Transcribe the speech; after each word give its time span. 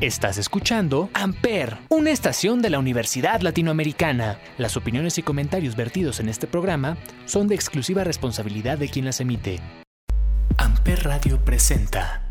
Estás 0.00 0.38
escuchando 0.38 1.10
Amper, 1.12 1.76
una 1.88 2.12
estación 2.12 2.62
de 2.62 2.70
la 2.70 2.78
Universidad 2.78 3.40
Latinoamericana. 3.40 4.38
Las 4.56 4.76
opiniones 4.76 5.18
y 5.18 5.24
comentarios 5.24 5.74
vertidos 5.74 6.20
en 6.20 6.28
este 6.28 6.46
programa 6.46 6.96
son 7.24 7.48
de 7.48 7.56
exclusiva 7.56 8.04
responsabilidad 8.04 8.78
de 8.78 8.88
quien 8.88 9.06
las 9.06 9.20
emite. 9.20 9.58
Amper 10.56 11.02
Radio 11.02 11.44
presenta. 11.44 12.22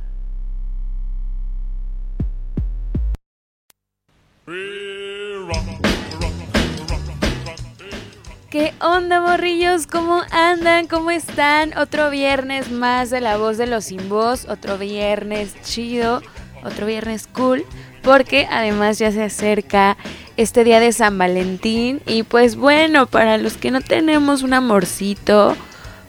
¿Qué 8.49 8.73
onda, 8.79 9.19
morrillos? 9.19 9.87
¿Cómo 9.87 10.21
andan? 10.31 10.87
¿Cómo 10.87 11.11
están? 11.11 11.77
Otro 11.77 12.09
viernes 12.11 12.71
más 12.71 13.09
de 13.09 13.19
la 13.19 13.35
voz 13.35 13.57
de 13.57 13.67
los 13.67 13.83
sin 13.83 14.07
voz, 14.07 14.45
otro 14.45 14.77
viernes 14.77 15.53
chido 15.63 16.21
otro 16.67 16.85
viernes 16.85 17.27
cool, 17.27 17.65
porque 18.03 18.47
además 18.49 18.99
ya 18.99 19.11
se 19.11 19.23
acerca 19.23 19.97
este 20.37 20.63
día 20.63 20.79
de 20.79 20.91
San 20.91 21.17
Valentín 21.17 22.01
y 22.05 22.23
pues 22.23 22.55
bueno, 22.55 23.07
para 23.07 23.37
los 23.37 23.57
que 23.57 23.71
no 23.71 23.81
tenemos 23.81 24.43
un 24.43 24.53
amorcito, 24.53 25.55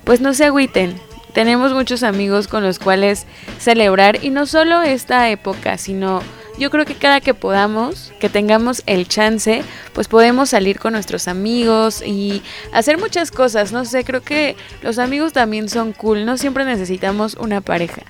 pues 0.05 0.21
no 0.21 0.35
se 0.35 0.45
agüiten. 0.45 0.95
Tenemos 1.33 1.73
muchos 1.73 2.03
amigos 2.03 2.49
con 2.49 2.63
los 2.63 2.79
cuales 2.79 3.27
celebrar 3.59 4.25
y 4.25 4.31
no 4.31 4.47
solo 4.47 4.83
esta 4.83 5.31
época, 5.31 5.79
sino 5.79 6.23
yo 6.59 6.71
creo 6.71 6.85
que 6.85 6.95
cada 6.95 7.21
que 7.21 7.35
podamos, 7.35 8.13
que 8.19 8.29
tengamos 8.29 8.83
el 8.87 9.07
chance, 9.07 9.63
pues 9.93 10.09
podemos 10.09 10.51
salir 10.51 10.81
con 10.81 10.93
nuestros 10.93 11.29
amigos 11.29 12.03
y 12.05 12.43
hacer 12.73 12.99
muchas 12.99 13.31
cosas. 13.31 13.71
No 13.71 13.85
sé, 13.85 14.05
creo 14.05 14.23
que 14.23 14.57
los 14.83 14.99
amigos 14.99 15.33
también 15.33 15.69
son 15.69 15.93
cool, 15.93 16.25
no 16.25 16.37
siempre 16.37 16.65
necesitamos 16.65 17.35
una 17.35 17.61
pareja 17.61 18.03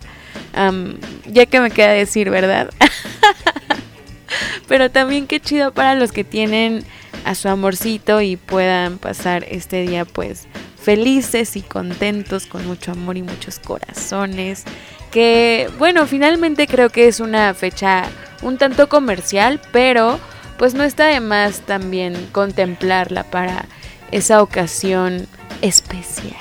ya 1.27 1.47
que 1.47 1.61
me 1.61 1.71
queda 1.71 1.91
decir, 1.91 2.30
¿verdad? 2.30 2.71
Pero 4.69 4.91
también 4.91 5.27
qué 5.27 5.41
chido 5.41 5.73
para 5.73 5.95
los 5.95 6.12
que 6.12 6.25
tienen 6.25 6.84
a 7.25 7.34
su 7.34 7.48
amorcito 7.48 8.20
y 8.20 8.37
puedan 8.37 8.98
pasar 8.98 9.45
este 9.48 9.83
día 9.83 10.05
pues 10.05 10.47
felices 10.81 11.56
y 11.56 11.62
contentos 11.62 12.47
con 12.47 12.67
mucho 12.67 12.92
amor 12.92 13.17
y 13.17 13.23
muchos 13.23 13.59
corazones. 13.59 14.64
Que 15.11 15.70
bueno, 15.79 16.06
finalmente 16.06 16.67
creo 16.67 16.91
que 16.91 17.09
es 17.09 17.20
una 17.20 17.55
fecha 17.55 18.05
un 18.42 18.59
tanto 18.59 18.89
comercial, 18.89 19.61
pero 19.73 20.19
pues 20.59 20.75
no 20.75 20.84
está 20.84 21.06
de 21.06 21.20
más 21.20 21.61
también 21.61 22.14
contemplarla 22.33 23.25
para 23.25 23.67
esa 24.11 24.42
ocasión 24.42 25.27
especial. 25.62 26.34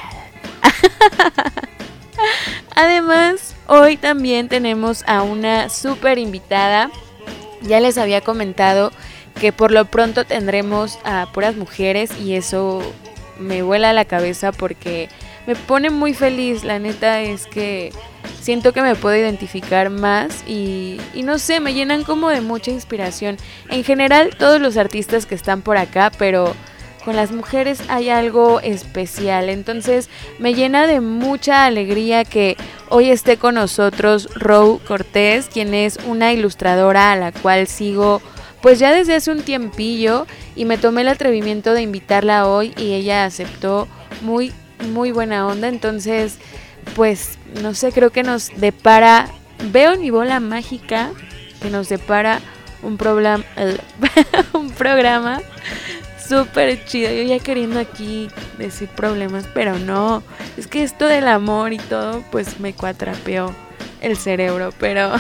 Además, 2.75 3.55
hoy 3.67 3.97
también 3.97 4.49
tenemos 4.49 5.03
a 5.07 5.23
una 5.23 5.69
súper 5.69 6.17
invitada. 6.17 6.91
Ya 7.61 7.79
les 7.79 7.97
había 7.97 8.21
comentado 8.21 8.91
que 9.39 9.51
por 9.51 9.71
lo 9.71 9.85
pronto 9.85 10.25
tendremos 10.25 10.99
a 11.03 11.27
puras 11.33 11.55
mujeres 11.55 12.11
y 12.19 12.35
eso 12.35 12.81
me 13.39 13.61
vuela 13.61 13.93
la 13.93 14.05
cabeza 14.05 14.51
porque 14.51 15.09
me 15.45 15.55
pone 15.55 15.89
muy 15.89 16.13
feliz. 16.13 16.63
La 16.63 16.79
neta 16.79 17.21
es 17.21 17.47
que 17.47 17.91
siento 18.41 18.73
que 18.73 18.81
me 18.81 18.95
puedo 18.95 19.15
identificar 19.15 19.89
más 19.89 20.43
y, 20.47 20.99
y, 21.13 21.23
no 21.23 21.39
sé, 21.39 21.59
me 21.59 21.73
llenan 21.73 22.03
como 22.03 22.29
de 22.29 22.41
mucha 22.41 22.71
inspiración. 22.71 23.37
En 23.69 23.83
general 23.83 24.35
todos 24.37 24.59
los 24.59 24.77
artistas 24.77 25.25
que 25.25 25.35
están 25.35 25.61
por 25.61 25.77
acá, 25.77 26.11
pero 26.17 26.55
con 27.07 27.15
las 27.15 27.31
mujeres 27.31 27.79
hay 27.87 28.09
algo 28.09 28.59
especial. 28.59 29.47
Entonces 29.47 30.09
me 30.39 30.53
llena 30.53 30.87
de 30.87 30.99
mucha 30.99 31.63
alegría 31.65 32.25
que 32.25 32.57
hoy 32.89 33.11
esté 33.11 33.37
con 33.37 33.55
nosotros 33.55 34.27
Row 34.35 34.81
Cortés, 34.85 35.47
quien 35.47 35.73
es 35.73 35.99
una 36.05 36.33
ilustradora 36.33 37.13
a 37.13 37.15
la 37.15 37.31
cual 37.31 37.67
sigo 37.67 38.21
pues 38.61 38.77
ya 38.79 38.93
desde 38.93 39.15
hace 39.15 39.31
un 39.31 39.41
tiempillo 39.41 40.27
y 40.53 40.65
me 40.65 40.77
tomé 40.77 40.99
el 40.99 41.07
atrevimiento 41.07 41.73
de 41.73 41.83
invitarla 41.83 42.45
hoy 42.45 42.73
y 42.75 42.91
ella 42.91 43.23
aceptó 43.23 43.87
muy 44.19 44.51
muy 44.91 45.13
buena 45.13 45.47
onda. 45.47 45.69
Entonces 45.69 46.39
pues 46.93 47.39
no 47.61 47.73
sé, 47.73 47.93
creo 47.93 48.09
que 48.09 48.23
nos 48.23 48.51
depara, 48.57 49.29
veo 49.71 49.97
mi 49.97 50.09
bola 50.09 50.41
mágica 50.41 51.11
que 51.61 51.69
nos 51.69 51.87
depara 51.87 52.41
un, 52.83 52.97
programa, 52.97 53.45
un 54.53 54.71
programa 54.71 55.41
súper 56.27 56.83
chido. 56.85 57.11
Yo 57.11 57.23
ya 57.23 57.39
queriendo 57.39 57.79
aquí 57.79 58.29
decir 58.57 58.89
problemas, 58.89 59.45
pero 59.53 59.77
no. 59.79 60.23
Es 60.57 60.67
que 60.67 60.83
esto 60.83 61.05
del 61.05 61.27
amor 61.27 61.73
y 61.73 61.77
todo, 61.77 62.23
pues 62.31 62.59
me 62.59 62.73
cuatrapeó 62.73 63.53
el 64.01 64.17
cerebro. 64.17 64.73
Pero 64.79 65.11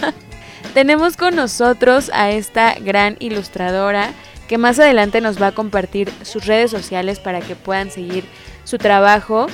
tenemos 0.74 1.16
con 1.16 1.36
nosotros 1.36 2.10
a 2.12 2.30
esta 2.30 2.74
gran 2.74 3.16
ilustradora 3.20 4.12
que 4.48 4.58
más 4.58 4.78
adelante 4.78 5.20
nos 5.20 5.40
va 5.40 5.48
a 5.48 5.52
compartir 5.52 6.12
sus 6.22 6.46
redes 6.46 6.70
sociales 6.70 7.18
para 7.20 7.40
que 7.40 7.56
puedan 7.56 7.90
seguir 7.90 8.24
su 8.64 8.78
trabajo. 8.78 9.46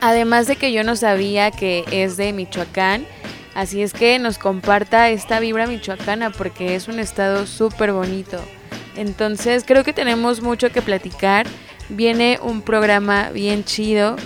Además 0.00 0.46
de 0.46 0.56
que 0.56 0.72
yo 0.72 0.84
no 0.84 0.96
sabía 0.96 1.50
que 1.50 1.84
es 1.90 2.16
de 2.16 2.32
Michoacán. 2.32 3.06
Así 3.54 3.82
es 3.82 3.94
que 3.94 4.18
nos 4.18 4.36
comparta 4.36 5.08
esta 5.08 5.40
vibra 5.40 5.66
michoacana 5.66 6.28
porque 6.28 6.74
es 6.74 6.88
un 6.88 6.98
estado 6.98 7.46
súper 7.46 7.90
bonito. 7.90 8.38
Entonces 8.96 9.64
creo 9.66 9.84
que 9.84 9.92
tenemos 9.92 10.42
mucho 10.42 10.70
que 10.70 10.82
platicar. 10.82 11.46
Viene 11.88 12.38
un 12.42 12.62
programa 12.62 13.30
bien 13.30 13.64
chido. 13.64 14.16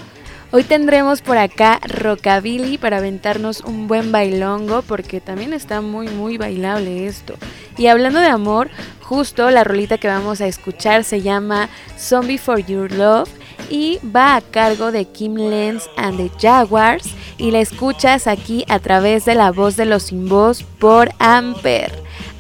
Hoy 0.53 0.65
tendremos 0.65 1.23
por 1.23 1.39
acá 1.39 1.79
Rockabilly 1.87 2.77
para 2.77 2.97
aventarnos 2.97 3.61
un 3.61 3.87
buen 3.87 4.11
bailongo 4.11 4.83
porque 4.83 5.21
también 5.21 5.53
está 5.53 5.81
muy 5.81 6.09
muy 6.09 6.39
bailable 6.39 7.07
esto. 7.07 7.35
Y 7.79 7.87
hablando 7.87 8.19
de 8.19 8.27
amor, 8.27 8.69
justo 9.01 9.49
la 9.51 9.63
rolita 9.63 9.99
que 9.99 10.09
vamos 10.09 10.41
a 10.41 10.49
escuchar 10.49 11.05
se 11.05 11.23
llama 11.23 11.69
Zombie 11.97 12.39
for 12.39 12.59
Your 12.67 12.91
Love 12.91 13.31
y 13.69 14.01
va 14.05 14.35
a 14.35 14.41
cargo 14.41 14.91
de 14.91 15.05
Kim 15.05 15.37
Lenz 15.37 15.85
and 15.97 16.17
the 16.17 16.31
Jaguars 16.41 17.15
y 17.39 17.53
la 17.53 17.61
escuchas 17.61 18.27
aquí 18.27 18.65
a 18.69 18.81
través 18.81 19.25
de 19.25 19.37
la 19.37 19.53
voz 19.53 19.77
de 19.77 19.87
los 19.87 20.05
sin 20.05 20.29
voz 20.29 20.65
por 20.81 21.11
Amper. 21.21 21.93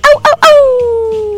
¡Au, 0.02 0.18
au, 0.18 0.34
au! 0.42 1.29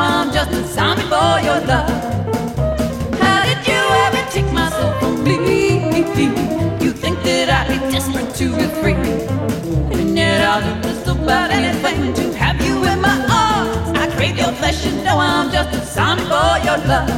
I'm 0.00 0.32
just 0.32 0.50
a 0.52 0.66
zombie 0.66 1.02
for 1.02 1.40
your 1.40 1.60
love. 1.66 1.97
Love. 16.88 17.17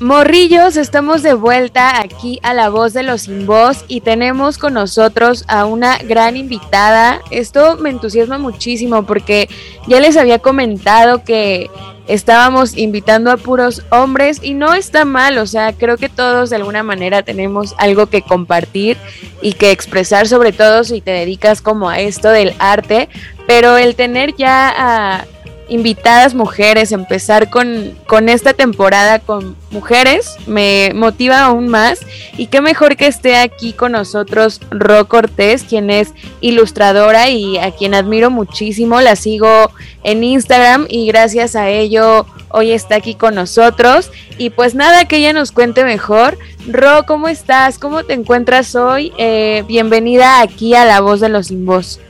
Morrillos, 0.00 0.76
estamos 0.76 1.24
de 1.24 1.34
vuelta 1.34 2.00
aquí 2.00 2.38
a 2.44 2.54
La 2.54 2.68
Voz 2.68 2.92
de 2.92 3.02
los 3.02 3.22
Sin 3.22 3.46
Voz 3.46 3.84
y 3.88 4.00
tenemos 4.00 4.56
con 4.56 4.74
nosotros 4.74 5.44
a 5.48 5.64
una 5.64 5.98
gran 5.98 6.36
invitada. 6.36 7.20
Esto 7.32 7.76
me 7.78 7.90
entusiasma 7.90 8.38
muchísimo 8.38 9.04
porque 9.04 9.48
ya 9.88 9.98
les 9.98 10.16
había 10.16 10.38
comentado 10.38 11.24
que 11.24 11.68
estábamos 12.06 12.76
invitando 12.76 13.32
a 13.32 13.38
puros 13.38 13.82
hombres 13.90 14.38
y 14.40 14.54
no 14.54 14.72
está 14.72 15.04
mal, 15.04 15.36
o 15.38 15.46
sea, 15.46 15.72
creo 15.72 15.96
que 15.96 16.08
todos 16.08 16.50
de 16.50 16.56
alguna 16.56 16.84
manera 16.84 17.24
tenemos 17.24 17.74
algo 17.76 18.06
que 18.06 18.22
compartir 18.22 18.96
y 19.42 19.54
que 19.54 19.72
expresar, 19.72 20.28
sobre 20.28 20.52
todo 20.52 20.84
si 20.84 21.00
te 21.00 21.10
dedicas 21.10 21.60
como 21.60 21.90
a 21.90 21.98
esto 21.98 22.30
del 22.30 22.54
arte, 22.60 23.08
pero 23.48 23.76
el 23.76 23.96
tener 23.96 24.36
ya 24.36 24.72
a 24.76 25.26
invitadas 25.68 26.34
mujeres, 26.34 26.92
empezar 26.92 27.50
con, 27.50 27.94
con, 28.06 28.28
esta 28.28 28.54
temporada 28.54 29.18
con 29.18 29.56
mujeres, 29.70 30.36
me 30.46 30.92
motiva 30.94 31.40
aún 31.40 31.68
más. 31.68 32.00
Y 32.36 32.46
qué 32.46 32.60
mejor 32.60 32.96
que 32.96 33.06
esté 33.06 33.36
aquí 33.36 33.72
con 33.72 33.92
nosotros 33.92 34.60
Ro 34.70 35.08
Cortés, 35.08 35.62
quien 35.62 35.90
es 35.90 36.12
ilustradora 36.40 37.28
y 37.28 37.58
a 37.58 37.70
quien 37.70 37.94
admiro 37.94 38.30
muchísimo. 38.30 39.00
La 39.00 39.16
sigo 39.16 39.70
en 40.02 40.24
Instagram 40.24 40.86
y 40.88 41.06
gracias 41.06 41.56
a 41.56 41.68
ello 41.68 42.26
hoy 42.50 42.72
está 42.72 42.96
aquí 42.96 43.14
con 43.14 43.34
nosotros. 43.34 44.10
Y 44.38 44.50
pues 44.50 44.74
nada, 44.74 45.06
que 45.06 45.16
ella 45.18 45.32
nos 45.32 45.52
cuente 45.52 45.84
mejor. 45.84 46.38
Ro, 46.68 47.04
¿cómo 47.06 47.28
estás? 47.28 47.78
¿Cómo 47.78 48.04
te 48.04 48.14
encuentras 48.14 48.74
hoy? 48.74 49.12
Eh, 49.18 49.64
bienvenida 49.66 50.40
aquí 50.40 50.74
a 50.74 50.84
La 50.84 51.00
Voz 51.00 51.20
de 51.20 51.28
los 51.28 51.48
Sin. 51.48 52.00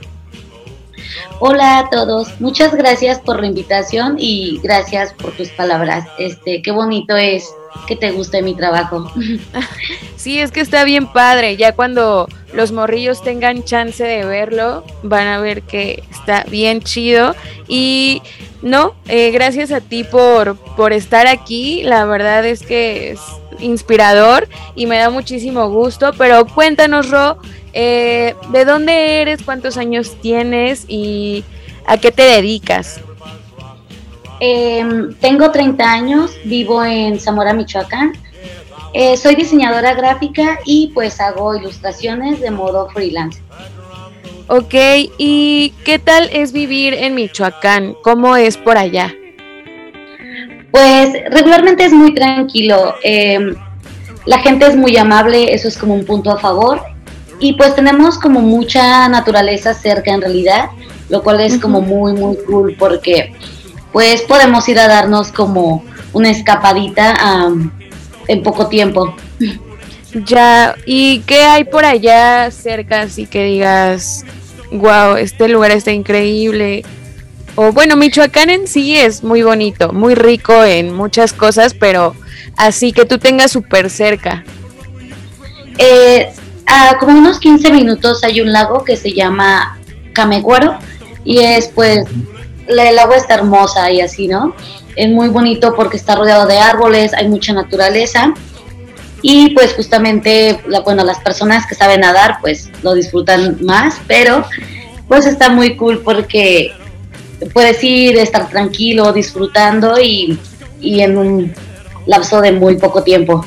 Hola 1.39 1.79
a 1.79 1.89
todos, 1.89 2.39
muchas 2.39 2.73
gracias 2.75 3.19
por 3.19 3.39
la 3.39 3.47
invitación 3.47 4.15
y 4.19 4.59
gracias 4.61 5.13
por 5.13 5.31
tus 5.31 5.49
palabras. 5.49 6.05
Este, 6.17 6.61
qué 6.61 6.71
bonito 6.71 7.15
es 7.15 7.49
que 7.87 7.95
te 7.95 8.11
guste 8.11 8.41
mi 8.41 8.55
trabajo. 8.55 9.11
Sí, 10.15 10.37
es 10.37 10.51
que 10.51 10.59
está 10.59 10.83
bien 10.83 11.07
padre. 11.07 11.55
Ya 11.55 11.71
cuando 11.71 12.27
los 12.51 12.73
morrillos 12.73 13.23
tengan 13.23 13.63
chance 13.63 14.03
de 14.03 14.25
verlo, 14.25 14.83
van 15.01 15.27
a 15.27 15.39
ver 15.39 15.61
que 15.61 16.03
está 16.11 16.43
bien 16.43 16.81
chido. 16.81 17.37
Y 17.69 18.21
no, 18.61 18.95
eh, 19.07 19.31
gracias 19.31 19.71
a 19.71 19.79
ti 19.79 20.03
por, 20.03 20.57
por 20.75 20.91
estar 20.91 21.25
aquí. 21.25 21.83
La 21.83 22.03
verdad 22.03 22.45
es 22.45 22.63
que 22.63 23.17
inspirador 23.59 24.47
y 24.75 24.85
me 24.85 24.97
da 24.97 25.09
muchísimo 25.09 25.69
gusto. 25.69 26.11
Pero 26.17 26.45
cuéntanos, 26.45 27.09
Ro, 27.09 27.37
eh, 27.73 28.35
¿De 28.51 28.65
dónde 28.65 29.21
eres? 29.21 29.41
¿Cuántos 29.43 29.77
años 29.77 30.15
tienes? 30.21 30.85
¿Y 30.87 31.43
a 31.85 31.97
qué 31.97 32.11
te 32.11 32.23
dedicas? 32.23 32.99
Em, 34.39 35.13
tengo 35.15 35.51
30 35.51 35.91
años, 35.91 36.31
vivo 36.45 36.83
en 36.83 37.19
Zamora, 37.19 37.53
Michoacán. 37.53 38.13
Eh, 38.93 39.17
soy 39.17 39.35
diseñadora 39.35 39.93
gráfica 39.93 40.59
y 40.65 40.91
pues 40.93 41.19
hago 41.19 41.55
ilustraciones 41.55 42.39
de 42.39 42.49
modo 42.49 42.89
freelance. 42.89 43.41
Ok, 44.47 44.73
¿y 45.19 45.73
qué 45.83 45.99
tal 45.99 46.27
es 46.33 46.53
vivir 46.53 46.95
en 46.95 47.13
Michoacán? 47.13 47.95
¿Cómo 48.01 48.35
es 48.35 48.57
por 48.57 48.77
allá? 48.77 49.13
Pues 50.71 51.13
regularmente 51.31 51.85
es 51.85 51.93
muy 51.93 52.13
tranquilo. 52.13 52.95
Em, 53.03 53.55
la 54.25 54.39
gente 54.39 54.67
es 54.67 54.75
muy 54.75 54.97
amable, 54.97 55.53
eso 55.53 55.67
es 55.67 55.77
como 55.77 55.93
un 55.93 56.05
punto 56.05 56.31
a 56.31 56.39
favor. 56.39 56.81
Y 57.39 57.53
pues 57.53 57.75
tenemos 57.75 58.19
como 58.19 58.41
mucha 58.41 59.07
naturaleza 59.07 59.73
cerca 59.73 60.11
en 60.11 60.21
realidad, 60.21 60.69
lo 61.09 61.23
cual 61.23 61.39
es 61.39 61.57
como 61.57 61.81
muy, 61.81 62.13
muy 62.13 62.37
cool 62.45 62.75
porque 62.77 63.33
pues 63.93 64.21
podemos 64.23 64.67
ir 64.67 64.77
a 64.77 64.87
darnos 64.87 65.31
como 65.31 65.83
una 66.13 66.29
escapadita 66.29 67.49
en 68.27 68.43
poco 68.43 68.67
tiempo. 68.67 69.15
Ya, 70.25 70.75
¿y 70.85 71.19
qué 71.21 71.43
hay 71.43 71.63
por 71.63 71.85
allá 71.85 72.49
cerca 72.51 73.01
así 73.01 73.25
que 73.27 73.43
digas, 73.43 74.25
wow, 74.71 75.15
este 75.15 75.47
lugar 75.47 75.71
está 75.71 75.91
increíble? 75.91 76.83
O 77.55 77.71
bueno, 77.71 77.95
Michoacán 77.95 78.49
en 78.49 78.67
sí 78.67 78.95
es 78.95 79.23
muy 79.23 79.41
bonito, 79.41 79.91
muy 79.91 80.15
rico 80.15 80.63
en 80.63 80.93
muchas 80.93 81.33
cosas, 81.33 81.73
pero 81.73 82.15
así 82.55 82.93
que 82.93 83.05
tú 83.05 83.17
tengas 83.17 83.51
súper 83.51 83.89
cerca. 83.89 84.43
Eh, 85.77 86.29
a 86.65 86.97
como 86.99 87.17
unos 87.17 87.39
15 87.39 87.71
minutos 87.71 88.23
hay 88.23 88.41
un 88.41 88.51
lago 88.51 88.83
que 88.83 88.95
se 88.95 89.13
llama 89.13 89.79
Cameguaro 90.13 90.77
y 91.23 91.39
es 91.39 91.67
pues 91.67 92.05
el 92.67 92.99
agua 92.99 93.17
está 93.17 93.35
hermosa 93.35 93.91
y 93.91 94.01
así, 94.01 94.27
¿no? 94.27 94.55
Es 94.95 95.09
muy 95.09 95.29
bonito 95.29 95.73
porque 95.75 95.97
está 95.97 96.15
rodeado 96.15 96.45
de 96.45 96.59
árboles, 96.59 97.13
hay 97.13 97.27
mucha 97.27 97.53
naturaleza 97.53 98.33
y 99.21 99.49
pues 99.53 99.73
justamente, 99.73 100.61
bueno, 100.85 101.03
las 101.03 101.19
personas 101.19 101.65
que 101.65 101.75
saben 101.75 102.01
nadar 102.01 102.37
pues 102.41 102.69
lo 102.83 102.93
disfrutan 102.93 103.57
más, 103.61 103.95
pero 104.07 104.45
pues 105.07 105.25
está 105.25 105.49
muy 105.49 105.75
cool 105.75 106.01
porque 106.03 106.71
puedes 107.53 107.83
ir, 107.83 108.17
estar 108.17 108.49
tranquilo, 108.49 109.11
disfrutando 109.13 109.99
y, 109.99 110.39
y 110.79 111.01
en 111.01 111.17
un 111.17 111.53
lapso 112.05 112.41
de 112.41 112.51
muy 112.51 112.77
poco 112.77 113.03
tiempo. 113.03 113.45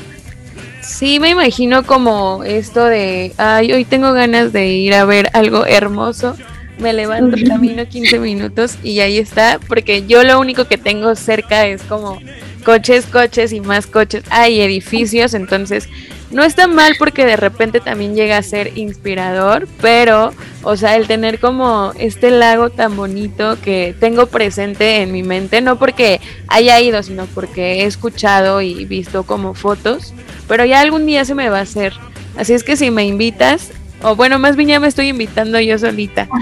Sí, 0.81 1.19
me 1.19 1.29
imagino 1.29 1.83
como 1.83 2.43
esto 2.43 2.85
de, 2.85 3.33
ay, 3.37 3.71
hoy 3.71 3.85
tengo 3.85 4.11
ganas 4.13 4.51
de 4.51 4.67
ir 4.67 4.93
a 4.93 5.05
ver 5.05 5.29
algo 5.33 5.65
hermoso. 5.65 6.35
Me 6.77 6.91
levanto, 6.91 7.37
camino 7.47 7.87
15 7.87 8.19
minutos 8.19 8.77
y 8.83 8.99
ahí 8.99 9.17
está, 9.17 9.59
porque 9.67 10.05
yo 10.05 10.23
lo 10.23 10.39
único 10.39 10.65
que 10.65 10.77
tengo 10.77 11.15
cerca 11.15 11.67
es 11.67 11.83
como 11.83 12.19
coches, 12.65 13.05
coches 13.05 13.53
y 13.53 13.61
más 13.61 13.87
coches. 13.87 14.23
Hay 14.29 14.59
edificios, 14.59 15.33
entonces 15.33 15.87
no 16.33 16.43
está 16.43 16.67
mal 16.67 16.95
porque 16.97 17.25
de 17.25 17.37
repente 17.37 17.79
también 17.79 18.15
llega 18.15 18.37
a 18.37 18.43
ser 18.43 18.77
inspirador, 18.77 19.67
pero, 19.81 20.33
o 20.63 20.75
sea, 20.75 20.95
el 20.95 21.07
tener 21.07 21.39
como 21.39 21.93
este 21.97 22.31
lago 22.31 22.69
tan 22.69 22.95
bonito 22.97 23.57
que 23.61 23.95
tengo 23.99 24.27
presente 24.27 25.01
en 25.01 25.11
mi 25.11 25.23
mente, 25.23 25.61
no 25.61 25.77
porque 25.77 26.19
haya 26.47 26.79
ido, 26.79 27.03
sino 27.03 27.25
porque 27.27 27.81
he 27.81 27.85
escuchado 27.85 28.61
y 28.61 28.85
visto 28.85 29.23
como 29.23 29.53
fotos, 29.53 30.13
pero 30.47 30.65
ya 30.65 30.81
algún 30.81 31.05
día 31.05 31.25
se 31.25 31.35
me 31.35 31.49
va 31.49 31.59
a 31.59 31.63
hacer. 31.63 31.93
Así 32.37 32.53
es 32.53 32.63
que 32.63 32.75
si 32.75 32.89
me 32.89 33.05
invitas, 33.05 33.69
o 34.01 34.15
bueno, 34.15 34.39
más 34.39 34.55
bien 34.55 34.69
ya 34.69 34.79
me 34.79 34.87
estoy 34.87 35.09
invitando 35.09 35.59
yo 35.59 35.77
solita. 35.77 36.27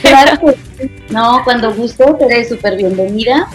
Claro, 0.00 0.40
no, 1.10 1.42
cuando 1.44 1.74
gusto, 1.74 2.16
eres 2.22 2.48
súper 2.48 2.78
bienvenida. 2.78 3.46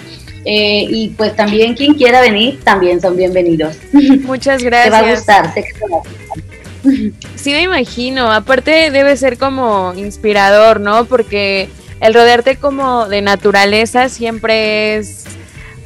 Eh, 0.46 0.86
y 0.90 1.10
pues 1.10 1.36
también 1.36 1.74
quien 1.74 1.96
quiera 1.96 2.22
venir, 2.22 2.60
también 2.64 3.02
son 3.02 3.18
bienvenidos. 3.18 3.78
Muchas 4.22 4.62
gracias. 4.62 4.86
Te 4.86 4.92
va 4.92 5.10
a 5.10 5.16
gustar, 5.16 5.54
sé 5.54 5.64
que 5.64 5.74
te 5.74 5.80
va 5.80 5.98
a 5.98 6.00
gustar. 6.00 6.46
Sí, 7.36 7.52
me 7.52 7.64
imagino. 7.64 8.32
Aparte 8.32 8.92
debe 8.92 9.18
ser 9.18 9.40
como 9.40 9.94
inspirador, 9.96 10.80
¿no? 10.80 11.06
Porque 11.06 11.68
el 12.00 12.14
rodearte 12.14 12.58
como 12.58 13.08
de 13.08 13.22
naturaleza 13.22 14.10
siempre 14.10 14.98
es, 14.98 15.26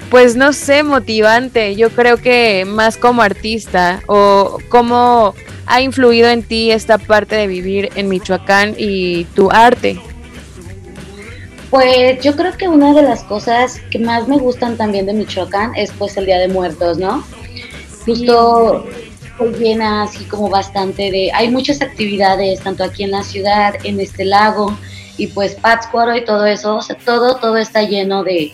pues 0.09 0.35
no 0.35 0.51
sé, 0.51 0.83
motivante. 0.83 1.75
Yo 1.77 1.89
creo 1.89 2.17
que 2.17 2.65
más 2.67 2.97
como 2.97 3.21
artista 3.21 4.01
o 4.07 4.59
cómo 4.67 5.35
ha 5.65 5.81
influido 5.81 6.27
en 6.29 6.43
ti 6.43 6.71
esta 6.71 6.97
parte 6.97 7.35
de 7.35 7.47
vivir 7.47 7.89
en 7.95 8.09
Michoacán 8.09 8.75
y 8.77 9.25
tu 9.35 9.51
arte. 9.51 10.01
Pues 11.69 12.23
yo 12.23 12.35
creo 12.35 12.57
que 12.57 12.67
una 12.67 12.93
de 12.93 13.03
las 13.03 13.23
cosas 13.23 13.79
que 13.91 13.99
más 13.99 14.27
me 14.27 14.38
gustan 14.38 14.75
también 14.75 15.05
de 15.05 15.13
Michoacán 15.13 15.75
es 15.75 15.91
pues 15.91 16.17
el 16.17 16.25
Día 16.25 16.39
de 16.39 16.47
Muertos, 16.47 16.97
¿no? 16.97 17.23
Justo 18.05 18.88
hoy 19.38 19.53
llena 19.53 20.03
así 20.03 20.23
como 20.25 20.49
bastante 20.49 21.11
de... 21.11 21.31
Hay 21.33 21.49
muchas 21.49 21.81
actividades, 21.81 22.61
tanto 22.61 22.83
aquí 22.83 23.03
en 23.03 23.11
la 23.11 23.23
ciudad, 23.23 23.75
en 23.83 23.99
este 23.99 24.25
lago, 24.25 24.75
y 25.17 25.27
pues 25.27 25.55
Pátzcuaro 25.55 26.15
y 26.15 26.25
todo 26.25 26.45
eso, 26.47 26.77
o 26.77 26.81
sea, 26.81 26.97
todo, 26.97 27.35
todo 27.35 27.57
está 27.57 27.83
lleno 27.83 28.23
de, 28.23 28.51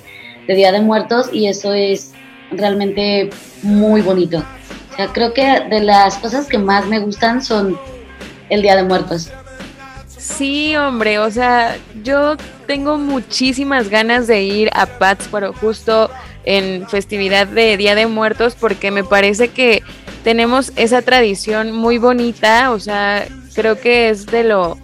de 0.47 0.55
Día 0.55 0.73
de 0.73 0.81
Muertos 0.81 1.29
y 1.31 1.47
eso 1.47 1.73
es 1.73 2.11
realmente 2.51 3.29
muy 3.61 4.01
bonito. 4.01 4.43
O 4.91 4.95
sea, 4.95 5.07
creo 5.07 5.33
que 5.33 5.61
de 5.69 5.79
las 5.81 6.17
cosas 6.17 6.47
que 6.47 6.57
más 6.57 6.85
me 6.87 6.99
gustan 6.99 7.41
son 7.41 7.79
el 8.49 8.61
Día 8.61 8.75
de 8.75 8.83
Muertos. 8.83 9.31
Sí, 10.25 10.75
hombre, 10.75 11.19
o 11.19 11.29
sea, 11.29 11.77
yo 12.03 12.35
tengo 12.65 12.97
muchísimas 12.97 13.89
ganas 13.89 14.25
de 14.25 14.41
ir 14.41 14.69
a 14.73 14.87
Pátzcuaro 14.87 15.53
justo 15.53 16.09
en 16.45 16.89
festividad 16.89 17.45
de 17.45 17.77
Día 17.77 17.93
de 17.93 18.07
Muertos 18.07 18.55
porque 18.59 18.89
me 18.89 19.03
parece 19.03 19.49
que 19.49 19.83
tenemos 20.23 20.73
esa 20.77 21.03
tradición 21.03 21.71
muy 21.71 21.99
bonita, 21.99 22.71
o 22.71 22.79
sea, 22.79 23.27
creo 23.53 23.79
que 23.79 24.09
es 24.09 24.25
de 24.25 24.43
lo 24.43 24.79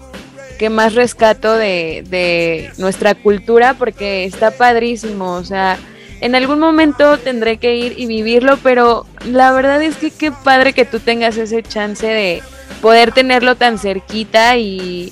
que 0.59 0.69
más 0.69 0.93
rescato 0.93 1.55
de, 1.55 2.03
de 2.07 2.69
nuestra 2.77 3.15
cultura 3.15 3.73
porque 3.73 4.25
está 4.25 4.51
padrísimo, 4.51 5.33
o 5.33 5.43
sea, 5.43 5.79
en 6.21 6.35
algún 6.35 6.59
momento 6.59 7.17
tendré 7.17 7.57
que 7.57 7.75
ir 7.75 7.95
y 7.97 8.05
vivirlo, 8.05 8.57
pero 8.61 9.07
la 9.25 9.51
verdad 9.51 9.81
es 9.81 9.95
que 9.97 10.11
qué 10.11 10.31
padre 10.31 10.73
que 10.73 10.85
tú 10.85 10.99
tengas 10.99 11.35
ese 11.37 11.63
chance 11.63 12.05
de 12.05 12.43
poder 12.79 13.11
tenerlo 13.11 13.55
tan 13.55 13.79
cerquita 13.79 14.55
y, 14.57 15.11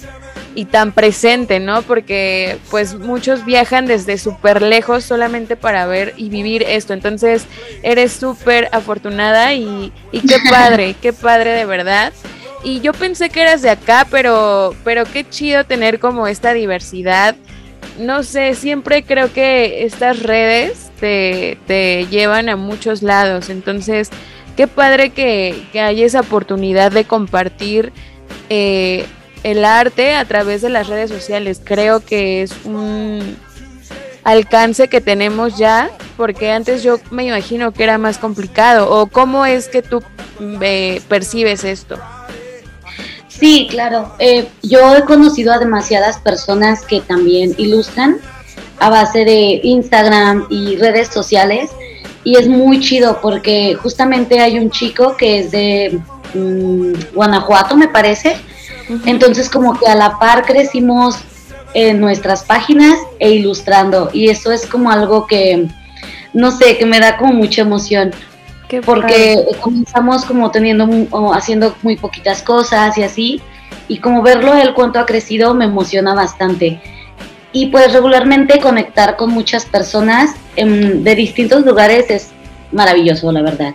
y 0.56 0.66
tan 0.66 0.92
presente, 0.92 1.60
¿no? 1.60 1.82
Porque 1.84 2.58
pues 2.70 2.96
muchos 2.96 3.46
viajan 3.46 3.86
desde 3.86 4.18
súper 4.18 4.62
lejos 4.62 5.04
solamente 5.04 5.56
para 5.56 5.86
ver 5.86 6.14
y 6.18 6.30
vivir 6.30 6.64
esto. 6.64 6.94
Entonces 6.94 7.46
eres 7.84 8.14
súper 8.14 8.70
afortunada 8.72 9.54
y, 9.54 9.92
y 10.12 10.22
qué 10.22 10.38
padre, 10.50 10.96
qué 11.02 11.14
padre 11.14 11.52
de 11.52 11.66
verdad. 11.66 12.14
Y 12.64 12.82
yo 12.82 12.94
pensé 12.94 13.30
que 13.30 13.42
eras 13.42 13.62
de 13.62 13.70
acá, 13.70 14.06
pero, 14.10 14.76
pero 14.84 15.06
qué 15.06 15.28
chido 15.30 15.64
tener 15.64 16.00
como 16.00 16.28
esta 16.28 16.54
diversidad. 16.54 17.36
No 17.98 18.24
sé, 18.24 18.54
siempre 18.56 19.04
creo 19.04 19.32
que 19.32 19.86
estas 19.86 20.24
redes 20.24 20.92
te, 21.00 21.58
te 21.68 22.06
llevan 22.10 22.50
a 22.50 22.58
muchos 22.58 23.02
lados. 23.02 23.50
Entonces, 23.50 24.10
qué 24.58 24.68
padre 24.68 25.12
que, 25.12 25.68
que 25.72 25.80
hay 25.80 26.04
esa 26.04 26.20
oportunidad 26.20 26.92
de 26.92 27.06
compartir 27.06 27.94
eh, 28.50 29.06
el 29.44 29.66
arte 29.66 30.16
a 30.16 30.26
través 30.26 30.62
de 30.62 30.70
las 30.70 30.88
redes 30.88 31.10
sociales. 31.10 31.62
Creo 31.64 32.00
que 32.00 32.44
es 32.44 32.54
un 32.66 33.38
alcance 34.24 34.88
que 34.88 35.02
tenemos 35.02 35.58
ya, 35.58 35.90
porque 36.18 36.52
antes 36.52 36.84
yo 36.84 37.00
me 37.12 37.26
imagino 37.26 37.72
que 37.72 37.84
era 37.84 37.98
más 37.98 38.18
complicado. 38.18 38.90
¿O 38.90 39.08
cómo 39.08 39.46
es 39.46 39.68
que 39.68 39.82
tú 39.82 40.04
eh, 40.62 41.02
percibes 41.08 41.64
esto? 41.64 41.98
Sí, 43.28 43.68
claro. 43.70 44.14
Eh, 44.20 44.48
yo 44.64 44.96
he 44.96 45.04
conocido 45.06 45.54
a 45.54 45.60
demasiadas 45.60 46.18
personas 46.20 46.82
que 46.82 47.00
también 47.02 47.54
ilustran 47.58 48.18
a 48.80 48.90
base 48.90 49.24
de 49.26 49.62
Instagram 49.64 50.48
y 50.50 50.76
redes 50.78 51.10
sociales 51.10 51.70
y 52.24 52.38
es 52.38 52.48
muy 52.48 52.80
chido 52.80 53.20
porque 53.22 53.76
justamente 53.76 54.40
hay 54.40 54.60
un 54.60 54.70
chico 54.70 55.16
que 55.16 55.40
es 55.40 55.52
de 55.52 56.00
mm, 56.34 57.14
Guanajuato, 57.14 57.78
me 57.78 57.88
parece. 57.88 58.36
Entonces 59.06 59.50
como 59.50 59.78
que 59.78 59.88
a 59.88 59.96
la 59.96 60.18
par 60.18 60.46
crecimos 60.46 61.20
en 61.74 62.00
nuestras 62.00 62.44
páginas 62.44 62.98
e 63.20 63.32
ilustrando 63.32 64.10
y 64.12 64.30
eso 64.30 64.52
es 64.52 64.66
como 64.66 64.92
algo 64.92 65.28
que, 65.28 65.68
no 66.34 66.52
sé, 66.52 66.78
que 66.78 66.86
me 66.86 67.00
da 67.00 67.18
como 67.18 67.34
mucha 67.34 67.62
emoción 67.62 68.12
porque 68.86 69.38
comenzamos 69.62 70.26
como 70.26 70.52
teniendo, 70.52 70.88
haciendo 71.34 71.76
muy 71.82 71.98
poquitas 71.98 72.44
cosas 72.44 72.98
y 72.98 73.04
así, 73.04 73.42
y 73.88 73.98
como 73.98 74.22
verlo 74.22 74.54
él 74.56 74.74
cuánto 74.76 75.00
ha 75.00 75.06
crecido 75.06 75.56
me 75.56 75.66
emociona 75.66 76.14
bastante. 76.14 76.80
Y 77.52 77.68
pues 77.68 77.92
regularmente 77.94 78.60
conectar 78.60 79.16
con 79.16 79.32
muchas 79.32 79.66
personas 79.66 80.36
de 80.56 81.16
distintos 81.16 81.66
lugares 81.66 82.06
es 82.10 82.30
maravilloso, 82.72 83.32
la 83.32 83.42
verdad. 83.42 83.74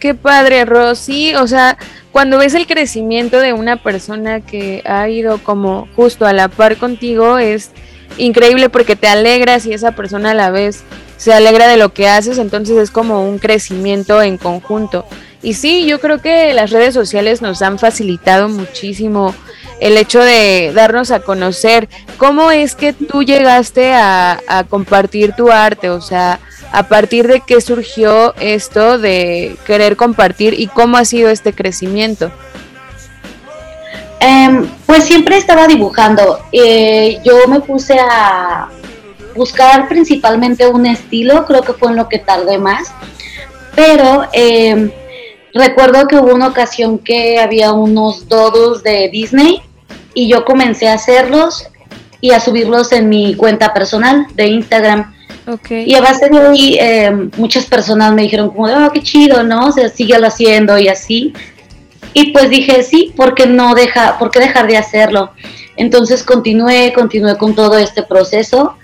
Qué 0.00 0.14
padre, 0.14 0.64
Rosy. 0.64 1.36
O 1.36 1.46
sea, 1.46 1.78
cuando 2.14 2.38
ves 2.38 2.54
el 2.54 2.68
crecimiento 2.68 3.40
de 3.40 3.52
una 3.52 3.74
persona 3.74 4.40
que 4.40 4.84
ha 4.86 5.08
ido 5.08 5.38
como 5.38 5.88
justo 5.96 6.26
a 6.26 6.32
la 6.32 6.46
par 6.46 6.76
contigo, 6.76 7.38
es 7.38 7.72
increíble 8.18 8.68
porque 8.68 8.94
te 8.94 9.08
alegras 9.08 9.66
y 9.66 9.72
esa 9.72 9.96
persona 9.96 10.30
a 10.30 10.34
la 10.34 10.52
vez 10.52 10.84
se 11.16 11.32
alegra 11.32 11.66
de 11.66 11.76
lo 11.76 11.92
que 11.92 12.06
haces, 12.06 12.38
entonces 12.38 12.76
es 12.76 12.92
como 12.92 13.28
un 13.28 13.40
crecimiento 13.40 14.22
en 14.22 14.38
conjunto. 14.38 15.04
Y 15.44 15.52
sí, 15.52 15.84
yo 15.84 16.00
creo 16.00 16.22
que 16.22 16.54
las 16.54 16.70
redes 16.70 16.94
sociales 16.94 17.42
nos 17.42 17.60
han 17.60 17.78
facilitado 17.78 18.48
muchísimo 18.48 19.34
el 19.78 19.98
hecho 19.98 20.20
de 20.20 20.72
darnos 20.74 21.10
a 21.10 21.20
conocer. 21.20 21.86
¿Cómo 22.16 22.50
es 22.50 22.74
que 22.74 22.94
tú 22.94 23.22
llegaste 23.22 23.92
a, 23.92 24.64
compartir 24.70 25.34
tu 25.36 25.50
arte? 25.50 25.90
O 25.90 26.00
sea, 26.00 26.40
a 26.72 26.84
partir 26.84 27.28
de 27.28 27.42
qué 27.46 27.60
surgió 27.60 28.34
esto 28.40 28.98
de 28.98 29.58
querer 29.66 29.96
compartir 29.96 30.58
y 30.58 30.66
cómo 30.66 30.96
ha 30.96 31.04
sido 31.04 31.28
este 31.28 31.52
crecimiento. 31.52 32.32
Em, 34.20 34.66
pues 34.86 35.04
siempre 35.04 35.36
estaba 35.36 35.66
dibujando. 35.66 36.38
Eh, 36.52 37.18
yo 37.22 37.46
me 37.48 37.60
puse 37.60 37.98
a, 38.00 38.70
buscar 39.34 39.88
principalmente 39.88 40.66
un 40.66 40.86
estilo, 40.86 41.44
creo 41.44 41.60
que 41.60 41.74
fue 41.74 41.90
en 41.90 41.96
lo 41.96 42.08
que 42.08 42.18
tardé 42.18 42.56
más, 42.56 42.92
pero 43.74 44.26
em, 44.32 44.90
recuerdo 45.54 46.06
que 46.08 46.16
hubo 46.16 46.34
una 46.34 46.48
ocasión 46.48 46.98
que 46.98 47.38
había 47.38 47.72
unos 47.72 48.28
dodos 48.28 48.82
de 48.82 49.08
Disney 49.10 49.62
y 50.12 50.28
yo 50.28 50.44
comencé 50.44 50.88
a 50.88 50.94
hacerlos 50.94 51.68
y 52.20 52.32
a 52.32 52.40
subirlos 52.40 52.92
en 52.92 53.08
mi 53.08 53.34
cuenta 53.34 53.72
personal 53.72 54.26
de 54.34 54.48
Instagram. 54.48 55.14
Y 55.70 55.94
a 55.94 56.00
base 56.00 56.28
de 56.30 56.38
ahí 56.38 56.78
em, 56.80 57.30
muchas 57.36 57.66
personas 57.66 58.14
me 58.14 58.22
dijeron 58.22 58.48
como 58.48 58.64
oh, 58.64 58.90
qué 58.92 59.02
chido, 59.02 59.42
¿no? 59.42 59.66
O 59.66 59.72
sea, 59.72 59.88
síguelo 59.90 60.26
haciendo 60.26 60.78
y 60.78 60.88
así. 60.88 61.34
Y 62.14 62.32
pues 62.32 62.48
dije, 62.48 62.82
sí, 62.82 63.12
¿por 63.14 63.34
qué 63.34 63.46
no 63.46 63.74
deja, 63.74 64.18
por 64.18 64.30
qué 64.30 64.40
dejar 64.40 64.66
de 64.66 64.78
hacerlo? 64.78 65.32
Entonces 65.76 66.22
continué, 66.22 66.92
continué 66.94 67.36
con 67.36 67.54
todo 67.54 67.76
este 67.76 68.02
proceso 68.02 68.76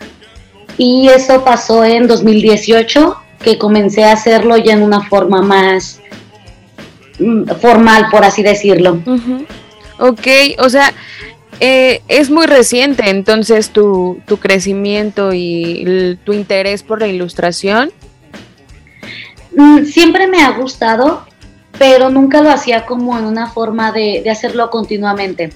y 0.77 1.09
eso 1.09 1.45
pasó 1.45 1.85
en 1.85 2.07
2018, 2.09 3.17
que 3.43 3.59
comencé 3.59 4.05
a 4.05 4.13
hacerlo 4.13 4.57
ya 4.57 4.73
en 4.73 4.83
una 4.83 5.01
forma 5.03 5.41
más 5.41 6.01
formal, 7.61 8.07
por 8.11 8.25
así 8.25 8.43
decirlo. 8.43 9.03
Ok, 9.99 10.27
o 10.59 10.69
sea, 10.69 10.93
eh, 11.61 12.03
es 12.09 12.31
muy 12.31 12.47
reciente 12.47 13.11
entonces 13.11 13.71
tu, 13.71 14.21
tu 14.27 14.39
crecimiento 14.39 15.33
y 15.33 16.19
tu 16.25 16.33
interés 16.33 16.83
por 16.83 17.01
la 17.01 17.07
ilustración. 17.07 17.93
Mm, 19.57 19.85
siempre 19.85 20.27
me 20.27 20.43
ha 20.43 20.53
gustado, 20.53 21.25
pero 21.79 22.11
nunca 22.11 22.43
lo 22.43 22.51
hacía 22.51 22.87
como 22.87 23.19
en 23.19 23.25
una 23.25 23.51
forma 23.51 23.93
de, 23.93 24.25
hacerlo 24.31 24.71
continuamente. 24.71 25.53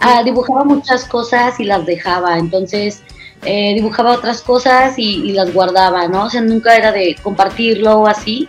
Ah, 0.00 0.22
dibujaba 0.24 0.64
muchas 0.64 1.04
cosas 1.04 1.60
y 1.60 1.64
las 1.64 1.86
dejaba, 1.86 2.36
entonces 2.36 3.02
eh, 3.44 3.74
dibujaba 3.74 4.12
otras 4.12 4.42
cosas 4.42 4.98
y, 4.98 5.32
las 5.32 5.52
guardaba, 5.54 6.08
¿no? 6.08 6.24
O 6.24 6.30
sea, 6.30 6.40
nunca 6.40 6.76
era 6.76 6.90
de 6.90 7.16
compartirlo 7.22 8.00
o 8.00 8.06
así. 8.08 8.48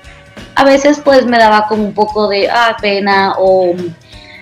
A 0.60 0.64
veces 0.64 1.02
pues 1.04 1.26
me 1.26 1.38
daba 1.38 1.68
como 1.68 1.84
un 1.84 1.94
poco 1.94 2.28
de 2.28 2.50
ah, 2.50 2.76
pena 2.82 3.36
o 3.38 3.74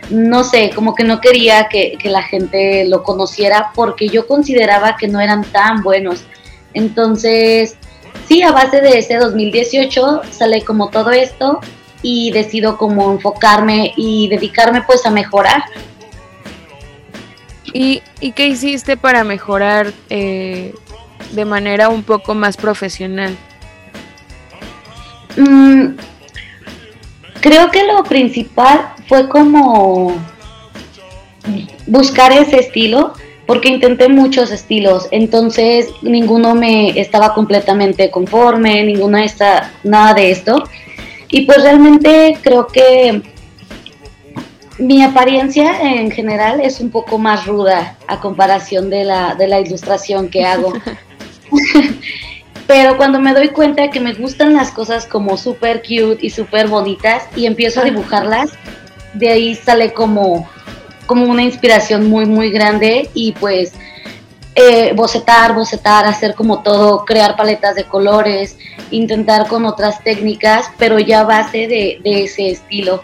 no 0.09 0.43
sé, 0.43 0.71
como 0.73 0.95
que 0.95 1.03
no 1.03 1.19
quería 1.19 1.67
que, 1.67 1.97
la 2.05 2.23
gente 2.23 2.85
lo 2.87 3.03
conociera 3.03 3.71
porque 3.75 4.07
yo 4.07 4.25
consideraba 4.25 4.95
que 4.95 5.07
no 5.07 5.19
eran 5.19 5.43
tan 5.43 5.83
buenos. 5.83 6.23
Entonces, 6.73 7.75
sí, 8.27 8.41
a 8.41 8.51
base 8.51 8.81
de 8.81 8.99
ese 8.99 9.17
2018 9.17 10.21
sale 10.31 10.63
como 10.63 10.89
todo 10.89 11.11
esto 11.11 11.59
y 12.01 12.31
decido 12.31 12.77
como 12.77 13.11
enfocarme 13.11 13.93
y 13.97 14.29
dedicarme 14.29 14.81
pues 14.83 15.05
a 15.05 15.09
mejorar 15.09 15.63
¿Y, 17.73 18.01
qué 18.31 18.47
hiciste 18.47 18.97
para 18.97 19.23
mejorar 19.23 19.93
eh, 20.09 20.73
de 21.31 21.45
manera 21.45 21.89
un 21.89 22.03
poco 22.03 22.33
más 22.33 22.57
profesional? 22.57 23.37
Mm, 25.37 25.95
creo 27.39 27.69
que 27.71 27.83
lo 27.83 28.03
principal 28.03 28.93
fue 29.07 29.29
como 29.29 30.15
buscar 31.85 32.31
ese 32.31 32.59
estilo, 32.59 33.13
porque 33.45 33.69
intenté 33.69 34.09
muchos 34.09 34.51
estilos, 34.51 35.07
entonces 35.11 35.87
ninguno 36.01 36.53
me 36.53 36.99
estaba 36.99 37.33
completamente 37.33 38.11
conforme, 38.11 38.83
ninguna 38.83 39.23
está 39.23 39.71
nada 39.83 40.13
de 40.13 40.31
esto. 40.31 40.63
Y 41.29 41.45
pues 41.45 41.61
realmente 41.61 42.37
creo 42.41 42.67
que 42.67 43.21
mi 44.79 45.03
apariencia 45.03 45.81
en 45.81 46.11
general 46.11 46.61
es 46.61 46.79
un 46.79 46.89
poco 46.89 47.17
más 47.17 47.45
ruda 47.45 47.97
a 48.07 48.19
comparación 48.19 48.89
de 48.89 49.05
la, 49.05 49.35
de 49.35 49.47
la 49.47 49.59
ilustración 49.59 50.29
que 50.29 50.45
hago. 50.45 50.73
Pero 52.67 52.97
cuando 52.97 53.19
me 53.19 53.33
doy 53.33 53.49
cuenta 53.49 53.89
que 53.89 54.01
me 54.01 54.13
gustan 54.13 54.53
las 54.53 54.71
cosas 54.71 55.05
como 55.05 55.37
súper 55.37 55.81
cute 55.81 56.17
y 56.19 56.29
súper 56.29 56.67
bonitas 56.67 57.23
y 57.35 57.45
empiezo 57.45 57.81
a 57.81 57.85
dibujarlas, 57.85 58.51
de 59.13 59.29
ahí 59.29 59.55
sale 59.55 59.93
como, 59.93 60.47
como 61.05 61.25
una 61.25 61.43
inspiración 61.43 62.09
muy, 62.09 62.25
muy 62.25 62.51
grande 62.51 63.09
y 63.13 63.31
pues 63.31 63.73
eh, 64.55 64.91
bocetar, 64.95 65.53
bocetar, 65.53 66.05
hacer 66.05 66.35
como 66.35 66.61
todo, 66.61 67.05
crear 67.05 67.37
paletas 67.37 67.75
de 67.75 67.85
colores, 67.85 68.57
intentar 68.91 69.47
con 69.47 69.65
otras 69.65 70.03
técnicas, 70.03 70.69
pero 70.77 70.99
ya 70.99 71.21
a 71.21 71.23
base 71.23 71.67
de, 71.67 71.99
de 72.03 72.23
ese 72.23 72.49
estilo. 72.49 73.03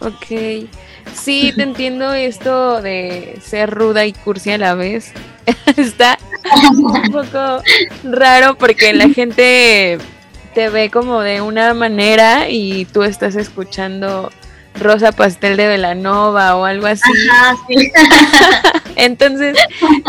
Ok. 0.00 0.68
Sí, 1.14 1.52
te 1.56 1.62
entiendo 1.62 2.12
esto 2.12 2.82
de 2.82 3.38
ser 3.42 3.70
ruda 3.70 4.04
y 4.04 4.12
cursi 4.12 4.52
a 4.52 4.58
la 4.58 4.74
vez. 4.74 5.12
Está 5.76 6.18
un 6.72 7.12
poco 7.12 7.62
raro 8.04 8.56
porque 8.56 8.92
la 8.92 9.08
gente 9.08 9.98
te 10.54 10.68
ve 10.68 10.90
como 10.90 11.20
de 11.20 11.40
una 11.40 11.74
manera 11.74 12.48
y 12.48 12.86
tú 12.86 13.02
estás 13.02 13.36
escuchando 13.36 14.30
Rosa 14.80 15.12
Pastel 15.12 15.56
de 15.56 15.66
Velanova 15.66 16.56
o 16.56 16.64
algo 16.64 16.86
así. 16.86 17.02
Entonces, 18.96 19.56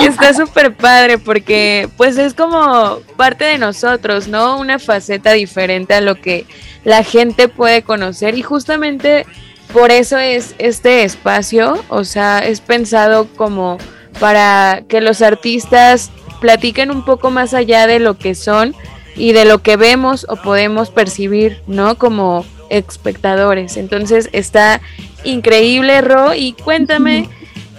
está 0.01 0.33
súper 0.33 0.73
padre 0.73 1.17
porque 1.17 1.89
pues 1.97 2.17
es 2.17 2.33
como 2.33 2.99
parte 3.17 3.45
de 3.45 3.57
nosotros, 3.57 4.27
¿no? 4.27 4.57
Una 4.57 4.79
faceta 4.79 5.33
diferente 5.33 5.93
a 5.93 6.01
lo 6.01 6.15
que 6.15 6.45
la 6.83 7.03
gente 7.03 7.47
puede 7.49 7.81
conocer 7.81 8.37
y 8.37 8.41
justamente 8.41 9.25
por 9.73 9.91
eso 9.91 10.17
es 10.17 10.55
este 10.57 11.03
espacio, 11.03 11.83
o 11.89 12.05
sea, 12.05 12.39
es 12.39 12.61
pensado 12.61 13.27
como 13.35 13.77
para 14.19 14.83
que 14.87 15.01
los 15.01 15.21
artistas 15.21 16.09
platiquen 16.39 16.91
un 16.91 17.03
poco 17.03 17.31
más 17.31 17.53
allá 17.53 17.87
de 17.87 17.99
lo 17.99 18.17
que 18.17 18.35
son 18.35 18.75
y 19.15 19.33
de 19.33 19.45
lo 19.45 19.59
que 19.59 19.77
vemos 19.77 20.25
o 20.29 20.35
podemos 20.35 20.89
percibir, 20.89 21.61
¿no? 21.67 21.97
Como 21.97 22.45
espectadores. 22.69 23.77
Entonces 23.77 24.29
está 24.31 24.81
increíble, 25.23 26.01
Ro, 26.01 26.33
y 26.33 26.53
cuéntame. 26.53 27.29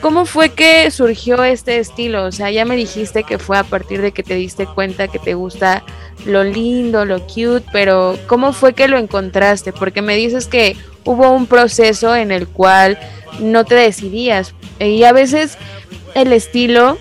¿Cómo 0.00 0.26
fue 0.26 0.50
que 0.50 0.88
surgió 0.92 1.42
este 1.42 1.78
estilo? 1.78 2.24
O 2.24 2.30
sea, 2.30 2.52
ya 2.52 2.64
me 2.64 2.76
dijiste 2.76 3.24
que 3.24 3.38
fue 3.38 3.58
a 3.58 3.64
partir 3.64 4.00
de 4.00 4.12
que 4.12 4.22
te 4.22 4.34
diste 4.34 4.64
cuenta 4.64 5.08
que 5.08 5.18
te 5.18 5.34
gusta 5.34 5.82
lo 6.24 6.44
lindo, 6.44 7.04
lo 7.04 7.20
cute, 7.20 7.64
pero 7.72 8.16
¿cómo 8.28 8.52
fue 8.52 8.74
que 8.74 8.86
lo 8.86 8.96
encontraste? 8.96 9.72
Porque 9.72 10.00
me 10.00 10.14
dices 10.14 10.46
que 10.46 10.76
hubo 11.04 11.30
un 11.30 11.46
proceso 11.46 12.14
en 12.14 12.30
el 12.30 12.46
cual 12.46 12.96
no 13.40 13.64
te 13.64 13.74
decidías 13.74 14.54
y 14.78 15.02
a 15.02 15.12
veces 15.12 15.58
el 16.14 16.32
estilo 16.32 16.96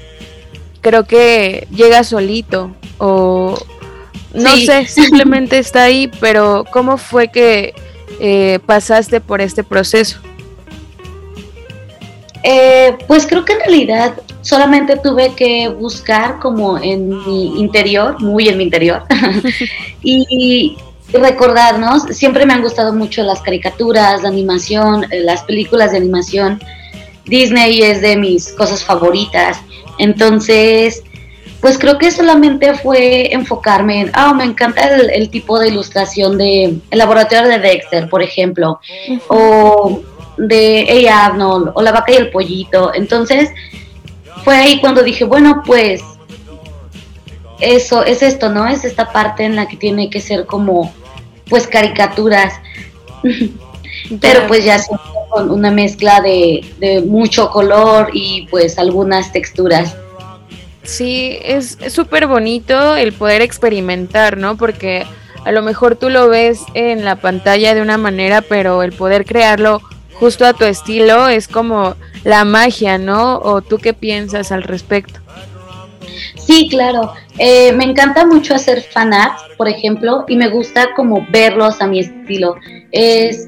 creo 0.87 1.03
que 1.03 1.67
llega 1.69 2.05
solito 2.05 2.71
o 2.97 3.57
no 4.33 4.55
sé, 4.55 4.85
simplemente 4.87 5.57
está 5.57 5.83
ahí, 5.83 6.09
pero 6.21 6.63
¿cómo 6.71 6.97
fue 6.97 7.27
que 7.27 7.73
eh, 8.21 8.59
pasaste 8.65 9.19
por 9.19 9.41
este 9.41 9.65
proceso? 9.65 10.19
Eh, 12.43 12.95
pues 13.05 13.27
creo 13.27 13.43
que 13.43 13.53
en 13.53 13.59
realidad 13.59 14.13
solamente 14.41 14.95
tuve 14.95 15.33
que 15.35 15.67
buscar 15.67 16.39
como 16.39 16.77
en 16.77 17.09
mi 17.09 17.59
interior, 17.59 18.21
muy 18.21 18.47
en 18.47 18.57
mi 18.57 18.63
interior, 18.63 19.03
y, 20.01 20.77
recordarnos, 21.11 22.03
siempre 22.11 22.45
me 22.45 22.53
han 22.53 22.61
gustado 22.61 22.93
mucho 22.93 23.23
las 23.23 23.41
caricaturas, 23.41 24.23
la 24.23 24.29
animación, 24.29 25.05
eh, 25.11 25.21
las 25.21 25.43
películas 25.43 25.91
de 25.91 25.97
animación. 25.97 26.61
Disney 27.25 27.81
es 27.81 28.01
de 28.01 28.15
mis 28.17 28.53
cosas 28.53 28.83
favoritas. 28.83 29.61
Entonces, 29.97 31.03
pues 31.61 31.77
creo 31.77 31.97
que 31.97 32.11
solamente 32.11 32.73
fue 32.75 33.33
enfocarme 33.33 34.01
en, 34.01 34.11
ah, 34.13 34.33
me 34.33 34.43
encanta 34.43 34.95
el, 34.95 35.29
tipo 35.29 35.59
de 35.59 35.69
ilustración 35.69 36.37
de 36.37 36.77
el 36.91 36.97
laboratorio 36.97 37.47
de 37.47 37.59
Dexter, 37.59 38.09
por 38.09 38.21
ejemplo, 38.21 38.79
o 39.27 40.01
de 40.37 40.85
Hey 40.87 41.07
Arnold, 41.07 41.71
o 41.73 41.81
La 41.81 41.91
vaca 41.91 42.11
y 42.11 42.15
el 42.15 42.29
pollito. 42.29 42.93
Entonces, 42.93 43.49
fue 44.43 44.55
ahí 44.55 44.79
cuando 44.79 45.03
dije, 45.03 45.23
bueno, 45.23 45.63
pues 45.65 46.01
eso 47.59 48.03
es 48.03 48.21
esto, 48.21 48.49
¿no? 48.49 48.67
Es 48.67 48.85
esta 48.85 49.11
parte 49.11 49.43
en 49.43 49.55
la 49.55 49.67
que 49.67 49.77
tiene 49.77 50.09
que 50.09 50.21
ser 50.21 50.45
como, 50.45 50.93
pues, 51.49 51.67
caricaturas. 51.67 52.53
Pero 54.21 54.47
pues 54.47 54.63
ya 54.63 54.79
con 55.37 55.51
una 55.51 55.69
mezcla 55.69 56.19
de, 56.19 56.65
de 56.79 57.01
mucho 57.01 57.51
color 57.51 58.09
y 58.11 58.47
pues 58.49 58.79
algunas 58.79 59.31
texturas. 59.31 59.95
Sí, 60.81 61.37
es 61.43 61.77
súper 61.89 62.25
bonito 62.25 62.95
el 62.95 63.13
poder 63.13 63.43
experimentar, 63.43 64.37
¿no? 64.37 64.57
Porque 64.57 65.05
a 65.45 65.51
lo 65.51 65.61
mejor 65.61 65.95
tú 65.95 66.09
lo 66.09 66.27
ves 66.27 66.63
en 66.73 67.05
la 67.05 67.17
pantalla 67.17 67.75
de 67.75 67.83
una 67.83 67.99
manera, 67.99 68.41
pero 68.41 68.81
el 68.81 68.93
poder 68.93 69.25
crearlo 69.25 69.79
justo 70.13 70.43
a 70.43 70.53
tu 70.53 70.65
estilo 70.65 71.27
es 71.27 71.47
como 71.47 71.95
la 72.23 72.43
magia, 72.43 72.97
¿no? 72.97 73.37
¿O 73.37 73.61
tú 73.61 73.77
qué 73.77 73.93
piensas 73.93 74.51
al 74.51 74.63
respecto? 74.63 75.19
Sí, 76.35 76.67
claro. 76.67 77.13
Eh, 77.37 77.73
me 77.73 77.83
encanta 77.83 78.25
mucho 78.25 78.55
hacer 78.55 78.81
fanarts, 78.81 79.43
por 79.55 79.67
ejemplo, 79.67 80.25
y 80.27 80.35
me 80.35 80.49
gusta 80.49 80.87
como 80.95 81.27
verlos 81.29 81.79
a 81.79 81.85
mi 81.85 81.99
estilo. 81.99 82.55
Es 82.91 83.45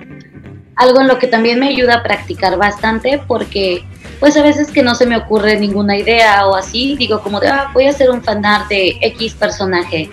algo 0.79 1.01
en 1.01 1.09
lo 1.09 1.19
que 1.19 1.27
también 1.27 1.59
me 1.59 1.67
ayuda 1.67 1.95
a 1.95 2.03
practicar 2.03 2.57
bastante 2.57 3.21
porque 3.27 3.83
pues 4.21 4.37
a 4.37 4.41
veces 4.41 4.71
que 4.71 4.81
no 4.81 4.95
se 4.95 5.05
me 5.05 5.17
ocurre 5.17 5.59
ninguna 5.59 5.97
idea 5.97 6.47
o 6.47 6.55
así, 6.55 6.95
digo 6.97 7.21
como 7.21 7.41
de, 7.41 7.49
ah, 7.49 7.69
voy 7.73 7.85
a 7.85 7.89
hacer 7.89 8.09
un 8.09 8.23
fanart 8.23 8.69
de 8.69 8.97
X 9.01 9.33
personaje. 9.33 10.09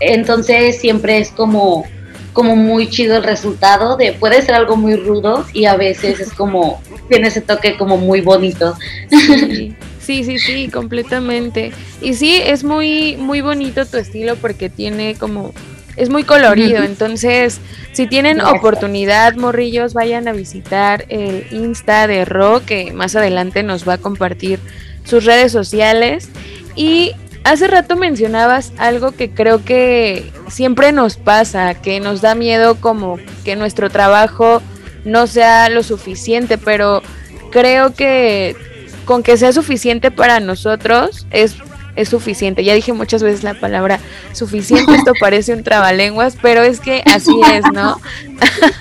Entonces 0.00 0.80
siempre 0.80 1.18
es 1.18 1.30
como, 1.30 1.86
como 2.32 2.56
muy 2.56 2.90
chido 2.90 3.16
el 3.16 3.22
resultado 3.22 3.96
de, 3.96 4.12
puede 4.12 4.42
ser 4.42 4.56
algo 4.56 4.76
muy 4.76 4.96
rudo 4.96 5.46
y 5.52 5.66
a 5.66 5.76
veces 5.76 6.18
es 6.18 6.32
como, 6.32 6.82
tiene 7.08 7.28
ese 7.28 7.40
toque 7.40 7.76
como 7.76 7.96
muy 7.96 8.20
bonito. 8.20 8.76
Sí. 10.04 10.22
Sí, 10.22 10.38
sí, 10.38 10.68
completamente. 10.68 11.72
Y 12.02 12.12
sí, 12.12 12.38
es 12.44 12.62
muy, 12.62 13.16
muy 13.16 13.40
bonito 13.40 13.86
tu 13.86 13.96
estilo 13.96 14.36
porque 14.36 14.68
tiene 14.68 15.14
como 15.14 15.54
es 15.96 16.10
muy 16.10 16.24
colorido, 16.24 16.82
entonces 16.82 17.60
si 17.92 18.06
tienen 18.06 18.40
oportunidad, 18.40 19.36
morrillos, 19.36 19.94
vayan 19.94 20.26
a 20.26 20.32
visitar 20.32 21.04
el 21.08 21.46
Insta 21.52 22.06
de 22.06 22.24
Ro, 22.24 22.62
que 22.66 22.92
más 22.92 23.14
adelante 23.14 23.62
nos 23.62 23.88
va 23.88 23.94
a 23.94 23.98
compartir 23.98 24.58
sus 25.04 25.24
redes 25.24 25.52
sociales. 25.52 26.28
Y 26.74 27.12
hace 27.44 27.68
rato 27.68 27.94
mencionabas 27.96 28.72
algo 28.78 29.12
que 29.12 29.30
creo 29.30 29.64
que 29.64 30.32
siempre 30.48 30.90
nos 30.90 31.16
pasa, 31.16 31.74
que 31.74 32.00
nos 32.00 32.20
da 32.20 32.34
miedo 32.34 32.76
como 32.76 33.18
que 33.44 33.54
nuestro 33.54 33.90
trabajo 33.90 34.60
no 35.04 35.26
sea 35.26 35.68
lo 35.68 35.82
suficiente, 35.82 36.58
pero 36.58 37.02
creo 37.50 37.94
que 37.94 38.56
con 39.04 39.22
que 39.22 39.36
sea 39.36 39.52
suficiente 39.52 40.10
para 40.10 40.40
nosotros 40.40 41.26
es 41.30 41.54
es 41.96 42.08
suficiente. 42.08 42.64
Ya 42.64 42.74
dije 42.74 42.92
muchas 42.92 43.22
veces 43.22 43.42
la 43.42 43.54
palabra 43.54 44.00
suficiente, 44.32 44.94
esto 44.94 45.12
parece 45.20 45.52
un 45.52 45.62
trabalenguas, 45.62 46.36
pero 46.40 46.62
es 46.62 46.80
que 46.80 47.02
así 47.06 47.34
es, 47.52 47.64
¿no? 47.72 48.00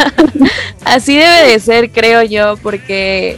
así 0.86 1.15
debe 1.17 1.52
de 1.52 1.60
ser, 1.60 1.91
creo 1.91 2.23
yo, 2.23 2.58
porque 2.58 3.38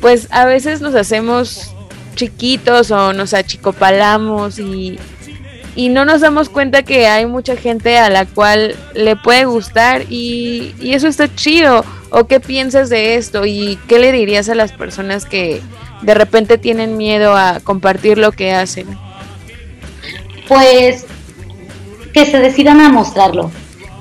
pues 0.00 0.28
a 0.30 0.44
veces 0.44 0.80
nos 0.80 0.94
hacemos 0.94 1.72
chiquitos 2.14 2.90
o 2.90 3.12
nos 3.12 3.34
achicopalamos 3.34 4.58
y, 4.58 4.98
y 5.76 5.88
no 5.88 6.04
nos 6.04 6.20
damos 6.20 6.48
cuenta 6.48 6.82
que 6.82 7.06
hay 7.06 7.26
mucha 7.26 7.56
gente 7.56 7.98
a 7.98 8.10
la 8.10 8.26
cual 8.26 8.76
le 8.94 9.16
puede 9.16 9.44
gustar 9.44 10.04
y, 10.10 10.74
y 10.80 10.94
eso 10.94 11.08
está 11.08 11.34
chido. 11.34 11.84
¿O 12.14 12.26
qué 12.26 12.40
piensas 12.40 12.90
de 12.90 13.14
esto? 13.14 13.46
¿Y 13.46 13.78
qué 13.88 13.98
le 13.98 14.12
dirías 14.12 14.50
a 14.50 14.54
las 14.54 14.72
personas 14.72 15.24
que 15.24 15.62
de 16.02 16.12
repente 16.12 16.58
tienen 16.58 16.98
miedo 16.98 17.34
a 17.34 17.60
compartir 17.60 18.18
lo 18.18 18.32
que 18.32 18.52
hacen? 18.52 18.86
Pues 20.52 21.06
que 22.12 22.26
se 22.26 22.38
decidan 22.38 22.80
a 22.80 22.90
mostrarlo. 22.90 23.50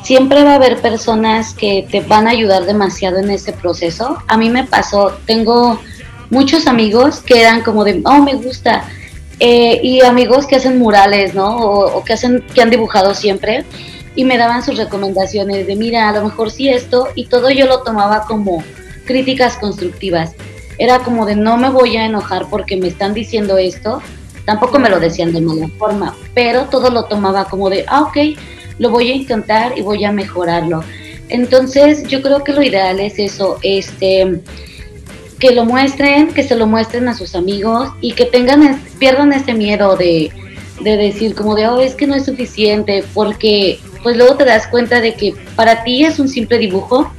Siempre 0.04 0.44
va 0.44 0.54
a 0.54 0.56
haber 0.56 0.82
personas 0.82 1.54
que 1.54 1.88
te 1.90 2.02
van 2.02 2.28
a 2.28 2.32
ayudar 2.32 2.66
demasiado 2.66 3.20
en 3.20 3.30
ese 3.30 3.54
proceso. 3.54 4.18
A 4.28 4.36
mí 4.36 4.50
me 4.50 4.66
pasó, 4.66 5.18
tengo 5.26 5.80
muchos 6.30 6.68
amigos 6.68 7.22
que 7.22 7.40
eran 7.40 7.62
como 7.62 7.84
de, 7.84 8.02
oh, 8.04 8.22
me 8.22 8.34
gusta. 8.34 8.84
Eh, 9.40 9.80
y 9.82 10.02
amigos 10.02 10.46
que 10.46 10.58
hacen 10.58 10.78
murales, 10.78 11.34
¿no? 11.34 11.58
O, 11.58 12.04
que, 12.04 12.14
hacen, 12.14 12.44
que 12.54 12.62
han 12.62 12.70
dibujado 12.70 13.14
siempre. 13.14 13.64
Y 14.16 14.26
me 14.26 14.38
daban 14.38 14.64
sus 14.64 14.78
recomendaciones 14.78 15.68
de, 15.68 15.76
mira, 15.78 16.10
a 16.10 16.12
lo 16.12 16.26
mejor 16.26 16.52
sí 16.52 16.68
esto. 16.68 17.08
Y 17.16 17.28
todo 17.28 17.50
yo 17.50 17.66
lo 17.68 17.82
tomaba 17.84 18.26
como 18.26 18.62
críticas 19.06 19.56
constructivas. 19.56 20.34
Era 20.78 21.00
como 21.00 21.26
de, 21.26 21.36
no 21.36 21.56
me 21.56 21.70
voy 21.70 21.96
a 21.96 22.06
enojar 22.06 22.48
porque 22.50 22.76
me 22.76 22.90
están 22.90 23.14
diciendo 23.14 23.58
esto 23.58 24.02
Tampoco 24.52 24.80
me 24.80 24.90
lo 24.90 25.00
decían 25.00 25.32
de 25.32 25.40
mala 25.40 25.70
forma, 25.80 26.14
pero 26.34 26.66
todo 26.66 26.90
lo 26.90 27.06
tomaba 27.06 27.46
como 27.46 27.70
de, 27.70 27.86
ah, 27.88 28.02
ok, 28.02 28.38
lo 28.80 28.90
voy 28.90 29.10
a 29.10 29.16
intentar 29.16 29.78
y 29.78 29.82
voy 29.82 30.04
a 30.04 30.12
mejorarlo. 30.12 30.84
Entonces, 31.30 32.06
yo 32.10 32.22
creo 32.22 32.44
que 32.44 32.52
lo 32.52 32.62
ideal 32.62 33.00
es 33.00 33.18
eso, 33.18 33.60
este, 33.64 34.42
que 35.40 35.52
lo 35.52 35.64
muestren, 35.64 36.34
que 36.34 36.44
se 36.44 36.58
lo 36.58 36.68
muestren 36.68 37.08
a 37.08 37.14
sus 37.14 37.34
amigos 37.34 37.92
y 38.02 38.12
que 38.12 38.26
tengan, 38.26 38.82
pierdan 39.00 39.32
ese 39.32 39.54
miedo 39.54 39.96
de, 39.96 40.34
de 40.82 40.98
decir 40.98 41.34
como 41.34 41.56
de, 41.56 41.70
oh, 41.70 41.80
es 41.80 41.96
que 41.96 42.06
no 42.06 42.16
es 42.16 42.26
suficiente, 42.26 43.06
porque 43.14 43.80
pues 44.04 44.18
luego 44.18 44.36
te 44.36 44.44
das 44.44 44.68
cuenta 44.68 45.00
de 45.00 45.14
que 45.14 45.34
para 45.56 45.86
ti 45.86 46.04
es 46.04 46.20
un 46.20 46.28
simple 46.28 46.58
dibujo, 46.58 47.10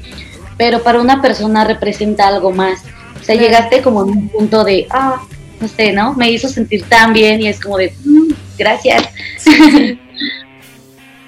pero 0.59 0.83
para 0.83 1.01
una 1.01 1.23
persona 1.23 1.65
representa 1.65 2.29
algo 2.29 2.51
más. 2.51 2.81
O 3.19 3.25
sea, 3.25 3.37
llegaste 3.37 3.81
como 3.81 4.03
en 4.03 4.11
un 4.11 4.29
punto 4.29 4.65
de, 4.65 4.87
ah, 4.91 5.23
no 5.63 5.93
¿no? 5.93 6.15
Me 6.15 6.31
hizo 6.31 6.49
sentir 6.49 6.85
tan 6.85 7.13
bien 7.13 7.41
y 7.41 7.49
es 7.49 7.61
como 7.61 7.79
de, 7.79 7.95
mm, 8.05 8.33
gracias. 8.59 9.09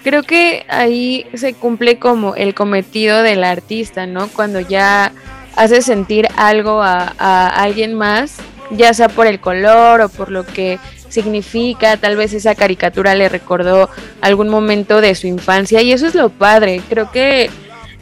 Creo 0.02 0.22
que 0.22 0.66
ahí 0.68 1.26
se 1.34 1.54
cumple 1.54 1.98
como 1.98 2.34
el 2.34 2.54
cometido 2.54 3.22
del 3.22 3.42
artista, 3.42 4.06
¿no? 4.06 4.28
Cuando 4.28 4.60
ya 4.60 5.12
hace 5.56 5.80
sentir 5.80 6.28
algo 6.36 6.82
a, 6.82 7.14
a 7.18 7.48
alguien 7.62 7.94
más, 7.94 8.36
ya 8.70 8.92
sea 8.92 9.08
por 9.08 9.26
el 9.26 9.40
color 9.40 10.02
o 10.02 10.08
por 10.10 10.30
lo 10.30 10.44
que 10.44 10.78
significa, 11.08 11.96
tal 11.96 12.16
vez 12.16 12.34
esa 12.34 12.54
caricatura 12.54 13.14
le 13.14 13.28
recordó 13.28 13.88
algún 14.20 14.48
momento 14.48 15.00
de 15.00 15.14
su 15.14 15.26
infancia 15.26 15.80
y 15.80 15.92
eso 15.92 16.06
es 16.06 16.14
lo 16.14 16.28
padre, 16.28 16.82
creo 16.88 17.10
que 17.10 17.48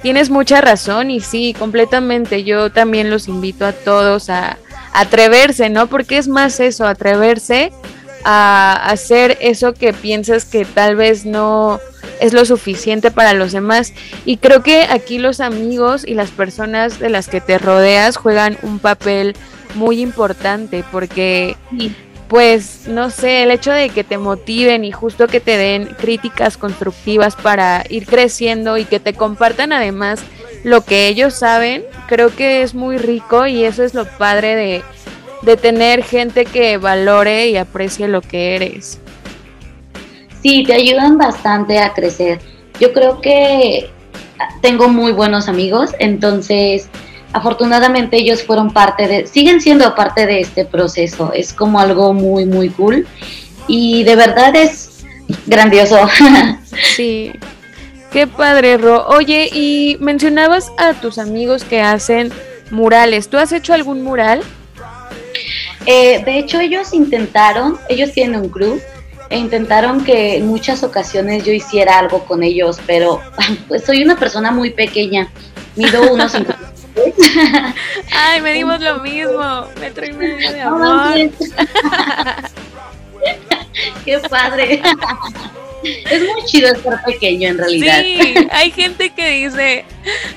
tienes 0.02 0.30
mucha 0.30 0.60
razón 0.60 1.10
y 1.10 1.20
sí, 1.20 1.54
completamente, 1.56 2.42
yo 2.42 2.72
también 2.72 3.10
los 3.10 3.28
invito 3.28 3.64
a 3.66 3.72
todos 3.72 4.30
a, 4.30 4.58
atreverse, 4.92 5.68
¿no? 5.68 5.86
Porque 5.86 6.18
es 6.18 6.28
más 6.28 6.60
eso, 6.60 6.86
atreverse 6.86 7.72
a 8.24 8.74
hacer 8.74 9.36
eso 9.40 9.74
que 9.74 9.92
piensas 9.92 10.44
que 10.44 10.64
tal 10.64 10.96
vez 10.96 11.24
no 11.24 11.80
es 12.20 12.32
lo 12.32 12.44
suficiente 12.44 13.10
para 13.10 13.32
los 13.32 13.52
demás. 13.52 13.92
Y 14.24 14.36
creo 14.36 14.62
que 14.62 14.82
aquí 14.82 15.18
los 15.18 15.40
amigos 15.40 16.06
y 16.06 16.14
las 16.14 16.30
personas 16.30 16.98
de 16.98 17.10
las 17.10 17.28
que 17.28 17.40
te 17.40 17.58
rodeas 17.58 18.16
juegan 18.16 18.56
un 18.62 18.78
papel 18.78 19.34
muy 19.74 20.00
importante 20.00 20.84
porque 20.92 21.56
pues 22.28 22.88
no 22.88 23.10
sé, 23.10 23.42
el 23.42 23.50
hecho 23.50 23.72
de 23.72 23.90
que 23.90 24.04
te 24.04 24.16
motiven 24.16 24.84
y 24.84 24.92
justo 24.92 25.26
que 25.26 25.40
te 25.40 25.58
den 25.58 25.86
críticas 25.98 26.56
constructivas 26.56 27.36
para 27.36 27.84
ir 27.90 28.06
creciendo 28.06 28.78
y 28.78 28.86
que 28.86 29.00
te 29.00 29.12
compartan 29.12 29.72
además 29.72 30.20
lo 30.64 30.84
que 30.84 31.08
ellos 31.08 31.34
saben, 31.34 31.84
creo 32.06 32.34
que 32.34 32.62
es 32.62 32.74
muy 32.74 32.98
rico 32.98 33.46
y 33.46 33.64
eso 33.64 33.82
es 33.82 33.94
lo 33.94 34.06
padre 34.06 34.54
de, 34.54 34.82
de 35.42 35.56
tener 35.56 36.04
gente 36.04 36.44
que 36.44 36.76
valore 36.78 37.48
y 37.48 37.56
aprecie 37.56 38.08
lo 38.08 38.20
que 38.20 38.56
eres. 38.56 39.00
Sí, 40.42 40.64
te 40.64 40.74
ayudan 40.74 41.18
bastante 41.18 41.78
a 41.78 41.92
crecer. 41.92 42.40
Yo 42.80 42.92
creo 42.92 43.20
que 43.20 43.90
tengo 44.60 44.88
muy 44.88 45.12
buenos 45.12 45.48
amigos, 45.48 45.90
entonces 45.98 46.88
afortunadamente 47.32 48.18
ellos 48.18 48.42
fueron 48.42 48.72
parte 48.72 49.06
de, 49.08 49.26
siguen 49.26 49.60
siendo 49.60 49.94
parte 49.94 50.26
de 50.26 50.40
este 50.40 50.64
proceso. 50.64 51.32
Es 51.32 51.52
como 51.52 51.80
algo 51.80 52.12
muy, 52.12 52.44
muy 52.44 52.70
cool 52.70 53.06
y 53.66 54.04
de 54.04 54.16
verdad 54.16 54.54
es 54.54 55.04
grandioso. 55.46 55.98
Sí, 56.96 57.32
qué 58.12 58.26
padre, 58.26 58.76
Ro. 58.76 59.06
Oye, 59.08 59.48
y 59.52 59.96
mencionabas 60.00 60.72
a 60.78 60.94
tus 60.94 61.18
amigos 61.18 61.64
que 61.64 61.80
hacen 61.80 62.32
murales. 62.70 63.28
¿Tú 63.28 63.38
has 63.38 63.52
hecho 63.52 63.74
algún 63.74 64.02
mural? 64.02 64.42
Eh, 65.86 66.22
de 66.24 66.38
hecho, 66.38 66.60
ellos 66.60 66.92
intentaron, 66.92 67.78
ellos 67.88 68.12
tienen 68.12 68.40
un 68.40 68.48
crew, 68.48 68.80
e 69.30 69.38
intentaron 69.38 70.04
que 70.04 70.36
en 70.36 70.46
muchas 70.46 70.82
ocasiones 70.82 71.44
yo 71.44 71.52
hiciera 71.52 71.98
algo 71.98 72.24
con 72.24 72.42
ellos, 72.42 72.78
pero 72.86 73.20
pues 73.68 73.84
soy 73.84 74.02
una 74.02 74.16
persona 74.16 74.50
muy 74.50 74.70
pequeña, 74.70 75.30
mido 75.74 76.12
unos 76.12 76.36
Ay, 78.14 78.42
me 78.42 78.52
dimos 78.52 78.78
lo 78.80 78.98
mismo, 78.98 79.66
metro 79.80 80.04
y 80.04 80.12
medio 80.12 80.52
de 80.52 80.60
amor. 80.60 81.14
Qué 84.04 84.18
padre. 84.28 84.82
Es 85.82 86.22
muy 86.22 86.44
chido 86.46 86.72
estar 86.72 87.02
pequeño 87.04 87.48
en 87.48 87.58
realidad. 87.58 88.02
Sí, 88.02 88.34
hay 88.50 88.70
gente 88.70 89.10
que 89.10 89.30
dice, 89.30 89.84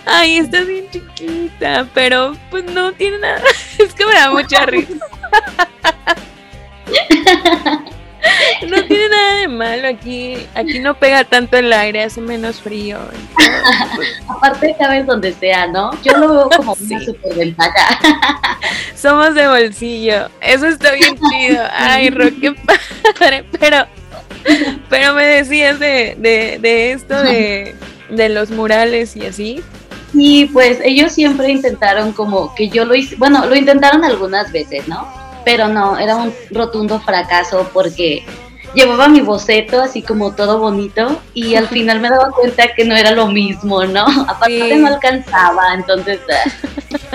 ay, 0.05 0.38
estás 0.38 0.65
bien 0.65 0.89
chiquita, 0.91 1.88
pero 1.93 2.36
pues 2.49 2.63
no 2.65 2.91
tiene 2.93 3.19
nada. 3.19 3.41
Es 3.77 3.93
que 3.93 4.05
me 4.05 4.13
da 4.13 4.31
mucha 4.31 4.65
risa. 4.65 4.93
No 8.67 8.84
tiene 8.86 9.10
nada 9.10 9.36
de 9.36 9.47
malo 9.47 9.88
aquí. 9.88 10.38
Aquí 10.55 10.79
no 10.79 10.95
pega 10.95 11.23
tanto 11.23 11.58
el 11.58 11.71
aire, 11.71 12.03
hace 12.03 12.21
menos 12.21 12.62
frío. 12.62 12.97
Aparte, 14.27 14.75
cabes 14.79 15.05
donde 15.05 15.34
sea, 15.34 15.67
¿no? 15.67 15.91
Yo 16.03 16.17
lo 16.17 16.29
veo 16.29 16.49
como 16.49 16.73
una 16.79 16.99
superventaja. 17.01 17.99
Somos 18.95 19.36
de 19.36 19.47
bolsillo. 19.47 20.29
Eso 20.41 20.67
está 20.67 20.91
bien 20.93 21.17
chido. 21.29 21.63
Ay, 21.71 22.10
Ro, 22.10 22.25
qué 22.41 22.55
padre. 23.19 23.45
Pero, 23.60 23.86
pero 24.89 25.13
me 25.13 25.25
decías 25.25 25.79
de, 25.79 26.15
de, 26.17 26.59
de 26.61 26.91
esto 26.91 27.21
de, 27.21 27.75
de 28.09 28.29
los 28.29 28.51
murales 28.51 29.15
y 29.15 29.25
así. 29.25 29.63
Y 30.13 30.45
pues 30.45 30.79
ellos 30.83 31.11
siempre 31.11 31.49
intentaron 31.51 32.13
como 32.13 32.53
que 32.55 32.69
yo 32.69 32.85
lo 32.85 32.95
hice, 32.95 33.15
bueno, 33.17 33.45
lo 33.45 33.55
intentaron 33.55 34.03
algunas 34.03 34.51
veces, 34.51 34.88
¿no? 34.88 35.25
pero 35.45 35.67
no, 35.69 35.97
era 35.97 36.17
un 36.17 36.33
rotundo 36.51 36.99
fracaso 36.99 37.69
porque 37.71 38.25
llevaba 38.73 39.07
mi 39.07 39.21
boceto 39.21 39.81
así 39.81 40.01
como 40.01 40.33
todo 40.35 40.59
bonito 40.59 41.21
y 41.33 41.55
al 41.55 41.67
final 41.69 42.01
me 42.01 42.09
daba 42.09 42.31
cuenta 42.31 42.73
que 42.75 42.83
no 42.83 42.95
era 42.95 43.11
lo 43.11 43.27
mismo, 43.27 43.85
¿no? 43.85 44.05
Aparte 44.27 44.75
no 44.75 44.88
alcanzaba, 44.88 45.75
entonces 45.75 46.19
ah, 46.29 46.51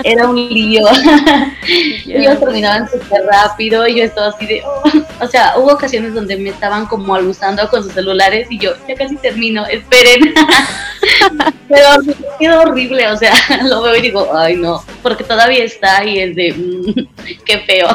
era 0.03 0.27
un 0.27 0.35
lío. 0.35 0.83
Ellos 2.07 2.39
terminaban 2.39 2.89
súper 2.89 3.23
rápido 3.25 3.87
y 3.87 3.97
yo 3.97 4.03
estaba 4.03 4.27
así 4.27 4.45
de, 4.45 4.63
oh". 4.65 4.83
o 5.19 5.27
sea, 5.27 5.53
hubo 5.57 5.73
ocasiones 5.73 6.13
donde 6.13 6.37
me 6.37 6.49
estaban 6.49 6.85
como 6.85 7.15
alusando 7.15 7.67
con 7.69 7.83
sus 7.83 7.93
celulares 7.93 8.47
y 8.49 8.57
yo, 8.57 8.73
ya 8.87 8.95
casi 8.95 9.15
termino, 9.17 9.65
esperen. 9.65 10.33
Pero 11.69 11.87
me 12.03 12.13
quedó 12.39 12.61
horrible, 12.61 13.07
o 13.07 13.17
sea, 13.17 13.33
lo 13.63 13.81
veo 13.81 13.95
y 13.95 14.01
digo, 14.01 14.29
ay 14.35 14.55
no, 14.55 14.83
porque 15.01 15.23
todavía 15.23 15.63
está 15.63 16.03
y 16.03 16.19
es 16.19 16.35
de, 16.35 16.53
mm, 16.53 17.43
qué 17.45 17.59
feo. 17.59 17.87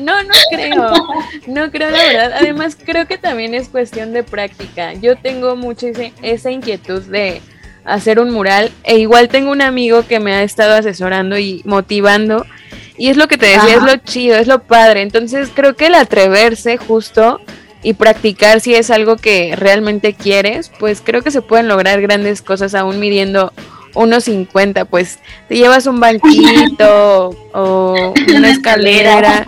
no, 0.00 0.22
no 0.22 0.34
creo, 0.50 0.92
no 1.46 1.70
creo 1.70 1.90
la 1.90 1.98
verdad. 1.98 2.32
Además, 2.36 2.76
creo 2.82 3.06
que 3.06 3.18
también 3.18 3.54
es 3.54 3.68
cuestión 3.68 4.12
de 4.12 4.22
práctica. 4.22 4.92
Yo 4.94 5.16
tengo 5.16 5.56
mucho 5.56 5.86
esa 6.22 6.50
inquietud 6.50 7.02
de 7.02 7.40
hacer 7.88 8.20
un 8.20 8.30
mural 8.30 8.70
e 8.84 8.98
igual 8.98 9.28
tengo 9.28 9.50
un 9.50 9.62
amigo 9.62 10.06
que 10.06 10.20
me 10.20 10.34
ha 10.34 10.42
estado 10.42 10.74
asesorando 10.74 11.38
y 11.38 11.62
motivando. 11.64 12.46
Y 12.96 13.08
es 13.08 13.16
lo 13.16 13.28
que 13.28 13.38
te 13.38 13.46
decía, 13.46 13.76
es 13.76 13.82
lo 13.82 13.96
chido, 13.96 14.36
es 14.36 14.46
lo 14.46 14.62
padre. 14.62 15.02
Entonces 15.02 15.50
creo 15.54 15.76
que 15.76 15.86
el 15.86 15.94
atreverse 15.94 16.76
justo 16.76 17.40
y 17.82 17.94
practicar 17.94 18.60
si 18.60 18.74
es 18.74 18.90
algo 18.90 19.16
que 19.16 19.54
realmente 19.56 20.14
quieres, 20.14 20.70
pues 20.80 21.00
creo 21.02 21.22
que 21.22 21.30
se 21.30 21.42
pueden 21.42 21.68
lograr 21.68 22.00
grandes 22.00 22.42
cosas 22.42 22.74
aún 22.74 22.98
midiendo 22.98 23.52
unos 23.94 24.24
50, 24.24 24.84
pues 24.84 25.18
te 25.48 25.56
llevas 25.56 25.86
un 25.86 26.00
banquito 26.00 27.30
o 27.52 28.14
una 28.36 28.50
escalera. 28.50 29.44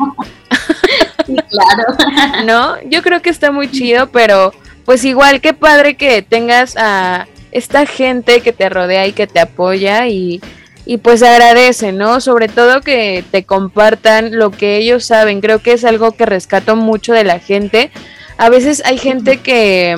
claro. 1.27 2.45
¿No? 2.45 2.77
Yo 2.89 3.03
creo 3.03 3.21
que 3.21 3.31
está 3.31 3.51
muy 3.51 3.71
chido, 3.71 4.11
pero 4.11 4.53
pues 4.85 5.05
igual 5.05 5.41
qué 5.41 5.55
padre 5.55 5.97
que 5.97 6.23
tengas 6.23 6.77
a 6.77 7.27
esta 7.53 7.87
gente 7.87 8.41
que 8.41 8.53
te 8.53 8.69
rodea 8.69 9.07
y 9.07 9.13
que 9.13 9.27
te 9.27 9.41
apoya 9.41 10.07
y, 10.09 10.41
y 10.87 10.99
pues 10.99 11.23
agradece, 11.23 11.93
¿no? 11.93 12.21
Sobre 12.21 12.49
todo 12.49 12.81
que 12.81 13.25
te 13.31 13.45
compartan 13.45 14.37
lo 14.37 14.51
que 14.51 14.77
ellos 14.77 15.05
saben. 15.05 15.41
Creo 15.41 15.61
que 15.61 15.73
es 15.73 15.85
algo 15.85 16.13
que 16.13 16.27
rescato 16.27 16.77
mucho 16.77 17.13
de 17.13 17.25
la 17.25 17.39
gente. 17.39 17.91
A 18.39 18.49
veces 18.49 18.83
hay 18.85 18.99
gente 18.99 19.39
que 19.39 19.97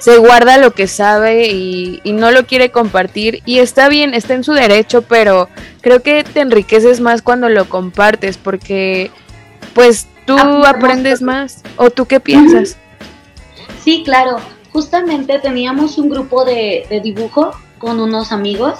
se 0.00 0.16
guarda 0.16 0.56
lo 0.56 0.72
que 0.72 0.86
sabe 0.86 1.48
y, 1.48 2.00
no 2.04 2.30
lo 2.30 2.46
quiere 2.46 2.70
compartir 2.70 3.42
y 3.44 3.58
está 3.58 3.88
bien, 3.88 4.14
está 4.14 4.34
en 4.34 4.44
su 4.44 4.52
derecho, 4.52 5.02
pero 5.02 5.48
creo 5.82 6.02
que 6.02 6.24
te 6.24 6.40
enriqueces 6.40 7.00
más 7.00 7.22
cuando 7.22 7.48
lo 7.48 7.68
compartes 7.68 8.38
porque 8.38 9.10
pues 9.74 10.06
tú 10.24 10.36
aprendes 10.66 11.22
más 11.22 11.62
o 11.76 11.90
tú 11.90 12.06
qué 12.06 12.18
piensas. 12.18 12.76
Sí, 13.84 14.02
claro, 14.04 14.38
justamente 14.72 15.38
teníamos 15.38 15.98
un 15.98 16.10
grupo 16.10 16.44
de, 16.44 16.86
de 16.88 17.00
dibujo 17.00 17.50
con 17.78 18.00
unos 18.00 18.32
amigos 18.32 18.78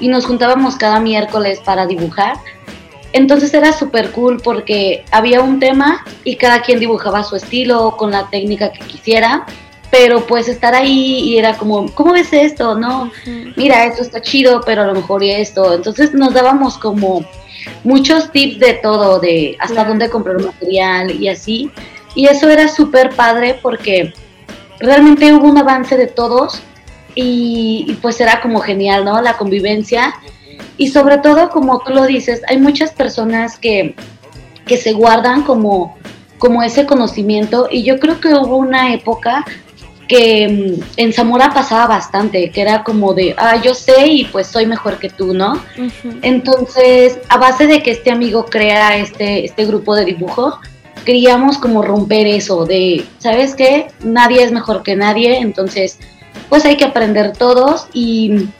y 0.00 0.08
nos 0.08 0.26
juntábamos 0.26 0.76
cada 0.76 1.00
miércoles 1.00 1.60
para 1.64 1.86
dibujar. 1.86 2.36
Entonces 3.12 3.52
era 3.54 3.72
súper 3.72 4.10
cool 4.12 4.40
porque 4.42 5.04
había 5.10 5.40
un 5.40 5.60
tema 5.60 6.04
y 6.24 6.36
cada 6.36 6.62
quien 6.62 6.78
dibujaba 6.78 7.24
su 7.24 7.36
estilo 7.36 7.96
con 7.96 8.10
la 8.10 8.28
técnica 8.28 8.70
que 8.70 8.80
quisiera 8.80 9.46
pero 9.90 10.26
pues 10.26 10.48
estar 10.48 10.74
ahí 10.74 11.20
y 11.20 11.38
era 11.38 11.56
como, 11.56 11.90
¿cómo 11.94 12.12
ves 12.12 12.32
esto? 12.32 12.74
No, 12.74 13.10
mira, 13.56 13.86
esto 13.86 14.02
está 14.02 14.20
chido, 14.20 14.60
pero 14.64 14.82
a 14.82 14.86
lo 14.86 14.94
mejor 14.94 15.22
y 15.22 15.30
esto. 15.30 15.74
Entonces 15.74 16.12
nos 16.12 16.34
dábamos 16.34 16.76
como 16.76 17.24
muchos 17.84 18.30
tips 18.30 18.58
de 18.58 18.74
todo, 18.74 19.18
de 19.18 19.56
hasta 19.58 19.84
dónde 19.84 20.10
comprar 20.10 20.42
material 20.42 21.10
y 21.10 21.28
así. 21.28 21.70
Y 22.14 22.26
eso 22.26 22.48
era 22.48 22.68
súper 22.68 23.10
padre 23.14 23.58
porque 23.62 24.12
realmente 24.80 25.32
hubo 25.32 25.48
un 25.48 25.58
avance 25.58 25.96
de 25.96 26.06
todos 26.06 26.60
y, 27.14 27.84
y, 27.88 27.94
pues 27.94 28.20
era 28.20 28.40
como 28.40 28.60
genial, 28.60 29.04
¿no? 29.04 29.20
La 29.20 29.36
convivencia. 29.36 30.14
Y 30.76 30.88
sobre 30.88 31.18
todo, 31.18 31.50
como 31.50 31.80
tú 31.80 31.92
lo 31.92 32.06
dices, 32.06 32.42
hay 32.48 32.58
muchas 32.58 32.92
personas 32.92 33.58
que, 33.58 33.96
que 34.66 34.76
se 34.76 34.92
guardan 34.92 35.42
como, 35.42 35.96
como 36.38 36.62
ese 36.62 36.86
conocimiento 36.86 37.68
y 37.70 37.82
yo 37.82 37.98
creo 37.98 38.20
que 38.20 38.28
hubo 38.28 38.56
una 38.56 38.92
época 38.92 39.44
que 40.08 40.48
mm, 40.48 40.82
en 40.96 41.12
Zamora 41.12 41.52
pasaba 41.52 41.86
bastante, 41.86 42.50
que 42.50 42.60
era 42.60 42.82
como 42.82 43.12
de, 43.14 43.34
ah, 43.36 43.60
yo 43.62 43.74
sé 43.74 44.06
y 44.06 44.24
pues 44.24 44.46
soy 44.46 44.66
mejor 44.66 44.98
que 44.98 45.10
tú, 45.10 45.34
¿no? 45.34 45.62
Entonces, 46.22 47.18
a 47.28 47.36
base 47.36 47.66
de 47.66 47.82
que 47.82 47.90
este 47.90 48.10
amigo 48.10 48.46
crea 48.46 48.96
este, 48.96 49.44
este 49.44 49.66
grupo 49.66 49.94
de 49.94 50.06
dibujo, 50.06 50.60
queríamos 51.08 51.56
como 51.56 51.80
romper 51.80 52.26
eso 52.26 52.66
de, 52.66 53.02
¿sabes 53.16 53.54
qué? 53.54 53.86
Nadie 54.04 54.42
es 54.42 54.52
mejor 54.52 54.82
que 54.82 54.94
nadie, 54.94 55.38
entonces, 55.38 55.98
pues 56.50 56.66
hay 56.66 56.76
que 56.76 56.84
aprender 56.84 57.32
todos 57.32 57.86
y, 57.94 58.50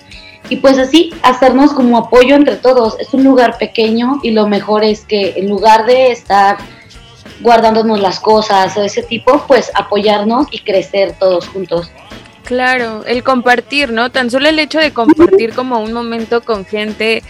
y 0.49 0.57
pues 0.57 0.79
así, 0.79 1.13
hacernos 1.23 1.75
como 1.75 1.99
apoyo 1.99 2.37
entre 2.37 2.57
todos. 2.57 2.99
Es 3.01 3.13
un 3.13 3.23
lugar 3.23 3.59
pequeño 3.59 4.21
y 4.23 4.31
lo 4.31 4.49
mejor 4.49 4.83
es 4.83 5.05
que 5.05 5.35
en 5.37 5.51
lugar 5.51 5.85
de 5.85 6.11
estar 6.11 6.57
guardándonos 7.41 8.01
las 8.01 8.19
cosas 8.19 8.75
o 8.79 8.83
ese 8.83 9.03
tipo, 9.03 9.45
pues 9.47 9.71
apoyarnos 9.75 10.47
y 10.51 10.61
crecer 10.61 11.17
todos 11.21 11.47
juntos. 11.49 11.91
Claro, 12.45 13.05
el 13.05 13.25
compartir, 13.25 13.93
¿no? 13.93 14.11
Tan 14.11 14.31
solo 14.31 14.49
el 14.49 14.59
hecho 14.59 14.79
de 14.79 14.95
compartir 14.95 15.53
como 15.53 15.81
un 15.81 15.93
momento 15.93 16.41
con 16.41 16.65
gente 16.65 17.23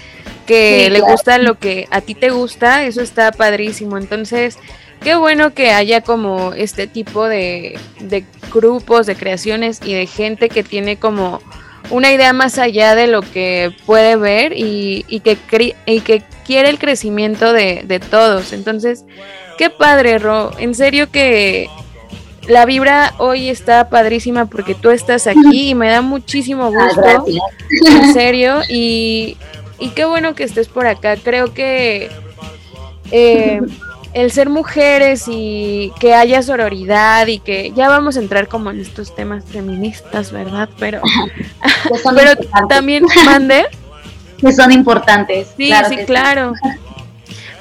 que 0.46 0.88
le 0.90 1.00
gusta 1.00 1.38
lo 1.38 1.58
que 1.58 1.88
a 1.90 2.02
ti 2.02 2.14
te 2.14 2.30
gusta, 2.30 2.84
eso 2.84 3.00
está 3.02 3.32
padrísimo. 3.32 3.98
Entonces, 3.98 4.58
qué 5.02 5.14
bueno 5.14 5.54
que 5.54 5.70
haya 5.70 6.00
como 6.00 6.52
este 6.52 6.86
tipo 6.86 7.26
de, 7.26 7.78
de 8.00 8.24
grupos, 8.52 9.06
de 9.06 9.16
creaciones 9.16 9.80
y 9.84 9.94
de 9.94 10.06
gente 10.06 10.48
que 10.48 10.62
tiene 10.62 10.96
como 10.96 11.40
una 11.90 12.12
idea 12.12 12.32
más 12.32 12.58
allá 12.58 12.94
de 12.94 13.06
lo 13.06 13.22
que 13.22 13.72
puede 13.86 14.16
ver 14.16 14.52
y, 14.52 15.04
y 15.08 15.20
que, 15.20 15.38
y 15.86 16.00
que 16.00 16.22
quiere 16.46 16.68
el 16.68 16.78
crecimiento 16.78 17.52
de, 17.52 17.82
de 17.86 18.00
todos. 18.00 18.52
Entonces, 18.52 19.04
qué 19.56 19.70
padre, 19.70 20.18
Ro. 20.18 20.50
En 20.58 20.74
serio 20.74 21.10
que 21.10 21.68
la 22.46 22.64
vibra 22.64 23.14
hoy 23.18 23.48
está 23.48 23.88
padrísima 23.88 24.46
porque 24.46 24.74
tú 24.74 24.90
estás 24.90 25.26
aquí 25.26 25.70
y 25.70 25.74
me 25.74 25.88
da 25.88 26.02
muchísimo 26.02 26.64
ah, 26.64 26.70
gusto. 26.70 27.26
en 27.86 28.12
serio. 28.14 28.60
Y, 28.68 29.36
y, 29.78 29.90
qué 29.90 30.04
bueno 30.04 30.34
que 30.34 30.44
estés 30.44 30.68
por 30.68 30.86
acá. 30.86 31.16
Creo 31.16 31.54
que 31.54 32.10
eh, 33.10 33.60
el 34.14 34.30
ser 34.30 34.48
mujeres 34.48 35.24
y 35.28 35.92
que 36.00 36.14
haya 36.14 36.42
sororidad 36.42 37.26
y 37.26 37.38
que 37.38 37.72
ya 37.74 37.88
vamos 37.88 38.16
a 38.16 38.20
entrar 38.20 38.48
como 38.48 38.70
en 38.70 38.80
estos 38.80 39.14
temas 39.14 39.44
feministas, 39.44 40.32
¿verdad? 40.32 40.68
Pero, 40.78 41.02
pero 42.14 42.32
también 42.68 43.04
mande. 43.24 43.66
Que 44.40 44.52
son 44.52 44.72
importantes. 44.72 45.48
Sí, 45.56 45.72
sí, 45.88 45.96
claro. 46.06 46.52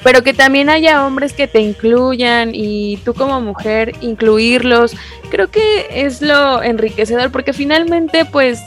Pero 0.02 0.22
que 0.22 0.32
también 0.32 0.70
haya 0.70 1.04
hombres 1.04 1.32
que 1.32 1.48
te 1.48 1.60
incluyan 1.60 2.50
y 2.54 2.98
tú 2.98 3.14
como 3.14 3.40
mujer 3.40 3.94
incluirlos, 4.00 4.94
creo 5.28 5.50
que 5.50 5.88
es 5.90 6.22
lo 6.22 6.62
enriquecedor 6.62 7.32
porque 7.32 7.52
finalmente 7.52 8.24
pues 8.24 8.60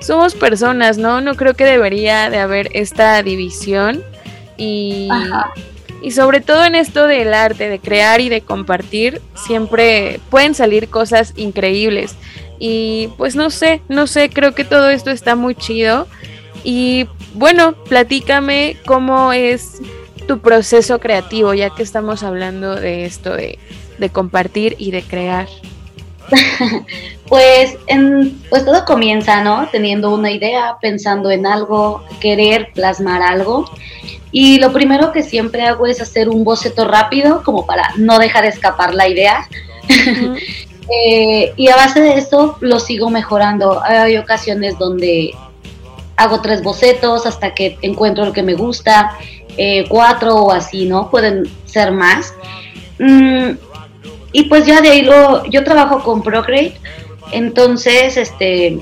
somos 0.00 0.34
personas, 0.34 0.96
¿no? 0.96 1.20
No 1.20 1.34
creo 1.34 1.52
que 1.52 1.64
debería 1.64 2.30
de 2.30 2.38
haber 2.38 2.70
esta 2.72 3.22
división 3.22 4.02
y, 4.56 5.08
y 6.02 6.12
sobre 6.12 6.40
todo 6.40 6.64
en 6.64 6.74
esto 6.74 7.06
del 7.06 7.34
arte, 7.34 7.68
de 7.68 7.78
crear 7.78 8.20
y 8.20 8.28
de 8.28 8.40
compartir, 8.40 9.20
siempre 9.34 10.20
pueden 10.30 10.54
salir 10.54 10.88
cosas 10.88 11.32
increíbles. 11.36 12.16
Y 12.58 13.08
pues 13.16 13.36
no 13.36 13.50
sé, 13.50 13.82
no 13.88 14.06
sé, 14.06 14.28
creo 14.30 14.54
que 14.54 14.64
todo 14.64 14.90
esto 14.90 15.10
está 15.10 15.34
muy 15.34 15.54
chido. 15.54 16.06
Y 16.64 17.06
bueno, 17.34 17.74
platícame 17.84 18.76
cómo 18.86 19.32
es 19.32 19.80
tu 20.26 20.38
proceso 20.38 21.00
creativo, 21.00 21.54
ya 21.54 21.70
que 21.70 21.82
estamos 21.82 22.22
hablando 22.22 22.76
de 22.76 23.04
esto 23.04 23.34
de, 23.34 23.58
compartir 24.12 24.76
y 24.78 24.92
de 24.92 25.02
crear. 25.02 25.48
pues, 27.28 27.76
en, 27.86 28.40
pues 28.48 28.64
todo 28.64 28.84
comienza, 28.84 29.42
¿no? 29.42 29.68
Teniendo 29.70 30.14
una 30.14 30.30
idea, 30.30 30.76
pensando 30.80 31.30
en 31.30 31.46
algo, 31.46 32.04
querer 32.20 32.70
plasmar 32.74 33.22
algo. 33.22 33.70
Y 34.32 34.58
lo 34.58 34.72
primero 34.72 35.12
que 35.12 35.22
siempre 35.22 35.62
hago 35.62 35.86
es 35.86 36.00
hacer 36.00 36.28
un 36.28 36.44
boceto 36.44 36.86
rápido, 36.86 37.42
como 37.42 37.66
para 37.66 37.90
no 37.96 38.18
dejar 38.18 38.44
escapar 38.44 38.94
la 38.94 39.08
idea. 39.08 39.48
Eh, 40.92 41.52
y 41.56 41.68
a 41.68 41.76
base 41.76 42.00
de 42.00 42.14
eso 42.14 42.56
lo 42.60 42.80
sigo 42.80 43.10
mejorando. 43.10 43.80
Hay 43.84 44.16
ocasiones 44.16 44.76
donde 44.76 45.32
hago 46.16 46.40
tres 46.40 46.62
bocetos 46.62 47.26
hasta 47.26 47.54
que 47.54 47.78
encuentro 47.82 48.24
lo 48.24 48.32
que 48.32 48.42
me 48.42 48.54
gusta, 48.54 49.16
eh, 49.56 49.86
cuatro 49.88 50.34
o 50.36 50.52
así, 50.52 50.86
¿no? 50.86 51.08
Pueden 51.08 51.48
ser 51.64 51.92
más. 51.92 52.34
Mm, 52.98 53.52
y 54.32 54.44
pues 54.44 54.66
ya 54.66 54.80
de 54.80 54.90
ahí 54.90 55.02
lo, 55.02 55.44
yo 55.46 55.64
trabajo 55.64 56.02
con 56.02 56.22
Procreate, 56.22 56.78
entonces 57.32 58.16
este 58.16 58.80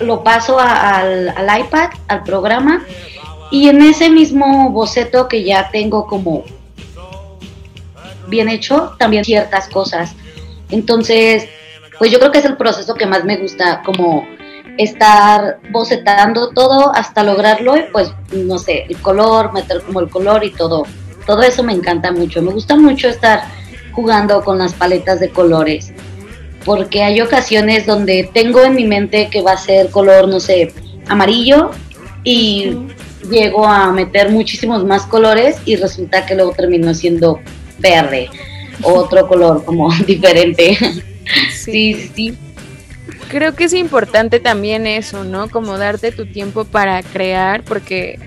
lo 0.00 0.24
paso 0.24 0.58
al, 0.58 1.28
al 1.28 1.60
iPad, 1.60 1.90
al 2.08 2.24
programa, 2.24 2.84
y 3.50 3.68
en 3.68 3.82
ese 3.82 4.10
mismo 4.10 4.70
boceto 4.70 5.28
que 5.28 5.44
ya 5.44 5.70
tengo 5.70 6.06
como 6.06 6.44
bien 8.26 8.48
hecho, 8.48 8.94
también 8.98 9.24
ciertas 9.24 9.68
cosas. 9.68 10.14
Entonces, 10.70 11.48
pues 11.98 12.10
yo 12.10 12.18
creo 12.18 12.32
que 12.32 12.38
es 12.38 12.44
el 12.44 12.56
proceso 12.56 12.94
que 12.94 13.06
más 13.06 13.24
me 13.24 13.36
gusta, 13.36 13.82
como 13.84 14.26
estar 14.78 15.60
bocetando 15.70 16.50
todo 16.50 16.92
hasta 16.94 17.22
lograrlo 17.22 17.76
y 17.76 17.84
pues, 17.92 18.12
no 18.32 18.58
sé, 18.58 18.86
el 18.88 19.00
color, 19.00 19.52
meter 19.52 19.82
como 19.82 20.00
el 20.00 20.10
color 20.10 20.44
y 20.44 20.50
todo. 20.50 20.84
Todo 21.26 21.42
eso 21.42 21.62
me 21.62 21.72
encanta 21.72 22.12
mucho. 22.12 22.42
Me 22.42 22.52
gusta 22.52 22.76
mucho 22.76 23.08
estar 23.08 23.44
jugando 23.94 24.42
con 24.42 24.58
las 24.58 24.72
paletas 24.74 25.20
de 25.20 25.30
colores, 25.30 25.92
porque 26.64 27.02
hay 27.02 27.20
ocasiones 27.20 27.86
donde 27.86 28.28
tengo 28.32 28.62
en 28.62 28.74
mi 28.74 28.84
mente 28.84 29.28
que 29.30 29.42
va 29.42 29.52
a 29.52 29.56
ser 29.56 29.90
color, 29.90 30.28
no 30.28 30.40
sé, 30.40 30.72
amarillo 31.08 31.70
y 32.22 32.76
llego 33.30 33.66
a 33.66 33.92
meter 33.92 34.30
muchísimos 34.30 34.84
más 34.84 35.06
colores 35.06 35.56
y 35.64 35.76
resulta 35.76 36.26
que 36.26 36.34
luego 36.34 36.52
terminó 36.52 36.94
siendo 36.94 37.40
verde, 37.78 38.28
otro 38.82 39.26
color 39.28 39.64
como 39.64 39.92
diferente. 40.06 40.76
Sí. 41.52 41.94
sí, 41.94 42.10
sí. 42.14 42.38
Creo 43.28 43.54
que 43.54 43.64
es 43.64 43.72
importante 43.74 44.40
también 44.40 44.86
eso, 44.86 45.24
¿no? 45.24 45.48
Como 45.48 45.78
darte 45.78 46.12
tu 46.12 46.26
tiempo 46.26 46.64
para 46.64 47.02
crear, 47.02 47.62
porque 47.62 48.18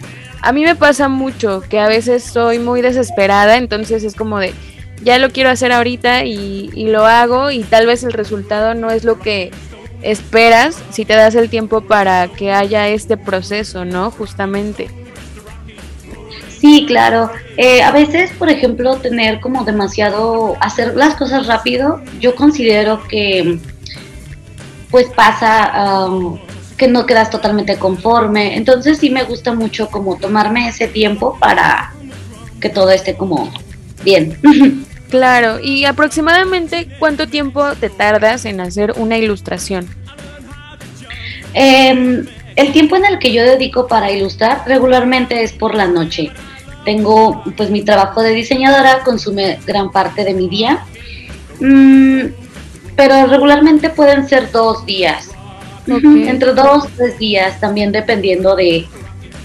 a 0.41 0.51
mí 0.51 0.63
me 0.63 0.75
pasa 0.75 1.07
mucho 1.07 1.61
que 1.67 1.79
a 1.79 1.87
veces 1.87 2.23
soy 2.23 2.59
muy 2.59 2.81
desesperada, 2.81 3.57
entonces 3.57 4.03
es 4.03 4.15
como 4.15 4.39
de, 4.39 4.53
ya 5.03 5.17
lo 5.19 5.29
quiero 5.29 5.49
hacer 5.49 5.71
ahorita 5.71 6.25
y, 6.25 6.85
lo 6.87 7.05
hago 7.05 7.51
y 7.51 7.63
tal 7.63 7.85
vez 7.85 8.03
el 8.03 8.13
resultado 8.13 8.73
no 8.73 8.89
es 8.89 9.03
lo 9.03 9.19
que 9.19 9.51
esperas 10.01 10.81
si 10.91 11.05
te 11.05 11.15
das 11.15 11.35
el 11.35 11.49
tiempo 11.49 11.81
para 11.81 12.27
que 12.27 12.51
haya 12.51 12.87
este 12.87 13.17
proceso, 13.17 13.85
¿no? 13.85 14.11
Justamente. 14.11 14.89
Sí, 16.59 16.85
claro. 16.87 17.29
Eh, 17.55 17.83
a 17.83 17.91
veces, 17.91 18.31
por 18.37 18.49
ejemplo, 18.49 18.95
tener 18.97 19.39
como 19.39 19.63
demasiado, 19.63 20.55
hacer 20.59 20.95
las 20.95 21.15
cosas 21.15 21.45
rápido, 21.47 22.01
yo 22.19 22.35
considero 22.35 23.03
que 23.07 23.59
pues 24.89 25.07
pasa 25.07 26.07
um, 26.07 26.39
que 26.77 26.87
no 26.87 27.05
quedas 27.05 27.29
totalmente 27.29 27.77
conforme. 27.77 28.55
Entonces 28.55 28.97
sí 28.97 29.09
me 29.09 29.23
gusta 29.23 29.53
mucho 29.53 29.89
como 29.89 30.17
tomarme 30.17 30.67
ese 30.67 30.87
tiempo 30.87 31.37
para 31.39 31.93
que 32.59 32.69
todo 32.69 32.89
esté 32.91 33.15
como 33.15 33.51
bien. 34.07 34.37
Claro, 35.09 35.61
y 35.63 35.85
aproximadamente 35.85 36.85
cuánto 36.99 37.27
tiempo 37.27 37.63
te 37.79 37.89
tardas 37.89 38.43
en 38.43 38.59
hacer 38.59 38.91
una 38.97 39.17
ilustración? 39.17 39.87
Em, 41.53 42.25
el 42.57 42.73
tiempo 42.73 42.97
en 42.97 43.05
el 43.05 43.17
que 43.17 43.31
yo 43.31 43.41
dedico 43.41 43.87
para 43.87 44.11
ilustrar 44.11 44.63
regularmente 44.65 45.43
es 45.43 45.53
por 45.53 45.75
la 45.75 45.87
noche. 45.87 46.29
Tengo, 46.83 47.41
pues 47.55 47.69
mi 47.69 47.83
trabajo 47.83 48.21
de 48.21 48.31
diseñadora 48.31 48.99
consume 49.05 49.59
gran 49.65 49.93
parte 49.93 50.25
de 50.25 50.33
mi 50.33 50.49
día, 50.49 50.83
mm, 51.61 52.23
pero 52.97 53.27
regularmente 53.27 53.89
pueden 53.89 54.27
ser 54.27 54.51
dos 54.51 54.85
días, 54.85 55.29
entre 55.87 56.53
dos 56.53 56.83
o 56.83 56.89
tres 56.97 57.17
días, 57.17 57.61
también 57.61 57.93
dependiendo 57.93 58.57
de 58.57 58.85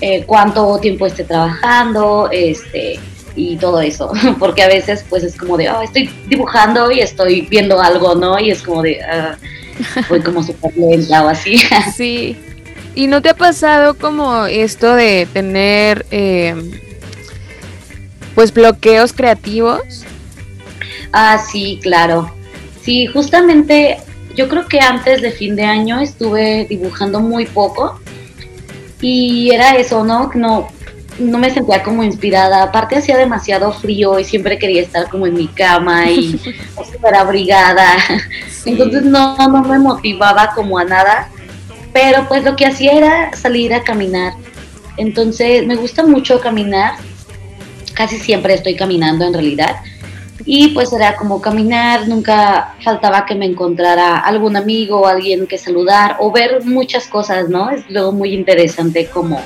eh, 0.01 0.25
cuánto 0.27 0.77
tiempo 0.79 1.07
esté 1.07 1.23
trabajando, 1.23 2.29
este, 2.33 2.99
y 3.35 3.57
todo 3.57 3.81
eso, 3.81 4.13
porque 4.39 4.63
a 4.63 4.69
veces 4.69 5.05
pues 5.09 5.25
es 5.25 5.37
como 5.37 5.57
de, 5.57 5.71
oh, 5.71 5.83
estoy 5.83 6.11
dibujando 6.29 6.91
y 6.91 7.01
estoy 7.01 7.43
viendo 7.43 7.81
algo, 7.81 8.15
¿no? 8.15 8.39
Y 8.39 8.51
es 8.51 8.63
como 8.63 8.83
de, 8.83 8.99
uh, 9.01 10.01
voy 10.09 10.21
como 10.21 10.43
súper 10.43 10.77
lenta 10.77 11.25
o 11.25 11.29
así. 11.29 11.61
Sí. 11.97 12.37
¿Y 12.95 13.07
no 13.07 13.23
te 13.23 13.31
ha 13.31 13.35
pasado 13.35 13.95
como 13.95 14.45
esto 14.45 14.95
de 14.95 15.27
tener 15.33 16.05
em, 16.11 16.73
pues 18.35 18.53
bloqueos 18.53 19.15
creativos? 19.15 20.05
Ah, 21.13 21.39
sí, 21.39 21.81
claro. 21.83 22.31
Sí, 22.83 23.07
justamente 23.07 23.99
yo 24.35 24.49
creo 24.49 24.67
que 24.67 24.81
antes 24.81 25.23
de 25.23 25.31
fin 25.31 25.57
de 25.57 25.65
año 25.65 26.01
estuve 26.01 26.67
dibujando 26.69 27.21
muy 27.21 27.47
poco 27.47 27.99
y 29.01 29.51
era 29.53 29.77
eso, 29.77 30.05
¿no? 30.05 30.31
No, 30.35 30.69
no 31.19 31.39
me 31.39 31.51
sentía 31.51 31.83
como 31.83 32.03
inspirada. 32.03 32.63
Aparte 32.63 32.97
hacía 32.97 33.17
demasiado 33.17 33.73
frío 33.73 34.19
y 34.19 34.25
siempre 34.25 34.59
quería 34.59 34.83
estar 34.83 35.09
como 35.09 35.27
en 35.27 35.35
mi 35.35 35.49
cama 35.49 36.11
y 36.11 36.39
súper 36.93 37.15
abrigada. 37.15 37.95
Entonces 38.65 39.03
no, 39.05 39.37
no 39.37 39.63
me 39.63 39.79
motivaba 39.79 40.53
como 40.55 40.79
a 40.79 40.85
nada. 40.85 41.29
Pero 41.93 42.27
pues 42.29 42.45
lo 42.45 42.57
que 42.57 42.67
hacía 42.67 42.93
era 42.93 43.37
salir 43.37 43.75
a 43.75 43.83
caminar. 43.83 44.35
Entonces 44.97 45.67
me 45.67 45.77
gusta 45.77 46.05
mucho 46.05 46.41
caminar. 46.41 46.95
Casi 47.95 48.19
siempre 48.19 48.55
estoy 48.55 48.75
caminando 48.75 49.27
en 49.27 49.35
realidad. 49.35 49.77
Y 50.45 50.69
pues 50.69 50.93
era 50.93 51.15
como 51.15 51.41
caminar, 51.41 52.09
nunca 52.09 52.75
faltaba 52.83 53.27
que 53.27 53.35
me 53.35 53.47
encontrara 53.47 54.19
algún 54.19 54.57
amigo 54.57 55.03
o 55.03 55.07
alguien 55.07 55.47
que 55.47 55.57
saludar 55.57 56.17
o 56.19 56.33
ver 56.33 56.65
muchas 56.65 57.07
cosas, 57.07 57.49
¿no? 57.49 57.71
Es 57.71 57.89
luego 57.89 58.11
muy 58.11 58.35
interesante 58.35 59.07
como 59.07 59.41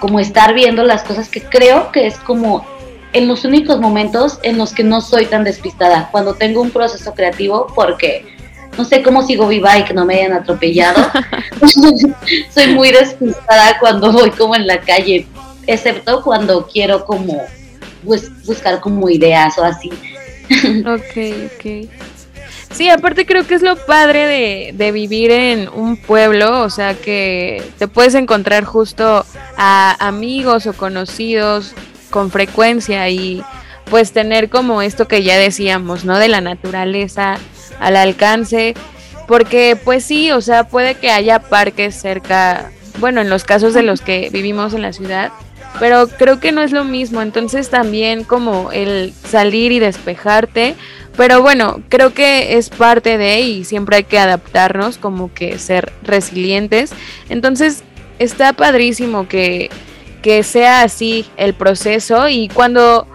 como 0.00 0.20
estar 0.20 0.54
viendo 0.54 0.84
las 0.84 1.02
cosas 1.02 1.28
que 1.28 1.42
creo 1.42 1.90
que 1.92 2.06
es 2.06 2.16
como 2.18 2.64
en 3.12 3.26
los 3.26 3.44
únicos 3.44 3.80
momentos 3.80 4.38
en 4.42 4.58
los 4.58 4.72
que 4.72 4.84
no 4.84 5.00
soy 5.00 5.26
tan 5.26 5.44
despistada, 5.44 6.08
cuando 6.12 6.34
tengo 6.34 6.60
un 6.60 6.70
proceso 6.70 7.14
creativo, 7.14 7.66
porque 7.74 8.24
no 8.76 8.84
sé 8.84 9.02
cómo 9.02 9.26
sigo 9.26 9.48
viva 9.48 9.78
y 9.78 9.84
que 9.84 9.94
no 9.94 10.04
me 10.04 10.16
hayan 10.16 10.32
atropellado. 10.32 11.10
soy 12.50 12.66
muy 12.68 12.92
despistada 12.92 13.78
cuando 13.80 14.12
voy 14.12 14.30
como 14.30 14.54
en 14.54 14.66
la 14.66 14.80
calle. 14.80 15.26
excepto 15.66 16.22
cuando 16.22 16.66
quiero 16.66 17.04
como 17.04 17.42
buscar 18.44 18.80
como 18.80 19.08
ideas 19.10 19.58
o 19.58 19.64
así. 19.64 19.90
Ok, 20.86 21.16
ok. 21.56 21.90
Sí, 22.72 22.88
aparte 22.88 23.26
creo 23.26 23.46
que 23.46 23.54
es 23.54 23.62
lo 23.62 23.76
padre 23.76 24.26
de, 24.26 24.70
de, 24.74 24.92
vivir 24.92 25.30
en 25.30 25.68
un 25.68 25.96
pueblo, 25.96 26.62
o 26.62 26.70
sea 26.70 26.94
que 26.94 27.62
te 27.78 27.88
puedes 27.88 28.14
encontrar 28.14 28.64
justo 28.64 29.24
a 29.56 29.96
amigos 30.06 30.66
o 30.66 30.74
conocidos 30.74 31.74
con 32.10 32.30
frecuencia 32.30 33.08
y 33.08 33.42
pues 33.90 34.12
tener 34.12 34.48
como 34.48 34.82
esto 34.82 35.08
que 35.08 35.22
ya 35.22 35.36
decíamos, 35.38 36.04
¿no? 36.04 36.18
De 36.18 36.28
la 36.28 36.40
naturaleza 36.40 37.38
al 37.80 37.96
alcance, 37.96 38.74
porque 39.26 39.78
pues 39.82 40.04
sí, 40.04 40.30
o 40.30 40.40
sea, 40.40 40.64
puede 40.64 40.94
que 40.94 41.10
haya 41.10 41.38
parques 41.38 41.94
cerca, 41.94 42.70
bueno, 42.98 43.20
en 43.20 43.30
los 43.30 43.44
casos 43.44 43.74
de 43.74 43.82
los 43.82 44.00
que 44.00 44.30
vivimos 44.30 44.74
en 44.74 44.82
la 44.82 44.92
ciudad, 44.92 45.32
pero 45.78 46.08
creo 46.08 46.40
que 46.40 46.52
no 46.52 46.62
es 46.62 46.72
lo 46.72 46.84
mismo, 46.84 47.22
entonces 47.22 47.70
también 47.70 48.24
como 48.24 48.72
el 48.72 49.12
salir 49.24 49.72
y 49.72 49.78
despejarte, 49.78 50.74
pero 51.18 51.42
bueno, 51.42 51.82
creo 51.88 52.14
que 52.14 52.56
es 52.56 52.70
parte 52.70 53.18
de 53.18 53.40
y 53.40 53.64
siempre 53.64 53.96
hay 53.96 54.04
que 54.04 54.20
adaptarnos, 54.20 54.98
como 54.98 55.34
que 55.34 55.58
ser 55.58 55.92
resilientes, 56.04 56.92
entonces 57.28 57.82
está 58.20 58.52
padrísimo 58.52 59.26
que, 59.26 59.68
que 60.22 60.44
sea 60.44 60.82
así 60.82 61.26
el 61.36 61.54
proceso 61.54 62.28
y 62.28 62.48
cuando 62.48 63.08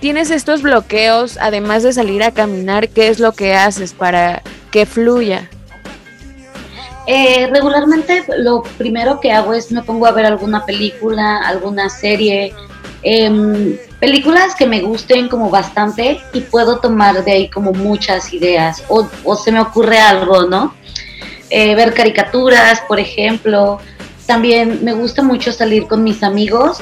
tienes 0.00 0.32
estos 0.32 0.62
bloqueos, 0.62 1.38
además 1.40 1.84
de 1.84 1.92
salir 1.92 2.24
a 2.24 2.32
caminar, 2.32 2.88
¿qué 2.88 3.06
es 3.06 3.20
lo 3.20 3.30
que 3.30 3.54
haces 3.54 3.92
para 3.92 4.42
que 4.72 4.84
fluya? 4.84 5.48
Eh, 7.06 7.48
regularmente 7.52 8.24
lo 8.36 8.64
primero 8.78 9.20
que 9.20 9.30
hago 9.30 9.54
es 9.54 9.70
me 9.70 9.82
pongo 9.82 10.06
a 10.06 10.10
ver 10.10 10.26
alguna 10.26 10.66
película, 10.66 11.38
alguna 11.46 11.88
serie, 11.88 12.52
em, 13.04 13.76
películas 14.00 14.54
que 14.54 14.66
me 14.66 14.80
gusten 14.80 15.28
como 15.28 15.50
bastante 15.50 16.20
y 16.32 16.40
puedo 16.40 16.78
tomar 16.78 17.24
de 17.24 17.32
ahí 17.32 17.48
como 17.48 17.72
muchas 17.72 18.32
ideas 18.32 18.82
o, 18.88 19.36
se 19.36 19.52
me 19.52 19.60
ocurre 19.60 19.98
algo, 20.00 20.44
¿no? 20.44 20.74
Eh, 21.50 21.74
ver 21.74 21.94
caricaturas, 21.94 22.80
por 22.88 22.98
ejemplo. 22.98 23.78
También 24.26 24.80
me 24.82 24.94
gusta 24.94 25.22
mucho 25.22 25.52
salir 25.52 25.86
con 25.86 26.02
mis 26.02 26.22
amigos 26.22 26.80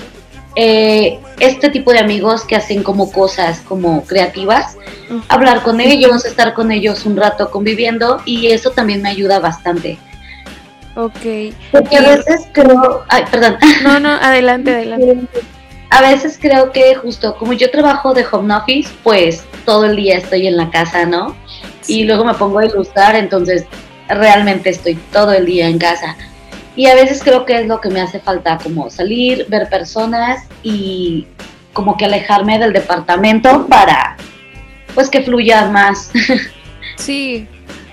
eh, 0.55 1.19
este 1.41 1.71
tipo 1.71 1.93
de 1.93 2.01
amigos 2.01 2.45
que 2.45 2.57
hacen 2.57 2.83
como 2.83 3.11
cosas 3.11 3.61
como 3.61 4.05
creativas, 4.05 4.77
hablar 5.29 5.63
con 5.63 5.81
ellos, 5.81 6.27
estar 6.27 6.53
con 6.53 6.71
ellos 6.71 7.07
un 7.07 7.17
rato 7.17 7.51
conviviendo 7.51 8.21
y 8.27 8.49
eso 8.49 8.71
también 8.71 9.01
me 9.01 9.09
ayuda 9.09 9.39
bastante. 9.39 9.99
Ok. 10.95 11.55
Porque 11.71 11.97
a 11.97 12.03
veces 12.03 12.47
creo, 12.53 13.03
ay, 13.09 13.25
perdón. 13.31 13.57
No, 13.83 13.99
no, 13.99 14.11
adelante, 14.11 14.75
adelante. 14.75 15.21
A 15.93 16.01
veces 16.01 16.39
creo 16.41 16.73
que 16.73 16.95
justo 16.95 17.37
como 17.37 17.53
yo 17.53 17.71
trabajo 17.71 18.15
de 18.15 18.25
home 18.33 18.55
office, 18.55 18.91
pues 19.03 19.45
todo 19.67 19.85
el 19.85 19.97
día 19.97 20.17
estoy 20.17 20.47
en 20.47 20.57
la 20.57 20.71
casa, 20.71 21.05
¿no? 21.05 21.37
Y 21.87 22.05
luego 22.05 22.25
me 22.25 22.33
pongo 22.33 22.61
a 22.61 22.65
ilustrar, 22.65 23.15
entonces 23.15 23.67
realmente 24.09 24.71
estoy 24.71 24.95
todo 25.13 25.35
el 25.35 25.45
día 25.45 25.69
en 25.69 25.79
casa. 25.79 26.17
Y 26.77 26.87
a 26.87 26.95
veces 26.95 27.21
creo 27.23 27.45
que 27.45 27.61
es 27.61 27.67
lo 27.67 27.83
que 27.83 27.91
me 27.91 28.01
hace 28.01 28.21
falta, 28.21 28.57
como 28.57 28.89
salir, 28.89 29.45
ver 29.51 29.69
personas 29.69 30.47
y 30.63 31.27
como 31.75 31.99
que 31.99 32.07
alejarme 32.07 32.59
del 32.59 32.73
departamento 32.73 33.67
para, 33.67 34.17
pues 34.95 35.11
que 35.11 35.21
fluya 35.21 35.69
más. 35.69 36.11
Sí, 36.97 37.49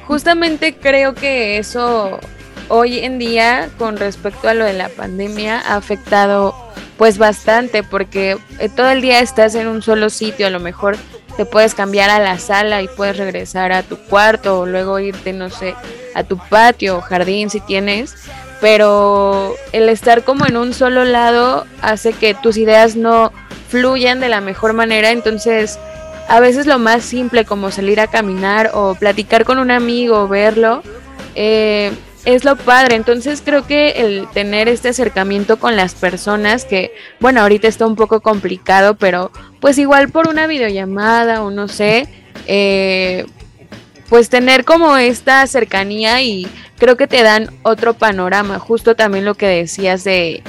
justamente 0.05 0.75
creo 0.75 1.15
que 1.15 1.57
eso 1.57 2.19
hoy 2.67 2.99
en 2.99 3.17
día 3.17 3.69
con 3.77 3.97
respecto 3.97 4.47
a 4.47 4.53
lo 4.53 4.65
de 4.65 4.73
la 4.73 4.89
pandemia 4.89 5.59
ha 5.59 5.77
afectado 5.77 6.68
pues 6.99 7.17
bastante 7.17 7.81
porque 7.81 8.37
eh, 8.59 8.67
todo 8.67 8.89
el 8.89 9.01
día 9.01 9.21
estás 9.21 9.55
en 9.55 9.67
un 9.67 9.81
solo 9.81 10.09
sitio, 10.09 10.45
a 10.45 10.49
lo 10.49 10.59
mejor 10.59 10.97
te 11.37 11.45
puedes 11.45 11.73
cambiar 11.73 12.09
a 12.09 12.19
la 12.19 12.37
sala 12.39 12.81
y 12.81 12.89
puedes 12.89 13.15
regresar 13.15 13.71
a 13.71 13.83
tu 13.83 13.95
cuarto 13.95 14.59
o 14.59 14.65
luego 14.65 14.99
irte, 14.99 15.31
no 15.31 15.49
sé, 15.49 15.75
a 16.13 16.25
tu 16.25 16.37
patio 16.37 16.97
o 16.97 17.01
jardín 17.01 17.49
si 17.49 17.61
tienes, 17.61 18.15
pero 18.59 19.55
el 19.71 19.87
estar 19.87 20.25
como 20.25 20.45
en 20.45 20.57
un 20.57 20.73
solo 20.73 21.05
lado 21.05 21.65
hace 21.81 22.11
que 22.11 22.33
tus 22.33 22.57
ideas 22.57 22.97
no 22.97 23.31
fluyan 23.69 24.19
de 24.19 24.27
la 24.27 24.41
mejor 24.41 24.73
manera, 24.73 25.11
entonces 25.11 25.79
a 26.27 26.41
veces 26.41 26.65
lo 26.65 26.79
más 26.79 27.05
simple 27.05 27.45
como 27.45 27.71
salir 27.71 28.01
a 28.01 28.07
caminar 28.07 28.71
o 28.73 28.93
platicar 28.95 29.45
con 29.45 29.57
un 29.57 29.71
amigo, 29.71 30.27
verlo, 30.27 30.83
eh, 31.33 31.93
es 32.35 32.45
lo 32.45 32.55
padre. 32.55 32.95
Entonces 32.95 33.41
creo 33.43 33.65
que 33.65 33.91
el 33.91 34.27
tener 34.33 34.67
este 34.67 34.89
acercamiento 34.89 35.57
con 35.57 35.75
las 35.75 35.95
personas, 35.95 36.65
que 36.65 36.93
bueno, 37.19 37.41
ahorita 37.41 37.67
está 37.67 37.85
un 37.85 37.95
poco 37.95 38.21
complicado, 38.21 38.95
pero 38.95 39.31
pues 39.59 39.77
igual 39.77 40.09
por 40.09 40.27
una 40.27 40.47
videollamada 40.47 41.43
o 41.43 41.51
no 41.51 41.67
sé, 41.67 42.07
eh, 42.45 43.25
pues 44.09 44.29
tener 44.29 44.65
como 44.65 44.97
esta 44.97 45.45
cercanía 45.47 46.21
y 46.21 46.47
creo 46.77 46.97
que 46.97 47.07
te 47.07 47.23
dan 47.23 47.49
otro 47.63 47.93
panorama, 47.93 48.59
justo 48.59 48.95
también 48.95 49.25
lo 49.25 49.35
que 49.35 49.47
decías 49.47 50.03
de, 50.03 50.43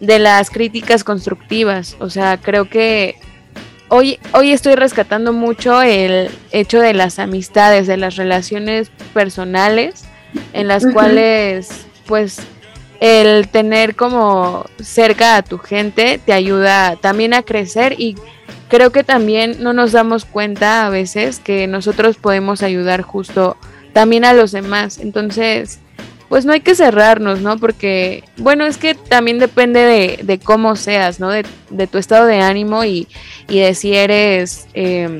de 0.00 0.18
las 0.18 0.50
críticas 0.50 1.04
constructivas, 1.04 1.96
o 1.98 2.10
sea, 2.10 2.38
creo 2.38 2.68
que 2.68 3.16
hoy, 3.88 4.18
hoy 4.32 4.52
estoy 4.52 4.74
rescatando 4.76 5.32
mucho 5.32 5.82
el 5.82 6.30
hecho 6.52 6.80
de 6.80 6.94
las 6.94 7.18
amistades, 7.18 7.86
de 7.86 7.96
las 7.96 8.16
relaciones 8.16 8.90
personales, 9.12 10.04
en 10.52 10.68
las 10.68 10.86
cuales 10.86 11.86
pues 12.06 12.40
el 13.00 13.48
tener 13.48 13.96
como 13.96 14.66
cerca 14.80 15.36
a 15.36 15.42
tu 15.42 15.58
gente 15.58 16.20
te 16.24 16.32
ayuda 16.32 16.96
también 16.96 17.32
a 17.34 17.42
crecer 17.42 17.94
y 17.98 18.16
creo 18.68 18.92
que 18.92 19.04
también 19.04 19.62
no 19.62 19.72
nos 19.72 19.92
damos 19.92 20.24
cuenta 20.24 20.86
a 20.86 20.90
veces 20.90 21.40
que 21.40 21.66
nosotros 21.66 22.16
podemos 22.16 22.62
ayudar 22.62 23.02
justo 23.02 23.56
también 23.92 24.24
a 24.24 24.32
los 24.32 24.52
demás. 24.52 24.98
Entonces, 24.98 25.80
pues 26.28 26.46
no 26.46 26.52
hay 26.52 26.60
que 26.60 26.76
cerrarnos, 26.76 27.40
¿no? 27.40 27.58
Porque, 27.58 28.22
bueno, 28.36 28.64
es 28.64 28.78
que 28.78 28.94
también 28.94 29.40
depende 29.40 30.20
de, 30.22 30.38
cómo 30.38 30.76
seas, 30.76 31.18
¿no? 31.18 31.28
De, 31.30 31.44
tu 31.88 31.98
estado 31.98 32.26
de 32.26 32.40
ánimo 32.40 32.84
y, 32.84 33.08
de 33.48 33.74
si 33.74 33.96
eres, 33.96 34.68
em, 34.72 35.18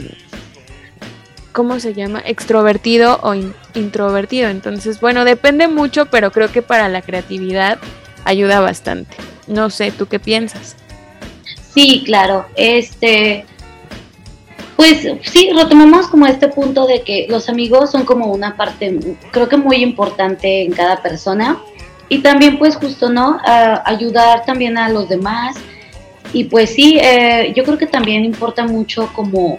¿cómo 1.52 1.80
se 1.80 1.94
llama? 1.94 2.22
Extrovertido 2.24 3.20
o 3.22 3.34
introvertido. 3.74 4.48
Entonces, 4.48 5.00
bueno, 5.00 5.24
depende 5.24 5.68
mucho, 5.68 6.06
pero 6.06 6.30
creo 6.30 6.50
que 6.50 6.62
para 6.62 6.88
la 6.88 7.02
creatividad 7.02 7.78
ayuda 8.24 8.60
bastante. 8.60 9.16
No 9.46 9.70
sé, 9.70 9.90
¿tú 9.92 10.06
qué 10.06 10.18
piensas? 10.18 10.76
Sí, 11.74 12.02
claro. 12.04 12.46
Este, 12.56 13.44
pues 14.76 15.06
sí, 15.22 15.50
retomamos 15.54 16.08
como 16.08 16.26
este 16.26 16.48
punto 16.48 16.86
de 16.86 17.02
que 17.02 17.26
los 17.28 17.48
amigos 17.48 17.90
son 17.90 18.04
como 18.04 18.32
una 18.32 18.56
parte, 18.56 18.98
creo 19.30 19.48
que 19.48 19.56
muy 19.56 19.76
importante 19.76 20.62
en 20.62 20.72
cada 20.72 21.02
persona. 21.02 21.60
Y 22.08 22.20
también 22.20 22.58
pues 22.58 22.76
justo, 22.76 23.08
¿no? 23.08 23.38
ayudar 23.84 24.44
también 24.44 24.78
a 24.78 24.88
los 24.88 25.08
demás. 25.08 25.56
Y 26.32 26.44
pues 26.44 26.70
sí, 26.70 26.98
eh, 27.00 27.52
yo 27.56 27.64
creo 27.64 27.78
que 27.78 27.86
también 27.86 28.24
importa 28.24 28.64
mucho 28.64 29.12
como 29.12 29.58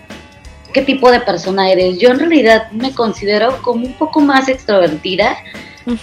qué 0.72 0.82
tipo 0.82 1.12
de 1.12 1.20
persona 1.20 1.70
eres. 1.70 2.00
Yo 2.00 2.10
en 2.10 2.20
realidad 2.20 2.72
me 2.72 2.94
considero 2.94 3.62
como 3.62 3.86
un 3.86 3.94
poco 3.94 4.20
más 4.20 4.48
extrovertida, 4.48 5.38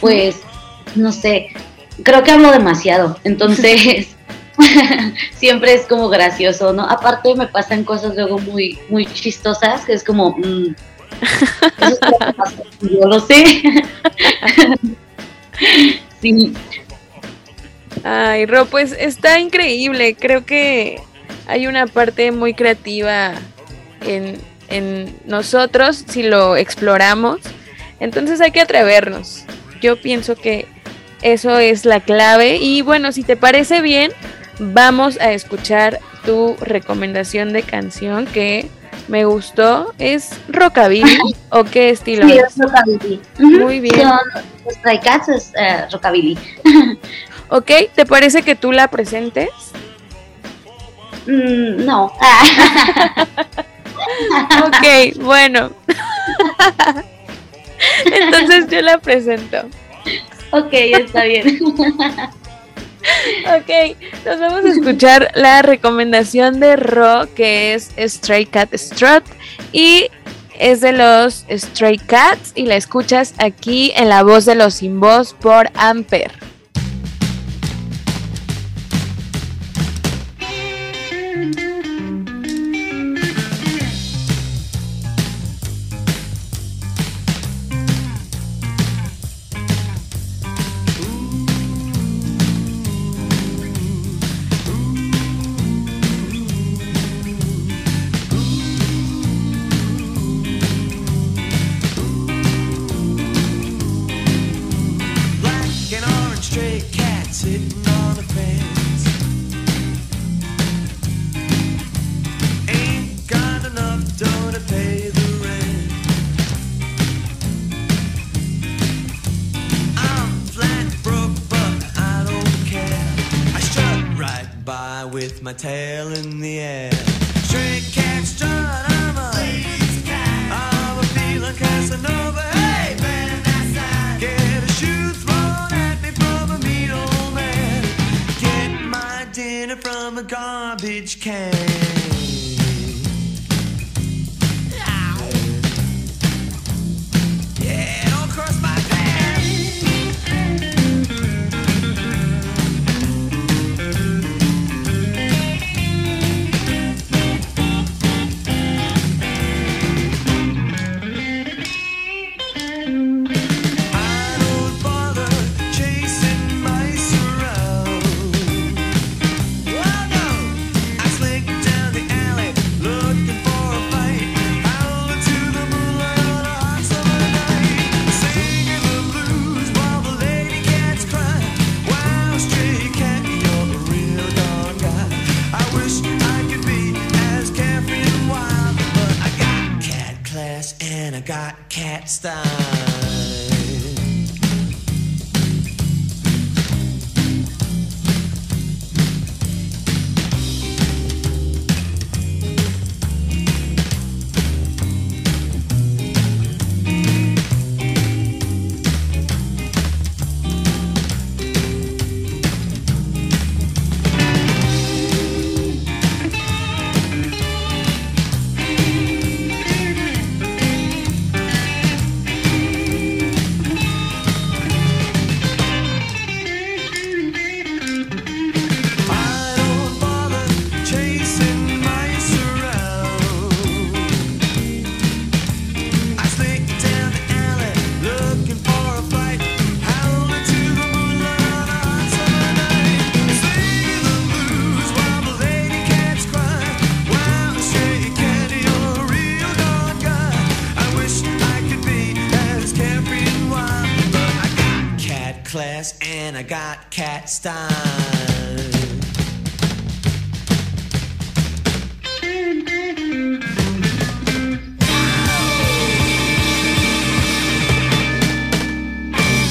pues 0.01 0.41
no 0.95 1.13
sé, 1.13 1.51
creo 2.03 2.23
que 2.23 2.31
hablo 2.31 2.51
demasiado, 2.51 3.19
entonces 3.25 4.09
siempre 5.37 5.75
es 5.75 5.87
como 5.87 6.09
gracioso, 6.09 6.73
¿no? 6.73 6.89
Aparte 6.89 7.35
me 7.35 7.47
pasan 7.47 7.85
cosas 7.85 8.15
luego 8.15 8.39
muy, 8.39 8.79
muy 8.89 9.07
chistosas, 9.07 9.85
que 9.85 9.93
es 9.93 10.05
como, 10.05 10.37
mm, 10.37 10.75
yo 12.83 13.07
lo 13.07 13.21
sé. 13.21 13.63
sí. 16.21 16.53
Ay, 18.05 18.47
Ro, 18.47 18.67
pues 18.67 18.93
está 18.93 19.41
increíble. 19.41 20.15
Creo 20.15 20.45
que 20.45 21.01
hay 21.47 21.67
una 21.67 21.87
parte 21.87 22.31
muy 22.31 22.55
creativa 22.55 23.35
en, 24.03 24.39
en 24.69 25.15
nosotros 25.27 26.05
si 26.09 26.23
lo 26.23 26.57
exploramos. 26.57 27.41
Entonces 28.01 28.41
hay 28.41 28.51
que 28.51 28.61
atrevernos. 28.61 29.45
Yo 29.81 30.01
pienso 30.01 30.37
que 30.37 30.67
eso 31.23 31.59
es 31.59 31.85
la 31.85 32.01
clave. 32.01 32.57
Y 32.57 32.83
bueno, 32.83 33.13
si 33.13 33.23
te 33.23 33.37
parece 33.37 33.81
bien, 33.81 34.13
vamos 34.59 35.19
a 35.21 35.33
escuchar 35.33 36.01
tu 36.25 36.57
recomendación 36.61 37.53
de 37.53 37.63
canción 37.63 38.27
que 38.27 38.69
me 39.09 39.25
gustó. 39.25 39.93
¿Es 39.99 40.31
rockabilly 40.49 41.35
o 41.51 41.65
qué 41.65 41.91
estilo? 41.91 42.29
Sí, 42.29 42.39
es 42.39 42.57
rockabilly. 42.57 43.21
Muy 43.39 43.81
bien. 43.81 44.09
Stray 44.71 45.01
Cats 45.01 45.29
es 45.29 45.53
eh, 45.59 45.87
rockabilly. 45.91 46.39
ok, 47.49 47.71
¿te 47.95 48.07
parece 48.07 48.43
que 48.43 48.55
tú 48.55 48.73
la 48.73 48.89
presentes? 48.89 49.49
Mm, 51.27 51.85
no. 51.85 52.13
ok, 54.67 55.17
bueno. 55.21 55.71
Entonces 58.05 58.67
yo 58.69 58.83
la 58.83 58.99
presento. 58.99 59.59
Ok, 60.51 60.73
está 60.73 61.25
bien. 61.25 61.61
ok, 63.57 63.71
nos 64.25 64.41
vamos 64.41 64.65
a 64.65 64.69
escuchar 64.69 65.31
la 65.35 65.63
recomendación 65.63 66.61
de 66.61 66.77
Ro, 66.77 67.29
que 67.35 67.75
es 67.75 67.91
Stray 67.99 68.47
Cat 68.47 68.75
Strut. 68.75 69.25
Y 69.73 70.09
es 70.59 70.81
de 70.81 70.93
los 70.93 71.45
Stray 71.51 71.99
Cats. 71.99 72.53
Y 72.55 72.67
la 72.67 72.77
escuchas 72.77 73.35
aquí 73.39 73.93
en 73.97 74.09
la 74.09 74.23
voz 74.23 74.45
de 74.45 74.55
los 74.55 74.75
sin 74.75 75.01
voz 75.01 75.35
por 75.35 75.71
Amper. 75.75 76.48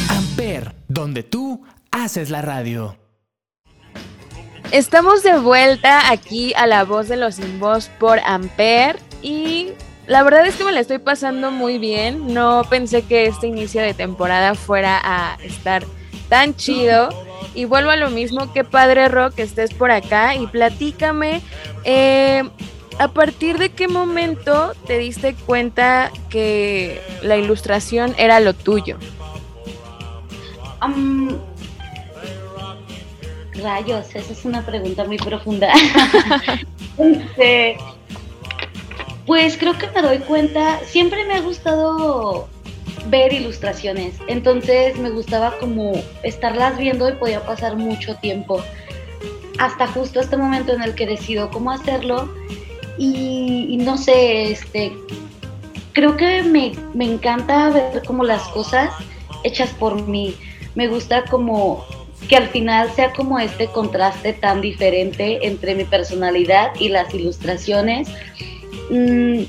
Amper, 0.09 0.75
donde 0.89 1.23
tú 1.23 1.63
haces 1.91 2.29
la 2.29 2.41
radio. 2.41 2.97
Estamos 4.71 5.23
de 5.23 5.39
vuelta 5.39 6.11
aquí 6.11 6.53
a 6.55 6.67
la 6.67 6.83
voz 6.83 7.07
de 7.07 7.15
los 7.15 7.35
sin 7.35 7.59
voz 7.59 7.89
por 7.99 8.19
Amper 8.19 8.99
y 9.21 9.69
la 10.07 10.23
verdad 10.23 10.45
es 10.45 10.55
que 10.55 10.65
me 10.65 10.73
la 10.73 10.81
estoy 10.81 10.97
pasando 10.97 11.51
muy 11.51 11.77
bien. 11.77 12.33
No 12.33 12.63
pensé 12.69 13.03
que 13.03 13.27
este 13.27 13.47
inicio 13.47 13.81
de 13.81 13.93
temporada 13.93 14.55
fuera 14.55 14.99
a 15.01 15.35
estar 15.41 15.85
tan 16.27 16.55
chido. 16.55 17.26
Y 17.57 17.65
vuelvo 17.65 17.89
a 17.89 17.95
lo 17.95 18.11
mismo, 18.11 18.53
qué 18.53 18.63
padre 18.63 19.07
Rock 19.07 19.33
que 19.33 19.41
estés 19.41 19.73
por 19.73 19.89
acá 19.89 20.35
y 20.35 20.45
platícame, 20.45 21.41
eh, 21.85 22.43
¿a 22.99 23.07
partir 23.07 23.57
de 23.57 23.69
qué 23.69 23.87
momento 23.87 24.75
te 24.85 24.99
diste 24.99 25.33
cuenta 25.33 26.11
que 26.29 27.01
la 27.23 27.35
ilustración 27.35 28.13
era 28.19 28.39
lo 28.39 28.53
tuyo? 28.53 28.97
rayos, 33.55 34.15
esa 34.15 34.31
es 34.31 34.45
una 34.45 34.63
pregunta 34.63 35.03
muy 35.05 35.17
profunda. 35.17 35.73
Este, 36.99 37.77
pues 39.27 39.55
creo 39.55 39.77
que 39.77 39.87
me 39.91 40.01
doy 40.01 40.17
cuenta, 40.17 40.79
siempre 40.85 41.25
me 41.25 41.35
ha 41.35 41.41
gustado 41.41 42.49
ver 43.09 43.33
ilustraciones. 43.33 44.15
Entonces 44.27 44.97
me 44.97 45.09
gustaba 45.09 45.57
como 45.59 45.93
estarlas 46.23 46.77
viendo 46.77 47.09
y 47.09 47.13
podía 47.13 47.41
pasar 47.45 47.75
mucho 47.77 48.15
tiempo. 48.15 48.61
Hasta 49.59 49.87
justo 49.87 50.19
este 50.19 50.37
momento 50.37 50.73
en 50.73 50.81
el 50.81 50.95
que 50.95 51.05
decido 51.05 51.49
cómo 51.49 51.71
hacerlo. 51.71 52.29
Y, 52.97 53.77
no 53.81 53.97
sé, 53.97 54.51
este, 54.51 54.91
creo 55.93 56.17
que 56.17 56.41
me, 56.43 56.73
me 56.93 57.05
encanta 57.05 57.69
ver 57.69 58.03
como 58.05 58.23
las 58.23 58.41
cosas 58.49 58.91
hechas 59.43 59.69
por 59.71 60.07
mí. 60.07 60.35
Me 60.75 60.87
gusta 60.87 61.25
como 61.25 61.85
que 62.27 62.35
al 62.35 62.47
final 62.49 62.91
sea 62.91 63.13
como 63.13 63.39
este 63.39 63.67
contraste 63.67 64.33
tan 64.33 64.61
diferente 64.61 65.45
entre 65.47 65.75
mi 65.75 65.83
personalidad 65.83 66.71
y 66.79 66.89
las 66.89 67.13
ilustraciones. 67.13 68.09
Mm, 68.89 69.43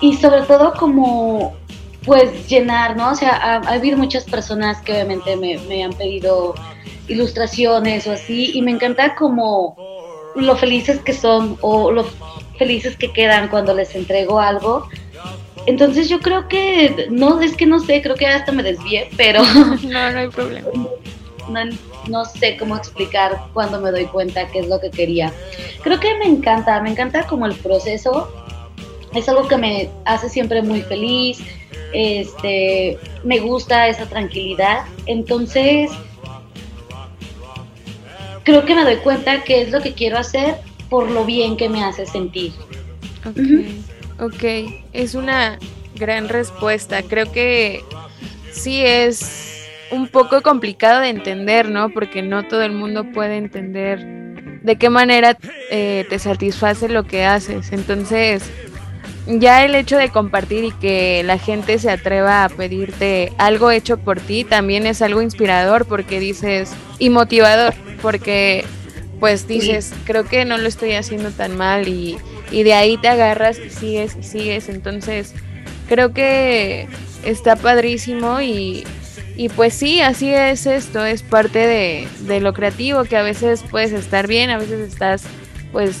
y 0.00 0.16
sobre 0.16 0.42
todo 0.42 0.74
como 0.74 1.54
pues 2.04 2.48
llenar, 2.48 2.96
¿no? 2.96 3.12
O 3.12 3.14
sea, 3.14 3.30
ha, 3.30 3.56
habido 3.72 3.96
muchas 3.96 4.24
personas 4.24 4.80
que 4.82 4.92
obviamente 4.92 5.36
me, 5.36 5.84
han 5.84 5.92
pedido 5.92 6.54
ilustraciones 7.08 8.06
o 8.06 8.12
así 8.12 8.52
y 8.54 8.62
me 8.62 8.70
encanta 8.70 9.14
como 9.14 9.76
lo 10.34 10.56
felices 10.56 11.00
que 11.00 11.12
son 11.12 11.58
o 11.60 11.90
lo 11.90 12.06
felices 12.58 12.96
que 12.96 13.12
quedan 13.12 13.48
cuando 13.48 13.74
les 13.74 13.94
entrego 13.94 14.40
algo. 14.40 14.88
Entonces 15.66 16.08
yo 16.08 16.18
creo 16.18 16.48
que, 16.48 17.06
no, 17.10 17.40
es 17.40 17.56
que 17.56 17.66
no 17.66 17.78
sé, 17.78 18.02
creo 18.02 18.16
que 18.16 18.26
hasta 18.26 18.50
me 18.50 18.64
desvié, 18.64 19.08
pero... 19.16 19.42
no, 19.84 20.10
no 20.12 20.18
hay 20.18 20.28
problema. 20.28 20.68
no 22.08 22.24
sé 22.24 22.56
cómo 22.56 22.76
explicar 22.76 23.46
cuando 23.52 23.80
me 23.80 23.92
doy 23.92 24.06
cuenta 24.06 24.48
qué 24.48 24.60
es 24.60 24.68
lo 24.68 24.80
que 24.80 24.90
quería. 24.90 25.32
Creo 25.82 26.00
que 26.00 26.16
me 26.18 26.26
encanta, 26.26 26.80
me 26.80 26.90
encanta 26.90 27.26
como 27.28 27.46
el 27.46 27.54
proceso. 27.54 28.32
Es 29.14 29.28
algo 29.28 29.46
que 29.46 29.56
me 29.56 29.90
hace 30.04 30.28
siempre 30.28 30.62
muy 30.62 30.82
feliz. 30.82 31.38
Este, 31.92 32.98
me 33.24 33.40
gusta 33.40 33.88
esa 33.88 34.06
tranquilidad. 34.06 34.84
Entonces, 35.06 35.90
creo 38.44 38.64
que 38.64 38.74
me 38.74 38.84
doy 38.84 38.96
cuenta 38.96 39.42
que 39.44 39.62
es 39.62 39.70
lo 39.70 39.80
que 39.80 39.92
quiero 39.92 40.18
hacer 40.18 40.56
por 40.88 41.10
lo 41.10 41.24
bien 41.24 41.56
que 41.56 41.68
me 41.68 41.82
hace 41.84 42.06
sentir. 42.06 42.52
Ok, 44.18 44.44
es 44.92 45.14
una 45.14 45.58
gran 45.94 46.28
respuesta. 46.28 47.02
Creo 47.02 47.30
que 47.30 47.82
sí 48.50 48.82
es 48.84 49.68
un 49.90 50.08
poco 50.08 50.42
complicado 50.42 51.00
de 51.00 51.08
entender, 51.08 51.68
¿no? 51.68 51.90
Porque 51.90 52.22
no 52.22 52.46
todo 52.46 52.62
el 52.62 52.72
mundo 52.72 53.04
puede 53.12 53.36
entender 53.36 54.22
de 54.62 54.76
qué 54.76 54.90
manera 54.90 55.36
eh, 55.70 56.06
te 56.08 56.18
satisface 56.18 56.88
lo 56.88 57.04
que 57.04 57.24
haces. 57.24 57.72
Entonces, 57.72 58.50
ya 59.26 59.64
el 59.64 59.74
hecho 59.74 59.96
de 59.96 60.10
compartir 60.10 60.64
y 60.64 60.72
que 60.72 61.22
la 61.24 61.38
gente 61.38 61.78
se 61.78 61.90
atreva 61.90 62.44
a 62.44 62.48
pedirte 62.48 63.32
algo 63.38 63.70
hecho 63.70 63.98
por 63.98 64.20
ti 64.20 64.44
también 64.44 64.86
es 64.86 65.00
algo 65.00 65.22
inspirador 65.22 65.86
porque 65.86 66.18
dices 66.18 66.72
y 66.98 67.08
motivador 67.10 67.74
porque 68.00 68.64
pues 69.20 69.46
dices 69.46 69.92
creo 70.04 70.24
que 70.24 70.44
no 70.44 70.58
lo 70.58 70.66
estoy 70.66 70.94
haciendo 70.94 71.30
tan 71.30 71.56
mal 71.56 71.86
y, 71.86 72.18
y 72.50 72.64
de 72.64 72.74
ahí 72.74 72.96
te 72.96 73.06
agarras 73.06 73.56
y 73.58 73.70
sigues 73.70 74.16
y 74.18 74.24
sigues. 74.24 74.68
Entonces 74.68 75.32
creo 75.88 76.12
que 76.12 76.88
está 77.24 77.54
padrísimo 77.54 78.40
y, 78.40 78.84
y 79.36 79.48
pues 79.50 79.74
sí, 79.74 80.00
así 80.00 80.28
es 80.30 80.66
esto, 80.66 81.04
es 81.04 81.22
parte 81.22 81.60
de, 81.60 82.08
de 82.22 82.40
lo 82.40 82.52
creativo 82.52 83.04
que 83.04 83.16
a 83.16 83.22
veces 83.22 83.62
puedes 83.70 83.92
estar 83.92 84.26
bien, 84.26 84.50
a 84.50 84.58
veces 84.58 84.80
estás 84.80 85.22
pues 85.70 86.00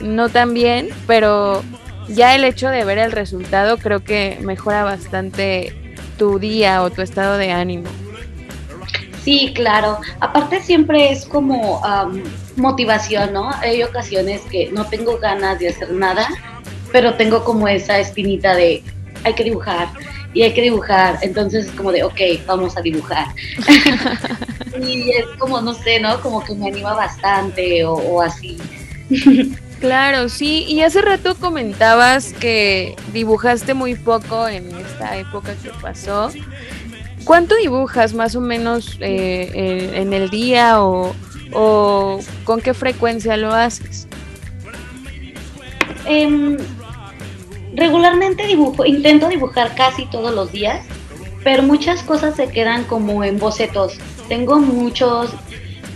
no 0.00 0.28
tan 0.28 0.52
bien, 0.52 0.90
pero 1.06 1.64
ya 2.08 2.34
el 2.34 2.44
hecho 2.44 2.68
de 2.68 2.84
ver 2.84 2.98
el 2.98 3.12
resultado 3.12 3.78
creo 3.78 4.02
que 4.04 4.38
mejora 4.42 4.84
bastante 4.84 5.74
tu 6.18 6.38
día 6.38 6.82
o 6.82 6.90
tu 6.90 7.02
estado 7.02 7.36
de 7.36 7.52
ánimo. 7.52 7.88
Sí, 9.22 9.52
claro. 9.54 9.98
Aparte 10.20 10.62
siempre 10.62 11.10
es 11.10 11.26
como 11.26 11.84
am, 11.84 12.22
motivación, 12.56 13.32
¿no? 13.32 13.50
Hay 13.60 13.82
ocasiones 13.82 14.40
que 14.42 14.70
no 14.70 14.86
tengo 14.86 15.18
ganas 15.18 15.58
de 15.58 15.68
hacer 15.68 15.90
nada, 15.92 16.28
pero 16.92 17.14
tengo 17.14 17.42
como 17.44 17.66
esa 17.66 17.98
espinita 17.98 18.54
de 18.54 18.84
hay 19.24 19.34
que 19.34 19.42
dibujar 19.42 19.88
y 20.32 20.42
hay 20.42 20.54
que 20.54 20.62
dibujar. 20.62 21.18
Entonces 21.22 21.66
es 21.66 21.72
como 21.72 21.90
de, 21.90 22.04
ok, 22.04 22.20
vamos 22.46 22.76
a 22.76 22.82
dibujar. 22.82 23.26
y 24.80 25.10
es 25.10 25.26
como, 25.38 25.60
no 25.60 25.74
sé, 25.74 25.98
¿no? 25.98 26.20
Como 26.20 26.44
que 26.44 26.54
me 26.54 26.68
anima 26.68 26.94
bastante 26.94 27.84
o, 27.84 27.94
o 27.94 28.22
así. 28.22 28.56
Claro, 29.80 30.28
sí, 30.28 30.64
y 30.68 30.80
hace 30.80 31.02
rato 31.02 31.34
comentabas 31.34 32.32
que 32.32 32.96
dibujaste 33.12 33.74
muy 33.74 33.94
poco 33.94 34.48
en 34.48 34.74
esta 34.74 35.18
época 35.18 35.54
que 35.62 35.70
pasó. 35.82 36.30
¿Cuánto 37.24 37.56
dibujas 37.56 38.14
más 38.14 38.36
o 38.36 38.40
menos 38.40 38.96
eh, 39.00 39.90
en, 39.94 40.12
el 40.12 40.30
día 40.30 40.82
o, 40.82 41.14
o 41.52 42.20
con 42.44 42.60
qué 42.60 42.72
frecuencia 42.72 43.36
lo 43.36 43.52
haces? 43.52 44.06
Em, 46.06 46.56
regularmente 47.74 48.46
dibujo, 48.46 48.84
intento 48.86 49.28
dibujar 49.28 49.74
casi 49.74 50.06
todos 50.06 50.32
los 50.32 50.52
días, 50.52 50.86
pero 51.44 51.62
muchas 51.62 52.02
cosas 52.02 52.36
se 52.36 52.48
quedan 52.48 52.84
como 52.84 53.24
en 53.24 53.38
bocetos. 53.38 53.98
Tengo 54.28 54.58
muchos, 54.58 55.30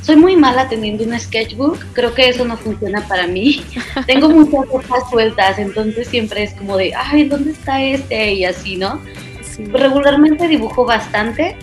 soy 0.02 0.16
muy 0.16 0.36
mala 0.36 0.68
teniendo 0.68 1.04
un 1.04 1.18
sketchbook, 1.18 1.78
creo 1.92 2.14
que 2.14 2.28
eso 2.28 2.44
no 2.44 2.56
funciona 2.56 3.06
para 3.06 3.26
mí. 3.26 3.64
Tengo 4.06 4.28
muchas 4.28 4.66
hojas 4.70 5.10
sueltas, 5.10 5.58
entonces 5.58 6.08
siempre 6.08 6.42
es 6.42 6.54
como 6.54 6.76
de, 6.76 6.94
ay, 6.94 7.24
¿dónde 7.24 7.52
está 7.52 7.82
este? 7.82 8.34
Y 8.34 8.44
así, 8.44 8.76
¿no? 8.76 9.00
Sí. 9.42 9.64
Regularmente 9.64 10.48
dibujo 10.48 10.84
bastante 10.84 11.56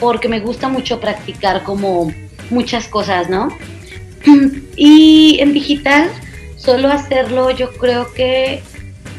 porque 0.00 0.28
me 0.28 0.40
gusta 0.40 0.68
mucho 0.68 1.00
practicar 1.00 1.62
como 1.62 2.12
muchas 2.50 2.88
cosas, 2.88 3.28
¿no? 3.28 3.48
Y 4.76 5.38
en 5.40 5.52
digital, 5.52 6.10
solo 6.56 6.88
hacerlo, 6.88 7.50
yo 7.50 7.70
creo 7.74 8.12
que 8.12 8.60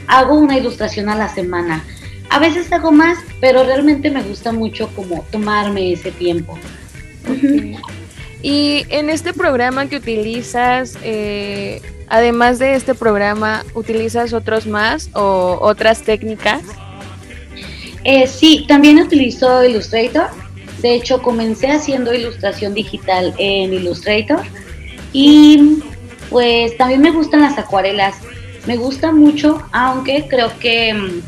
hago 0.07 0.37
una 0.37 0.57
ilustración 0.57 1.07
a 1.09 1.15
la 1.15 1.29
semana. 1.29 1.83
A 2.29 2.39
veces 2.39 2.71
hago 2.73 2.91
más, 2.91 3.17
pero 3.39 3.63
realmente 3.63 4.11
me 4.11 4.21
gusta 4.21 4.51
mucho 4.51 4.89
como 4.95 5.23
tomarme 5.31 5.93
ese 5.93 6.11
tiempo. 6.11 6.57
Ujú. 7.29 7.77
Y 8.45 8.85
en 8.89 9.09
este 9.09 9.33
programa 9.33 9.89
que 9.89 9.95
utilizas, 9.95 10.99
eh, 11.01 11.81
además 12.07 12.59
de 12.59 12.75
este 12.75 12.93
programa, 12.93 13.65
¿utilizas 13.73 14.33
otros 14.33 14.67
más 14.67 15.09
o 15.15 15.57
otras 15.59 16.03
técnicas? 16.03 16.61
Eh, 18.03 18.27
sí, 18.27 18.65
también 18.67 18.99
utilizo 18.99 19.63
Illustrator. 19.65 20.27
De 20.83 20.93
hecho, 20.93 21.23
comencé 21.23 21.71
haciendo 21.71 22.13
ilustración 22.13 22.75
digital 22.75 23.33
en 23.39 23.73
Illustrator. 23.73 24.41
Y 25.11 25.79
pues 26.29 26.77
también 26.77 27.01
me 27.01 27.09
gustan 27.09 27.41
las 27.41 27.57
acuarelas. 27.57 28.17
Me 28.67 28.77
gusta 28.77 29.11
mucho, 29.11 29.59
aunque 29.71 30.27
creo 30.29 30.51
que 30.59 30.93
mm, 30.93 31.21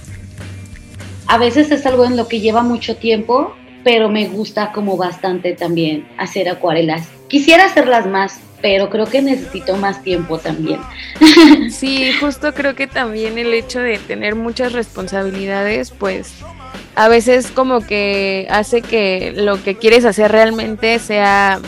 a 1.26 1.40
veces 1.40 1.72
es 1.72 1.84
algo 1.88 2.06
en 2.06 2.16
lo 2.16 2.28
que 2.28 2.42
lleva 2.42 2.62
mucho 2.62 2.96
tiempo, 2.96 3.56
pero 3.88 4.10
me 4.10 4.28
gusta 4.28 4.74
como 4.74 4.98
bastante 4.98 5.54
también 5.54 6.06
hacer 6.18 6.50
acuarelas. 6.50 7.08
Quisiera 7.30 7.68
hacerlas 7.68 8.06
más, 8.06 8.38
pero 8.62 8.90
creo 8.90 9.06
que 9.06 9.22
necesito 9.22 9.78
más 9.78 10.04
tiempo 10.04 10.40
también. 10.40 10.82
Sí, 11.70 12.12
justo 12.20 12.54
creo 12.54 12.76
que 12.76 12.88
también 12.88 13.38
el 13.38 13.54
hecho 13.54 13.80
de 13.80 13.98
tener 13.98 14.36
muchas 14.36 14.74
responsabilidades, 14.74 15.92
pues 15.92 16.34
a 16.96 17.08
veces 17.08 17.50
como 17.50 17.80
que 17.80 18.46
hace 18.50 18.82
que 18.82 19.32
lo 19.34 19.64
que 19.64 19.76
quieres 19.76 20.04
hacer 20.04 20.34
realmente 20.34 21.00
sea 21.00 21.62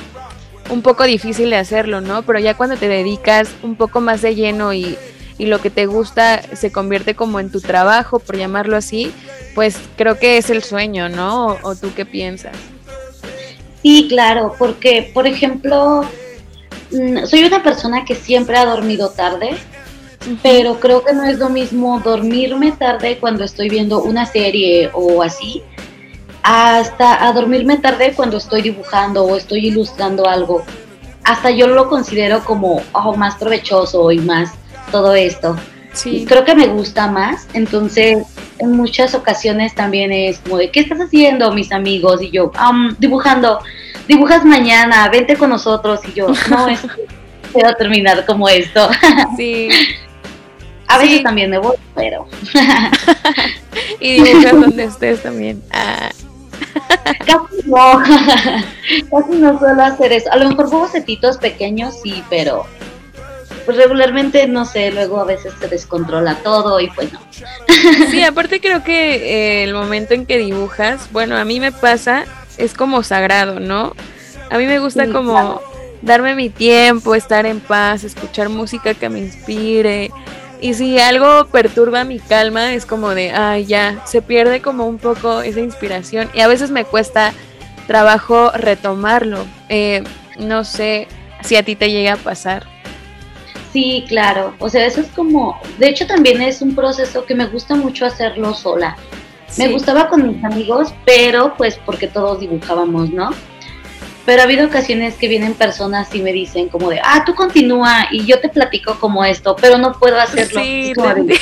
un 0.69 0.81
poco 0.81 1.05
difícil 1.05 1.49
de 1.51 1.55
hacerlo, 1.55 2.01
¿no? 2.01 2.23
Pero 2.23 2.39
ya 2.39 2.53
cuando 2.53 2.75
te 2.75 2.89
dedicas 2.89 3.49
un 3.63 3.77
poco 3.77 4.01
más 4.01 4.21
de 4.21 4.35
lleno 4.35 4.73
y, 4.73 4.97
y 5.39 5.47
lo 5.47 5.59
que 5.59 5.71
te 5.71 5.87
gusta 5.87 6.43
se 6.55 6.71
convierte 6.71 7.15
como 7.15 7.39
en 7.39 7.51
tu 7.51 7.61
trabajo, 7.61 8.19
por 8.19 8.37
llamarlo 8.37 8.77
así, 8.77 9.11
pues 9.55 9.77
creo 9.95 10.19
que 10.19 10.37
es 10.37 10.51
el 10.51 10.61
sueño, 10.61 11.09
¿no? 11.09 11.47
¿O, 11.47 11.59
o 11.63 11.75
tú 11.75 11.91
qué 11.95 12.05
piensas? 12.05 12.55
Sí, 13.81 14.07
claro, 14.09 14.53
porque, 14.59 15.09
por 15.13 15.25
ejemplo, 15.25 16.03
mm, 16.91 17.25
soy 17.25 17.45
una 17.45 17.63
persona 17.63 18.03
que 18.05 18.13
siempre 18.13 18.57
ha 18.57 18.65
dormido 18.65 19.09
tarde, 19.09 19.57
pero 20.43 20.79
creo 20.81 21.03
que 21.03 21.13
no 21.13 21.23
es 21.23 21.39
lo 21.39 21.49
mismo 21.49 22.01
dormirme 22.01 22.73
tarde 22.73 23.17
cuando 23.17 23.45
estoy 23.45 23.69
viendo 23.69 24.03
una 24.03 24.25
serie 24.25 24.89
o 24.93 25.23
así, 25.23 25.63
hasta 26.43 27.25
a 27.25 27.31
dormirme 27.31 27.77
tarde 27.77 28.13
cuando 28.13 28.37
estoy 28.37 28.61
dibujando 28.61 29.23
o 29.23 29.37
estoy 29.37 29.67
ilustrando 29.67 30.27
algo. 30.27 30.63
Hasta 31.23 31.51
yo 31.51 31.67
lo 31.67 31.87
considero 31.87 32.43
como 32.43 32.81
oh, 32.91 33.15
más 33.15 33.35
provechoso 33.35 34.11
y 34.11 34.19
más 34.19 34.58
todo 34.91 35.15
esto. 35.15 35.55
Sí. 35.93 36.25
Creo 36.27 36.45
que 36.45 36.53
me 36.55 36.67
gusta 36.67 37.07
más, 37.09 37.47
entonces 37.53 38.19
en 38.59 38.71
muchas 38.73 39.15
ocasiones 39.15 39.73
también 39.73 40.11
es 40.11 40.37
como 40.39 40.57
de, 40.57 40.69
¿qué 40.71 40.81
estás 40.81 40.99
haciendo, 40.99 41.51
mis 41.53 41.71
amigos? 41.71 42.21
Y 42.21 42.29
yo, 42.29 42.51
"Am, 42.55 42.95
dibujando, 42.99 43.59
dibujas 44.07 44.45
mañana, 44.45 45.09
vente 45.09 45.35
con 45.35 45.49
nosotros. 45.49 45.99
Y 46.07 46.13
yo, 46.13 46.27
no, 46.49 46.67
es 46.69 46.79
que 46.81 46.87
quiero 47.53 47.73
terminar 47.75 48.25
como 48.25 48.47
esto. 48.49 48.89
Sí. 49.37 49.69
A 50.87 50.97
veces 50.97 51.17
Sí. 51.17 51.23
también 51.23 51.51
me 51.51 51.59
voy, 51.59 51.75
pero 51.93 52.27
Y 53.99 54.23
dibujas 54.23 54.51
donde 54.59 54.83
estés 54.85 55.21
también. 55.21 55.61
Ah. 55.71 56.09
casi 57.25 57.61
no, 57.69 58.01
casi 59.11 59.35
no 59.37 59.59
suelo 59.59 59.83
hacer 59.83 60.11
eso. 60.13 60.31
A 60.31 60.37
lo 60.37 60.49
mejor 60.49 60.69
bocetitos 60.69 61.37
pequeños 61.37 61.95
sí, 62.03 62.23
pero 62.29 62.65
pues 63.69 63.77
regularmente, 63.77 64.47
no 64.47 64.65
sé, 64.65 64.89
luego 64.89 65.19
a 65.19 65.25
veces 65.25 65.53
se 65.59 65.67
descontrola 65.67 66.39
todo 66.41 66.79
y 66.79 66.89
pues 66.89 67.13
no. 67.13 67.19
Sí, 68.09 68.23
aparte 68.23 68.59
creo 68.59 68.83
que 68.83 69.59
eh, 69.59 69.63
el 69.63 69.75
momento 69.75 70.15
en 70.15 70.25
que 70.25 70.39
dibujas, 70.39 71.07
bueno, 71.11 71.37
a 71.37 71.45
mí 71.45 71.59
me 71.59 71.71
pasa, 71.71 72.25
es 72.57 72.73
como 72.73 73.03
sagrado, 73.03 73.59
¿no? 73.59 73.93
A 74.49 74.57
mí 74.57 74.65
me 74.65 74.79
gusta 74.79 75.05
Sí, 75.05 75.11
como 75.11 75.33
claro. 75.33 75.61
darme 76.01 76.33
mi 76.33 76.49
tiempo, 76.49 77.13
estar 77.13 77.45
en 77.45 77.59
paz, 77.59 78.03
escuchar 78.03 78.49
música 78.49 78.95
que 78.95 79.07
me 79.07 79.19
inspire. 79.19 80.09
Y 80.59 80.73
si 80.73 80.97
algo 80.97 81.45
perturba 81.51 82.03
mi 82.05 82.17
calma, 82.17 82.73
es 82.73 82.87
como 82.87 83.09
de, 83.11 83.29
ay, 83.29 83.67
ya, 83.67 84.01
se 84.07 84.23
pierde 84.23 84.63
como 84.63 84.87
un 84.87 84.97
poco 84.97 85.43
esa 85.43 85.59
inspiración. 85.59 86.27
Y 86.33 86.39
a 86.41 86.47
veces 86.47 86.71
me 86.71 86.85
cuesta 86.85 87.33
trabajo 87.85 88.49
retomarlo. 88.51 89.45
Eh, 89.69 90.03
no 90.39 90.63
sé 90.63 91.07
si 91.43 91.55
a 91.55 91.61
ti 91.61 91.75
te 91.75 91.91
llega 91.91 92.13
a 92.13 92.17
pasar. 92.17 92.78
Sí, 93.71 94.05
claro. 94.07 94.53
O 94.59 94.69
sea, 94.69 94.85
eso 94.85 95.01
es 95.01 95.07
como, 95.07 95.59
de 95.77 95.89
hecho 95.89 96.07
también 96.07 96.41
es 96.41 96.61
un 96.61 96.75
proceso 96.75 97.25
que 97.25 97.35
me 97.35 97.45
gusta 97.45 97.75
mucho 97.75 98.05
hacerlo 98.05 98.53
sola. 98.53 98.97
Me 99.57 99.67
gustaba 99.67 100.09
con 100.09 100.27
mis 100.27 100.43
amigos, 100.43 100.93
pero 101.05 101.55
pues 101.57 101.79
porque 101.85 102.07
todos 102.07 102.39
dibujábamos, 102.39 103.11
¿no? 103.11 103.31
pero 104.29 104.43
ha 104.43 104.45
habido 104.45 104.67
ocasiones 104.67 105.15
que 105.15 105.27
vienen 105.27 105.55
personas 105.55 106.13
y 106.13 106.21
me 106.21 106.31
dicen 106.31 106.69
como 106.69 106.91
de, 106.91 106.99
ah, 107.03 107.23
tú 107.25 107.33
continúa 107.33 108.09
y 108.11 108.27
yo 108.27 108.39
te 108.39 108.47
platico 108.47 108.99
como 108.99 109.25
esto, 109.25 109.55
pero 109.59 109.79
no 109.79 109.93
puedo 109.93 110.19
hacerlo. 110.19 110.61
Sí, 110.61 110.91
Es 110.91 110.95
como 110.95 111.15
te 111.15 111.23
de, 111.23 111.39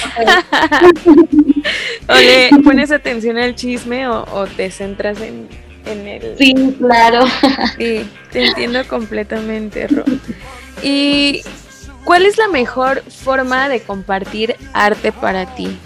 O 2.08 2.16
le 2.16 2.50
pones 2.64 2.92
atención 2.92 3.38
al 3.38 3.56
chisme 3.56 4.08
o, 4.08 4.26
o 4.32 4.48
te 4.48 4.72
centras 4.72 5.20
en, 5.20 5.50
en 5.86 6.08
el... 6.08 6.38
sí, 6.38 6.56
claro. 6.80 7.26
Sí, 7.78 8.10
te 8.32 8.46
entiendo 8.46 8.88
completamente, 8.88 9.88
Ro. 9.90 10.06
¿Y 10.82 11.42
cuál 12.08 12.26
es 12.26 12.38
la 12.38 12.48
mejor 12.48 13.04
forma 13.12 13.68
de 13.68 13.82
compartir 13.82 14.56
arte 14.72 15.12
para 15.12 15.46
ti? 15.56 15.78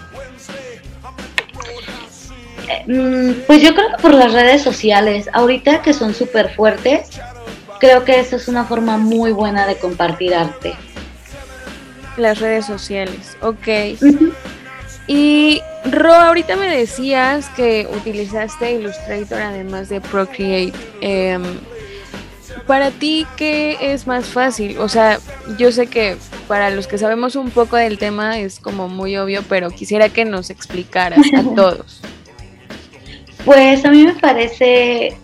Mm, 2.86 3.32
Pues 3.48 3.60
yo 3.60 3.74
creo 3.74 3.88
que 3.96 4.00
por 4.00 4.14
las 4.14 4.32
redes 4.32 4.62
sociales, 4.62 5.28
ahorita 5.32 5.82
que 5.82 5.92
son 5.92 6.14
súper 6.14 6.54
fuertes, 6.54 7.08
creo 7.80 8.04
que 8.04 8.20
esa 8.20 8.36
es 8.36 8.46
una 8.46 8.64
forma 8.64 8.98
muy 8.98 9.32
buena 9.32 9.66
de 9.66 9.74
compartir 9.74 10.32
arte. 10.32 10.74
Las 12.16 12.38
redes 12.38 12.66
sociales, 12.66 13.36
ok. 13.40 13.98
Y 15.08 15.60
Ro, 15.90 16.14
ahorita 16.14 16.54
me 16.54 16.68
decías 16.68 17.48
que 17.56 17.88
utilizaste 17.92 18.74
Illustrator 18.74 19.40
además 19.40 19.88
de 19.88 20.00
Procreate. 20.00 20.72
Em, 21.00 21.42
para 22.66 22.90
ti, 22.90 23.26
¿qué 23.36 23.76
es 23.80 24.06
más 24.06 24.26
fácil? 24.26 24.78
O 24.78 24.88
sea, 24.88 25.18
yo 25.58 25.72
sé 25.72 25.86
que 25.86 26.16
para 26.48 26.70
los 26.70 26.86
que 26.86 26.98
sabemos 26.98 27.36
un 27.36 27.50
poco 27.50 27.76
del 27.76 27.98
tema 27.98 28.38
es 28.38 28.60
como 28.60 28.88
muy 28.88 29.16
obvio, 29.16 29.42
pero 29.48 29.70
quisiera 29.70 30.08
que 30.08 30.24
nos 30.24 30.50
explicaras 30.50 31.20
a 31.36 31.42
todos. 31.54 32.00
Pues 33.44 33.84
a 33.84 33.90
mí 33.90 34.04
me 34.04 34.14
parece 34.14 35.16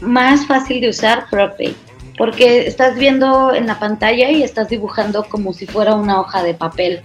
más 0.00 0.46
fácil 0.46 0.80
de 0.80 0.88
usar 0.88 1.26
Procreate, 1.30 1.76
porque 2.18 2.66
estás 2.66 2.96
viendo 2.96 3.54
en 3.54 3.66
la 3.66 3.78
pantalla 3.78 4.30
y 4.30 4.42
estás 4.42 4.68
dibujando 4.68 5.24
como 5.24 5.52
si 5.52 5.66
fuera 5.66 5.94
una 5.94 6.20
hoja 6.20 6.42
de 6.42 6.54
papel. 6.54 7.00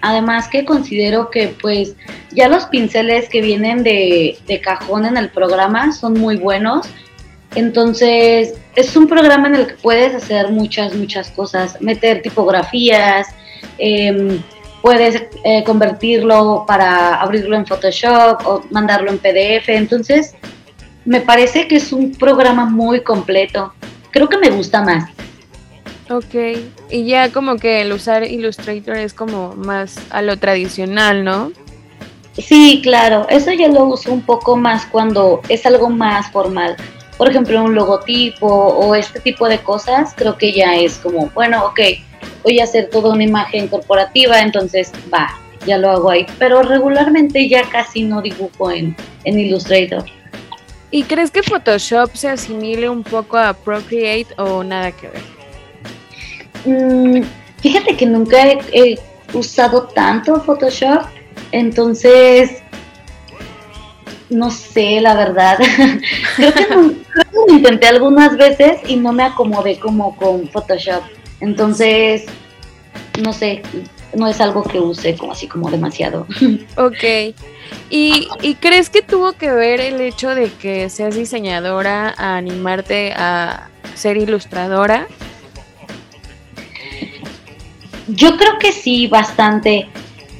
Además 0.00 0.48
que 0.48 0.64
considero 0.64 1.30
que 1.30 1.54
pues 1.60 1.94
ya 2.32 2.48
los 2.48 2.64
pinceles 2.64 3.28
que 3.28 3.40
vienen 3.40 3.84
de, 3.84 4.38
de 4.48 4.60
cajón 4.60 5.06
en 5.06 5.16
el 5.16 5.28
programa 5.28 5.92
son 5.92 6.14
muy 6.14 6.36
buenos. 6.36 6.88
Entonces 7.54 8.54
es 8.74 8.96
un 8.96 9.06
programa 9.06 9.48
en 9.48 9.56
el 9.56 9.66
que 9.66 9.74
puedes 9.74 10.14
hacer 10.14 10.50
muchas, 10.50 10.94
muchas 10.94 11.30
cosas, 11.30 11.80
meter 11.80 12.22
tipografías, 12.22 13.28
em, 13.78 14.42
puedes 14.80 15.22
eh, 15.44 15.62
convertirlo 15.64 16.64
para 16.66 17.14
abrirlo 17.14 17.56
en 17.56 17.66
Photoshop 17.66 18.46
o 18.46 18.62
mandarlo 18.70 19.10
en 19.10 19.18
PDF. 19.18 19.68
Entonces, 19.68 20.34
me 21.04 21.20
parece 21.20 21.68
que 21.68 21.76
es 21.76 21.92
un 21.92 22.12
programa 22.12 22.64
muy 22.64 23.00
completo. 23.00 23.72
Creo 24.10 24.28
que 24.28 24.38
me 24.38 24.50
gusta 24.50 24.82
más. 24.82 25.10
Ok, 26.10 26.58
y 26.90 27.04
ya 27.04 27.32
como 27.32 27.56
que 27.56 27.80
el 27.80 27.92
usar 27.92 28.24
Illustrator 28.24 28.96
es 28.96 29.14
como 29.14 29.54
más 29.54 29.96
a 30.10 30.20
lo 30.20 30.36
tradicional, 30.36 31.24
¿no? 31.24 31.52
Sí, 32.36 32.80
claro, 32.82 33.26
eso 33.30 33.52
ya 33.52 33.68
lo 33.68 33.84
uso 33.84 34.12
un 34.12 34.22
poco 34.22 34.56
más 34.56 34.84
cuando 34.86 35.40
es 35.48 35.64
algo 35.64 35.88
más 35.90 36.30
formal. 36.30 36.76
Por 37.16 37.30
ejemplo, 37.30 37.62
un 37.62 37.74
logotipo 37.74 38.46
o 38.46 38.94
este 38.94 39.20
tipo 39.20 39.48
de 39.48 39.58
cosas, 39.58 40.14
creo 40.16 40.36
que 40.36 40.52
ya 40.52 40.76
es 40.76 40.98
como, 40.98 41.30
bueno, 41.34 41.66
ok, 41.66 41.80
voy 42.42 42.60
a 42.60 42.64
hacer 42.64 42.90
toda 42.90 43.12
una 43.12 43.24
imagen 43.24 43.68
corporativa, 43.68 44.40
entonces 44.40 44.92
va, 45.12 45.28
ya 45.66 45.78
lo 45.78 45.90
hago 45.90 46.10
ahí. 46.10 46.26
Pero 46.38 46.62
regularmente 46.62 47.48
ya 47.48 47.62
casi 47.70 48.02
no 48.02 48.22
dibujo 48.22 48.70
en, 48.70 48.96
en 49.24 49.38
Illustrator. 49.38 50.04
¿Y 50.90 51.04
crees 51.04 51.30
que 51.30 51.42
Photoshop 51.42 52.14
se 52.14 52.28
asimile 52.28 52.88
un 52.88 53.02
poco 53.02 53.38
a 53.38 53.54
Procreate 53.54 54.26
o 54.36 54.62
nada 54.62 54.92
que 54.92 55.08
ver? 55.08 55.22
Mm, 56.64 57.22
fíjate 57.60 57.96
que 57.96 58.06
nunca 58.06 58.46
he, 58.46 58.58
he 58.72 58.98
usado 59.32 59.84
tanto 59.94 60.40
Photoshop, 60.42 61.06
entonces 61.50 62.61
no 64.32 64.50
sé, 64.50 65.00
la 65.00 65.14
verdad. 65.14 65.58
creo, 66.36 66.52
que 66.54 66.66
no- 66.68 66.92
creo 67.12 67.24
que 67.30 67.36
lo 67.48 67.54
intenté 67.56 67.86
algunas 67.86 68.36
veces 68.36 68.80
y 68.86 68.96
no 68.96 69.12
me 69.12 69.22
acomodé 69.24 69.78
como 69.78 70.16
con 70.16 70.48
Photoshop. 70.48 71.02
Entonces, 71.40 72.24
no 73.22 73.32
sé, 73.32 73.62
no 74.14 74.26
es 74.28 74.40
algo 74.40 74.62
que 74.62 74.78
use 74.80 75.16
como 75.16 75.32
así 75.32 75.46
como 75.46 75.70
demasiado. 75.70 76.26
Ok. 76.76 77.34
¿Y, 77.90 78.28
y 78.42 78.54
crees 78.54 78.88
que 78.90 79.02
tuvo 79.02 79.32
que 79.32 79.50
ver 79.50 79.80
el 79.80 80.00
hecho 80.00 80.34
de 80.34 80.50
que 80.50 80.88
seas 80.90 81.14
diseñadora 81.14 82.14
a 82.16 82.36
animarte 82.36 83.12
a 83.14 83.68
ser 83.94 84.16
ilustradora? 84.16 85.06
Yo 88.08 88.36
creo 88.36 88.58
que 88.58 88.72
sí, 88.72 89.06
bastante. 89.06 89.88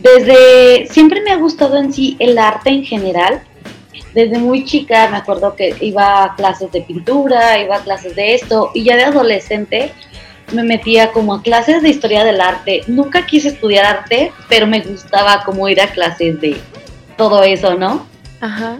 Desde 0.00 0.86
siempre 0.90 1.20
me 1.22 1.30
ha 1.30 1.36
gustado 1.36 1.76
en 1.76 1.92
sí 1.92 2.16
el 2.18 2.38
arte 2.38 2.70
en 2.70 2.84
general. 2.84 3.42
Desde 4.14 4.38
muy 4.38 4.64
chica 4.64 5.08
me 5.08 5.16
acuerdo 5.16 5.56
que 5.56 5.74
iba 5.80 6.24
a 6.24 6.34
clases 6.36 6.70
de 6.72 6.82
pintura, 6.82 7.58
iba 7.58 7.76
a 7.76 7.82
clases 7.82 8.14
de 8.14 8.34
esto 8.34 8.70
y 8.74 8.84
ya 8.84 8.96
de 8.96 9.04
adolescente 9.04 9.92
me 10.52 10.62
metía 10.62 11.12
como 11.12 11.34
a 11.34 11.42
clases 11.42 11.82
de 11.82 11.88
historia 11.88 12.24
del 12.24 12.40
arte. 12.40 12.82
Nunca 12.86 13.24
quise 13.24 13.48
estudiar 13.48 13.84
arte, 13.86 14.32
pero 14.48 14.66
me 14.66 14.80
gustaba 14.80 15.42
como 15.44 15.66
ir 15.68 15.80
a 15.80 15.86
clases 15.88 16.40
de 16.42 16.58
todo 17.16 17.42
eso, 17.42 17.74
¿no? 17.74 18.06
Ajá. 18.40 18.76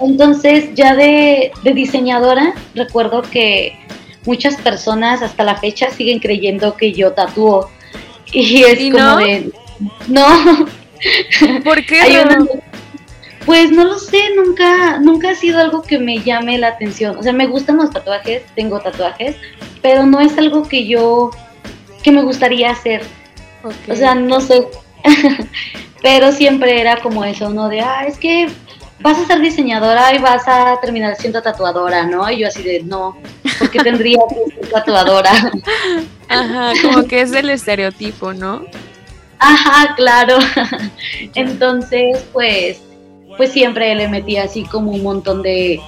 Entonces, 0.00 0.74
ya 0.74 0.96
de, 0.96 1.52
de 1.62 1.72
diseñadora, 1.72 2.52
recuerdo 2.74 3.22
que 3.22 3.78
muchas 4.24 4.56
personas 4.56 5.22
hasta 5.22 5.44
la 5.44 5.54
fecha 5.56 5.90
siguen 5.90 6.18
creyendo 6.18 6.76
que 6.76 6.92
yo 6.92 7.12
tatúo. 7.12 7.70
Y 8.32 8.64
es 8.64 8.80
¿Y 8.80 8.90
como 8.90 9.04
no? 9.04 9.16
de. 9.18 9.50
No, 10.08 10.26
¿Por 11.62 11.84
qué? 11.86 12.00
hay 12.00 12.16
Ro? 12.16 12.22
una- 12.24 12.46
Pues 13.46 13.70
no 13.70 13.84
lo 13.84 13.98
sé, 13.98 14.20
nunca, 14.36 14.98
nunca 15.00 15.30
ha 15.30 15.34
sido 15.34 15.60
algo 15.60 15.82
que 15.82 15.98
me 15.98 16.20
llame 16.20 16.58
la 16.58 16.68
atención. 16.68 17.16
O 17.18 17.22
sea, 17.22 17.32
me 17.32 17.46
gustan 17.46 17.76
los 17.76 17.90
tatuajes, 17.90 18.42
tengo 18.54 18.80
tatuajes, 18.80 19.36
pero 19.82 20.06
no 20.06 20.20
es 20.20 20.36
algo 20.38 20.66
que 20.66 20.86
yo, 20.86 21.30
que 22.02 22.10
me 22.10 22.22
gustaría 22.22 22.70
hacer. 22.70 23.02
O 23.88 23.94
sea, 23.94 24.14
no 24.14 24.40
sé. 24.40 24.66
Pero 26.02 26.32
siempre 26.32 26.80
era 26.80 26.98
como 26.98 27.24
eso, 27.24 27.48
¿no? 27.48 27.70
De, 27.70 27.80
ah, 27.80 28.04
es 28.06 28.18
que 28.18 28.48
vas 29.00 29.18
a 29.18 29.26
ser 29.26 29.40
diseñadora 29.40 30.14
y 30.14 30.18
vas 30.18 30.46
a 30.46 30.78
terminar 30.80 31.16
siendo 31.16 31.40
tatuadora, 31.40 32.04
¿no? 32.04 32.30
Y 32.30 32.40
yo 32.40 32.48
así 32.48 32.62
de, 32.62 32.82
no, 32.82 33.16
porque 33.58 33.78
tendría 33.80 34.18
que 34.28 34.54
ser 34.54 34.70
tatuadora. 34.70 35.30
Ajá, 36.28 36.72
como 36.82 37.06
que 37.06 37.22
es 37.22 37.32
el 37.32 37.48
estereotipo, 37.50 38.34
¿no? 38.34 38.66
Ajá, 39.38 39.94
claro. 39.94 40.38
Entonces, 41.34 42.24
pues, 42.32 42.82
pues 43.36 43.52
siempre 43.52 43.94
le 43.94 44.08
metí 44.08 44.36
así 44.36 44.64
como 44.64 44.92
un 44.92 45.02
montón 45.02 45.42
de, 45.42 45.80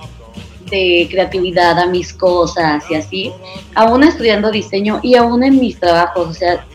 de 0.71 1.07
creatividad 1.11 1.79
a 1.79 1.87
mis 1.87 2.13
cosas 2.13 2.85
y 2.91 2.95
así, 2.95 3.33
aún 3.75 4.03
estudiando 4.03 4.51
diseño 4.51 5.01
y 5.03 5.17
aún 5.17 5.43
en 5.45 5.61
mis 5.61 5.79
trabajos, 5.79 6.29
o 6.29 6.35
sea, 6.35 6.67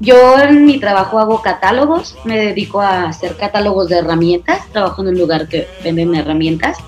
yo 0.00 0.38
en 0.38 0.66
mi 0.66 0.78
trabajo 0.78 1.18
hago 1.18 1.40
catálogos, 1.40 2.16
me 2.24 2.38
dedico 2.38 2.80
a 2.80 3.04
hacer 3.04 3.36
catálogos 3.36 3.88
de 3.88 3.98
herramientas, 3.98 4.68
trabajo 4.72 5.02
en 5.02 5.08
un 5.08 5.18
lugar 5.18 5.48
que 5.48 5.66
venden 5.82 6.14
herramientas, 6.14 6.78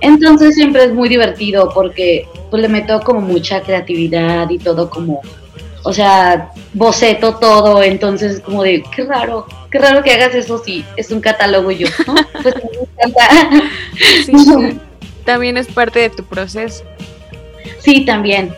entonces 0.00 0.54
siempre 0.54 0.84
es 0.84 0.92
muy 0.92 1.08
divertido 1.08 1.70
porque 1.72 2.28
pues 2.50 2.60
le 2.60 2.68
meto 2.68 3.00
como 3.00 3.20
mucha 3.20 3.62
creatividad 3.62 4.48
y 4.50 4.58
todo 4.58 4.90
como, 4.90 5.22
o 5.82 5.92
sea, 5.92 6.52
boceto 6.74 7.36
todo, 7.36 7.82
entonces 7.82 8.40
como 8.40 8.62
de, 8.62 8.82
qué 8.94 9.04
raro, 9.04 9.46
qué 9.70 9.78
raro 9.78 10.02
que 10.02 10.12
hagas 10.12 10.34
eso 10.34 10.62
si 10.62 10.84
es 10.96 11.10
un 11.10 11.20
catálogo 11.20 11.70
y 11.70 11.78
yo, 11.78 11.86
¿no? 12.06 12.14
Pues 12.42 12.54
me 12.54 13.10
encanta. 13.10 13.60
Sí, 14.24 14.38
sí. 14.38 14.78
También 15.24 15.56
es 15.56 15.66
parte 15.66 16.00
de 16.00 16.10
tu 16.10 16.24
proceso. 16.24 16.84
Sí, 17.80 18.04
también. 18.04 18.54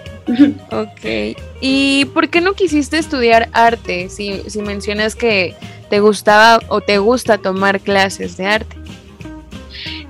Ok. 0.70 1.36
¿Y 1.60 2.04
por 2.06 2.28
qué 2.28 2.40
no 2.40 2.54
quisiste 2.54 2.98
estudiar 2.98 3.48
arte 3.52 4.08
si, 4.08 4.42
si 4.48 4.62
mencionas 4.62 5.14
que 5.14 5.54
te 5.88 6.00
gustaba 6.00 6.60
o 6.68 6.80
te 6.80 6.98
gusta 6.98 7.38
tomar 7.38 7.80
clases 7.80 8.36
de 8.36 8.46
arte? 8.46 8.76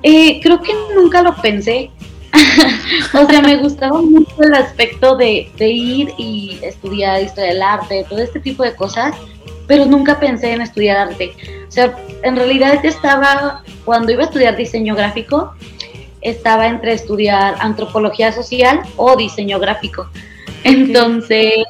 Eh, 0.02 0.40
creo 0.42 0.60
que 0.60 0.72
nunca 0.94 1.22
lo 1.22 1.34
pensé. 1.36 1.90
o 3.14 3.26
sea, 3.26 3.42
me 3.42 3.56
gustaba 3.56 4.00
mucho 4.00 4.42
el 4.42 4.54
aspecto 4.54 5.16
de, 5.16 5.50
de 5.56 5.68
ir 5.68 6.12
y 6.18 6.58
estudiar 6.62 7.22
historia 7.22 7.52
del 7.52 7.62
arte, 7.62 8.06
todo 8.08 8.20
este 8.20 8.40
tipo 8.40 8.62
de 8.62 8.74
cosas, 8.74 9.14
pero 9.66 9.86
nunca 9.86 10.18
pensé 10.18 10.52
en 10.52 10.60
estudiar 10.60 10.96
arte. 10.96 11.32
O 11.68 11.70
sea, 11.70 11.96
en 12.22 12.36
realidad 12.36 12.84
estaba, 12.84 13.62
cuando 13.84 14.12
iba 14.12 14.22
a 14.22 14.26
estudiar 14.26 14.56
diseño 14.56 14.94
gráfico, 14.94 15.54
estaba 16.20 16.66
entre 16.66 16.92
estudiar 16.92 17.56
antropología 17.60 18.32
social 18.32 18.80
o 18.96 19.16
diseño 19.16 19.58
gráfico. 19.58 20.08
Entonces, 20.64 21.64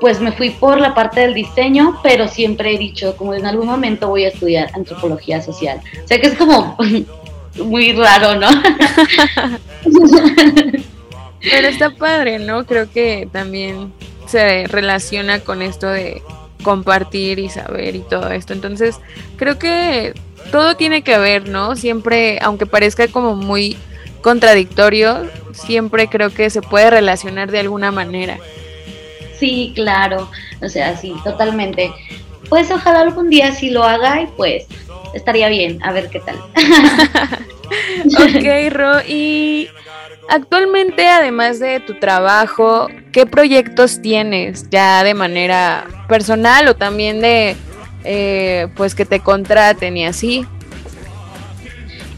pues 0.00 0.20
me 0.20 0.32
fui 0.32 0.50
por 0.50 0.80
la 0.80 0.94
parte 0.94 1.20
del 1.20 1.34
diseño, 1.34 2.00
pero 2.02 2.26
siempre 2.26 2.74
he 2.74 2.78
dicho, 2.78 3.16
como 3.16 3.34
en 3.34 3.46
algún 3.46 3.66
momento 3.66 4.08
voy 4.08 4.24
a 4.24 4.28
estudiar 4.28 4.70
antropología 4.74 5.42
social. 5.42 5.80
O 6.02 6.08
sea 6.08 6.18
que 6.18 6.28
es 6.28 6.34
como 6.34 6.76
muy 7.60 7.92
raro, 7.92 8.36
¿no? 8.36 8.48
Pero 11.40 11.68
está 11.68 11.90
padre, 11.90 12.38
¿no? 12.38 12.66
Creo 12.66 12.90
que 12.90 13.28
también 13.32 13.92
se 14.26 14.66
relaciona 14.66 15.40
con 15.40 15.62
esto 15.62 15.88
de 15.88 16.22
compartir 16.62 17.38
y 17.38 17.48
saber 17.48 17.96
y 17.96 18.00
todo 18.00 18.30
esto. 18.30 18.52
Entonces, 18.52 19.00
creo 19.36 19.58
que 19.58 20.12
todo 20.52 20.76
tiene 20.76 21.02
que 21.02 21.18
ver, 21.18 21.48
¿no? 21.48 21.76
Siempre, 21.76 22.38
aunque 22.42 22.66
parezca 22.66 23.08
como 23.08 23.36
muy 23.36 23.76
contradictorio, 24.20 25.26
siempre 25.52 26.08
creo 26.08 26.30
que 26.30 26.50
se 26.50 26.62
puede 26.62 26.90
relacionar 26.90 27.50
de 27.50 27.60
alguna 27.60 27.90
manera. 27.90 28.38
Sí, 29.38 29.72
claro, 29.74 30.30
o 30.60 30.68
sea, 30.68 30.96
sí, 30.96 31.14
totalmente. 31.24 31.90
Pues 32.50 32.70
ojalá 32.70 33.00
algún 33.00 33.30
día 33.30 33.52
sí 33.52 33.70
lo 33.70 33.82
haga 33.84 34.20
y 34.22 34.26
pues 34.36 34.66
estaría 35.14 35.48
bien, 35.48 35.82
a 35.82 35.92
ver 35.92 36.10
qué 36.10 36.20
tal. 36.20 36.36
ok, 38.18 38.72
Ro, 38.72 39.00
y 39.08 39.68
actualmente, 40.28 41.06
además 41.08 41.58
de 41.60 41.80
tu 41.80 41.94
trabajo, 41.94 42.88
¿qué 43.12 43.24
proyectos 43.24 44.02
tienes 44.02 44.68
ya 44.70 45.02
de 45.04 45.14
manera 45.14 45.86
personal 46.08 46.68
o 46.68 46.74
también 46.74 47.20
de, 47.20 47.56
eh, 48.04 48.68
pues, 48.76 48.94
que 48.94 49.04
te 49.06 49.20
contraten 49.20 49.96
y 49.96 50.04
así? 50.06 50.44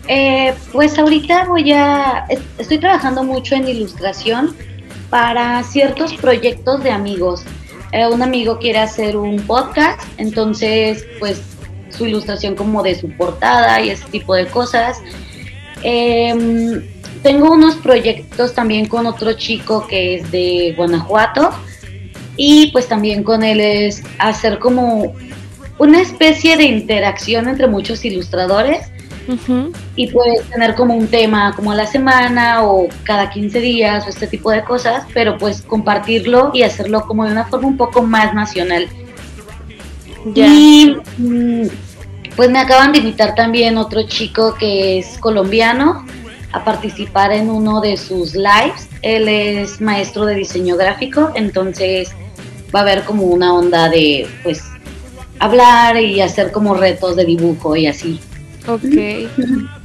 Eh, 0.08 0.52
pues 0.72 0.98
ahorita 0.98 1.44
voy 1.44 1.72
a, 1.72 2.24
es- 2.28 2.40
estoy 2.58 2.78
trabajando 2.78 3.22
mucho 3.22 3.54
en 3.54 3.68
ilustración 3.68 4.56
para 5.10 5.62
ciertos 5.62 6.14
proyectos 6.14 6.82
de 6.82 6.90
amigos. 6.90 7.44
Un 7.92 8.22
amigo 8.22 8.58
quiere 8.58 8.78
hacer 8.78 9.16
un 9.16 9.36
podcast, 9.42 10.00
entonces 10.16 11.06
pues 11.18 11.42
su 11.90 12.06
ilustración 12.06 12.54
como 12.54 12.82
de 12.82 12.94
su 12.94 13.10
portada 13.16 13.80
y 13.82 13.90
ese 13.90 14.04
tipo 14.10 14.34
de 14.34 14.46
cosas. 14.46 14.98
Em, 15.82 16.82
tengo 17.22 17.52
unos 17.52 17.76
proyectos 17.76 18.54
también 18.54 18.86
con 18.86 19.06
otro 19.06 19.34
chico 19.34 19.86
que 19.86 20.16
es 20.16 20.30
de 20.30 20.74
Guanajuato 20.76 21.50
y 22.36 22.70
pues 22.72 22.88
también 22.88 23.22
con 23.22 23.42
él 23.42 23.60
es 23.60 24.02
hacer 24.18 24.58
como 24.58 25.14
una 25.78 26.00
especie 26.00 26.56
de 26.56 26.64
interacción 26.64 27.48
entre 27.48 27.66
muchos 27.66 28.04
ilustradores 28.04 28.90
Y 29.96 30.08
puedes 30.08 30.42
tener 30.50 30.74
como 30.74 30.94
un 30.94 31.06
tema 31.06 31.52
como 31.54 31.72
a 31.72 31.74
la 31.74 31.86
semana 31.86 32.64
o 32.64 32.88
cada 33.04 33.30
15 33.30 33.60
días 33.60 34.06
o 34.06 34.10
este 34.10 34.26
tipo 34.26 34.50
de 34.50 34.64
cosas, 34.64 35.04
pero 35.14 35.38
pues 35.38 35.62
compartirlo 35.62 36.50
y 36.54 36.62
hacerlo 36.62 37.06
como 37.06 37.24
de 37.24 37.32
una 37.32 37.44
forma 37.44 37.68
un 37.68 37.76
poco 37.76 38.02
más 38.02 38.34
nacional. 38.34 38.88
Y 40.34 40.96
mm, 41.18 41.66
pues 42.36 42.50
me 42.50 42.58
acaban 42.58 42.92
de 42.92 42.98
invitar 42.98 43.34
también 43.34 43.76
otro 43.76 44.02
chico 44.06 44.54
que 44.54 44.98
es 44.98 45.18
colombiano 45.18 46.04
a 46.52 46.64
participar 46.64 47.32
en 47.32 47.50
uno 47.50 47.80
de 47.80 47.96
sus 47.96 48.34
lives. 48.34 48.88
Él 49.02 49.28
es 49.28 49.80
maestro 49.80 50.24
de 50.26 50.36
diseño 50.36 50.76
gráfico, 50.76 51.30
entonces 51.34 52.12
va 52.74 52.80
a 52.80 52.82
haber 52.82 53.04
como 53.04 53.24
una 53.24 53.54
onda 53.54 53.88
de 53.88 54.26
pues 54.42 54.62
hablar 55.38 55.96
y 55.96 56.20
hacer 56.20 56.52
como 56.52 56.74
retos 56.74 57.16
de 57.16 57.24
dibujo 57.24 57.76
y 57.76 57.86
así. 57.86 58.20
Ok, 58.66 58.82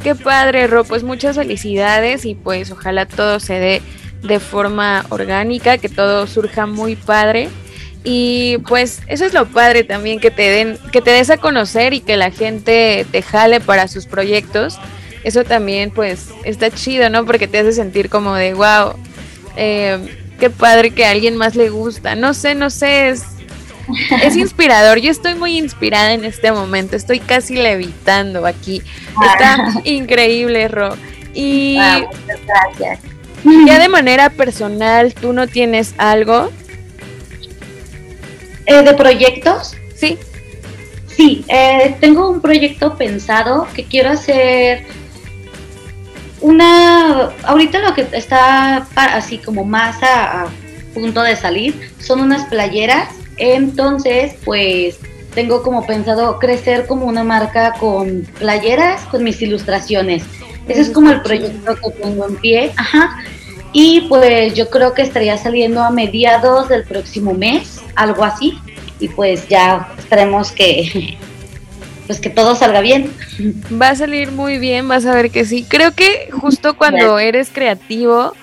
qué 0.04 0.16
padre, 0.24 0.68
Ro. 0.68 0.84
Pues 0.84 1.04
muchas 1.04 1.36
felicidades 1.36 2.26
y 2.26 2.36
pues 2.36 2.72
ojalá 2.72 3.06
todo 3.06 3.40
se 3.40 3.54
dé 3.54 3.82
de 4.24 4.40
forma 4.40 5.06
orgánica, 5.10 5.78
que 5.78 5.90
todo 5.90 6.28
surja 6.28 6.66
muy 6.66 6.96
padre. 6.96 7.50
Y 8.04 8.60
pues 8.68 9.02
eso 9.08 9.26
es 9.26 9.34
lo 9.34 9.48
padre 9.48 9.84
también, 9.84 10.20
que 10.20 10.32
te 10.32 10.44
den, 10.44 10.78
que 10.92 11.02
te 11.02 11.12
des 11.12 11.30
a 11.30 11.38
conocer 11.38 11.94
y 11.94 12.00
que 12.00 12.16
la 12.16 12.32
gente 12.32 13.06
te 13.12 13.22
jale 13.22 13.60
para 13.60 13.88
sus 13.88 14.06
proyectos. 14.06 14.80
Eso 15.24 15.44
también 15.44 15.92
pues 15.92 16.30
está 16.46 16.72
chido, 16.72 17.10
¿no? 17.10 17.26
Porque 17.26 17.48
te 17.48 17.60
hace 17.60 17.74
sentir 17.74 18.10
como 18.10 18.36
de 18.36 18.54
wow, 18.54 18.94
qué 19.56 20.50
padre 20.56 20.92
que 20.92 21.06
a 21.06 21.12
alguien 21.12 21.36
más 21.36 21.56
le 21.56 21.70
gusta. 21.70 22.16
No 22.16 22.34
sé, 22.34 22.56
no 22.56 22.70
sé, 22.70 23.10
es, 23.10 23.24
es 24.24 24.36
inspirador. 24.36 25.00
Yo 25.00 25.12
estoy 25.12 25.36
muy 25.36 25.58
inspirada 25.58 26.14
en 26.14 26.26
este 26.26 26.52
momento. 26.52 26.96
Estoy 26.96 27.20
casi 27.20 27.56
levitando 27.56 28.46
aquí. 28.46 28.82
Está 29.32 29.74
increíble, 29.84 30.68
Ro. 30.68 30.96
Y 31.34 31.78
muchas 31.80 32.40
gracias. 32.46 33.00
ya 33.66 33.80
de 33.80 33.90
manera 33.90 34.30
personal, 34.30 35.14
¿tú 35.14 35.34
no 35.34 35.48
tienes 35.48 35.94
algo? 35.98 36.52
Eh, 38.66 38.84
¿De 38.84 38.94
proyectos? 38.94 39.76
Sí. 39.96 40.18
Sí, 41.08 41.44
eh, 41.48 41.96
tengo 42.00 42.30
un 42.30 42.42
proyecto 42.42 42.96
pensado 42.96 43.68
que 43.74 43.84
quiero 43.86 44.12
hacer 44.12 44.86
una... 46.42 47.32
Ahorita 47.44 47.80
lo 47.80 47.94
que 47.96 48.08
está 48.12 48.88
así 48.96 49.40
como 49.40 49.64
más 49.64 50.04
a, 50.04 50.44
a 50.44 50.48
punto 50.94 51.22
de 51.22 51.36
salir 51.36 51.92
son 52.00 52.22
unas 52.22 52.46
playeras. 52.46 53.10
Entonces, 53.38 54.36
pues 54.44 55.00
tengo 55.34 55.62
como 55.62 55.86
pensado 55.86 56.40
crecer 56.40 56.88
como 56.88 57.06
una 57.06 57.24
marca 57.24 57.74
con 57.80 58.28
playeras, 58.40 59.02
con 59.04 59.24
mis 59.24 59.42
ilustraciones. 59.42 60.24
Ese 60.68 60.82
es 60.82 60.90
como 60.90 61.12
el 61.12 61.22
proyecto 61.22 61.76
que 61.76 61.92
tengo 62.02 62.28
en 62.28 62.36
pie. 62.38 62.72
Ajá. 62.76 63.18
Y 63.72 64.02
pues 64.10 64.56
yo 64.56 64.70
creo 64.70 64.94
que 64.94 65.04
estaría 65.04 65.38
saliendo 65.38 65.84
a 65.84 65.92
mediados 65.92 66.70
del 66.70 66.84
próximo 66.84 67.34
mes, 67.34 67.82
algo 67.96 68.24
así. 68.24 68.58
Y 69.00 69.10
pues 69.10 69.48
ya 69.48 69.94
esperemos 69.98 70.52
que 70.52 71.18
pues 72.08 72.20
que 72.20 72.30
todo 72.30 72.56
salga 72.56 72.82
bien. 72.82 73.14
Va 73.80 73.90
a 73.90 73.96
salir 73.96 74.32
muy 74.32 74.58
bien, 74.58 74.88
vas 74.88 75.06
a 75.06 75.14
ver 75.14 75.30
que 75.30 75.46
sí. 75.46 75.66
Creo 75.68 75.92
que 75.92 76.30
justo 76.32 76.76
cuando 76.78 77.20
eres 77.20 77.50
creativo, 77.54 78.34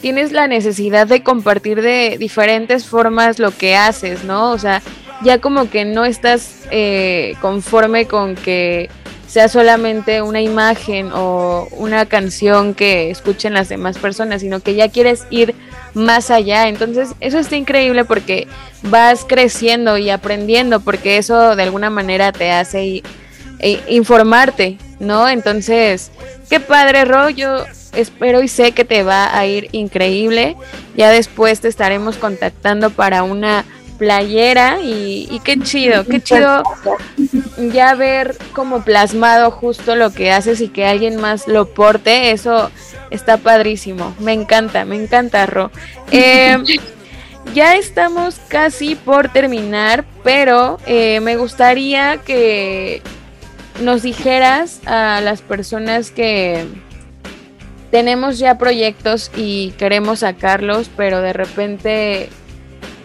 tienes 0.00 0.32
la 0.32 0.46
necesidad 0.46 1.06
de 1.06 1.22
compartir 1.22 1.82
de 1.82 2.16
diferentes 2.18 2.86
formas 2.86 3.38
lo 3.38 3.50
que 3.50 3.76
haces, 3.76 4.24
¿no? 4.24 4.50
O 4.52 4.58
sea, 4.58 4.82
ya 5.22 5.40
como 5.40 5.70
que 5.70 5.84
no 5.84 6.04
estás 6.04 6.62
eh, 6.70 7.34
conforme 7.40 8.06
con 8.06 8.34
que 8.34 8.90
sea 9.26 9.48
solamente 9.48 10.22
una 10.22 10.40
imagen 10.40 11.10
o 11.12 11.66
una 11.72 12.06
canción 12.06 12.74
que 12.74 13.10
escuchen 13.10 13.54
las 13.54 13.68
demás 13.68 13.98
personas, 13.98 14.42
sino 14.42 14.60
que 14.60 14.76
ya 14.76 14.88
quieres 14.88 15.26
ir 15.30 15.54
más 15.94 16.30
allá. 16.30 16.68
Entonces, 16.68 17.10
eso 17.20 17.38
está 17.38 17.56
increíble 17.56 18.04
porque 18.04 18.46
vas 18.82 19.24
creciendo 19.26 19.98
y 19.98 20.10
aprendiendo, 20.10 20.80
porque 20.80 21.16
eso 21.16 21.56
de 21.56 21.62
alguna 21.64 21.90
manera 21.90 22.30
te 22.30 22.52
hace 22.52 23.02
informarte, 23.88 24.78
¿no? 25.00 25.28
Entonces, 25.28 26.12
qué 26.48 26.60
padre, 26.60 27.04
Ro, 27.04 27.30
yo 27.30 27.64
espero 27.96 28.42
y 28.42 28.48
sé 28.48 28.72
que 28.72 28.84
te 28.84 29.02
va 29.02 29.36
a 29.36 29.46
ir 29.46 29.68
increíble. 29.72 30.56
Ya 30.96 31.10
después 31.10 31.60
te 31.60 31.68
estaremos 31.68 32.16
contactando 32.16 32.90
para 32.90 33.22
una 33.22 33.64
playera 33.98 34.80
y, 34.80 35.28
y 35.30 35.40
qué 35.40 35.58
chido, 35.60 36.04
qué 36.04 36.20
chido 36.20 36.62
ya 37.72 37.94
ver 37.94 38.36
como 38.52 38.82
plasmado 38.82 39.50
justo 39.50 39.96
lo 39.96 40.12
que 40.12 40.32
haces 40.32 40.60
y 40.60 40.68
que 40.68 40.86
alguien 40.86 41.16
más 41.16 41.46
lo 41.46 41.66
porte, 41.66 42.32
eso 42.32 42.70
está 43.10 43.36
padrísimo. 43.36 44.14
Me 44.18 44.32
encanta, 44.32 44.84
me 44.84 44.96
encanta, 44.96 45.46
Ro. 45.46 45.70
Eh, 46.10 46.58
ya 47.54 47.76
estamos 47.76 48.36
casi 48.48 48.94
por 48.94 49.32
terminar, 49.32 50.04
pero 50.22 50.78
eh, 50.86 51.18
me 51.20 51.36
gustaría 51.36 52.18
que 52.18 53.02
nos 53.80 54.02
dijeras 54.02 54.80
a 54.86 55.20
las 55.20 55.42
personas 55.42 56.10
que 56.10 56.66
tenemos 57.94 58.40
ya 58.40 58.58
proyectos 58.58 59.30
y 59.36 59.70
queremos 59.78 60.18
sacarlos, 60.18 60.90
pero 60.96 61.20
de 61.20 61.32
repente 61.32 62.28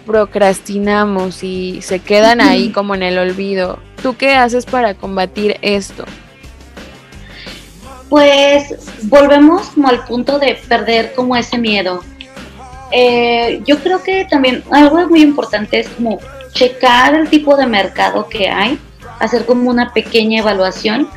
procrastinamos 0.07 1.43
y 1.43 1.83
se 1.83 1.99
quedan 1.99 2.41
ahí 2.41 2.71
como 2.71 2.95
en 2.95 3.03
el 3.03 3.19
olvido. 3.19 3.77
¿Tú 4.01 4.17
qué 4.17 4.33
haces 4.33 4.65
para 4.65 4.95
combatir 4.95 5.57
esto? 5.61 6.05
Pues 8.09 8.73
volvemos 9.03 9.67
como 9.67 9.89
al 9.89 10.03
punto 10.05 10.39
de 10.39 10.57
perder 10.67 11.13
como 11.13 11.35
ese 11.35 11.59
miedo. 11.59 12.03
Eh, 12.89 13.61
yo 13.67 13.77
creo 13.77 14.01
que 14.01 14.25
también 14.25 14.63
algo 14.71 15.07
muy 15.07 15.21
importante 15.21 15.81
es 15.81 15.89
como 15.89 16.17
checar 16.53 17.13
el 17.13 17.29
tipo 17.29 17.55
de 17.55 17.67
mercado 17.67 18.27
que 18.27 18.49
hay, 18.49 18.79
hacer 19.19 19.45
como 19.45 19.69
una 19.69 19.93
pequeña 19.93 20.39
evaluación 20.39 21.07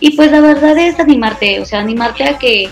y 0.00 0.16
pues 0.16 0.32
la 0.32 0.40
verdad 0.40 0.76
es 0.78 0.98
animarte, 0.98 1.60
o 1.60 1.64
sea, 1.64 1.78
animarte 1.78 2.24
a 2.24 2.36
que 2.36 2.68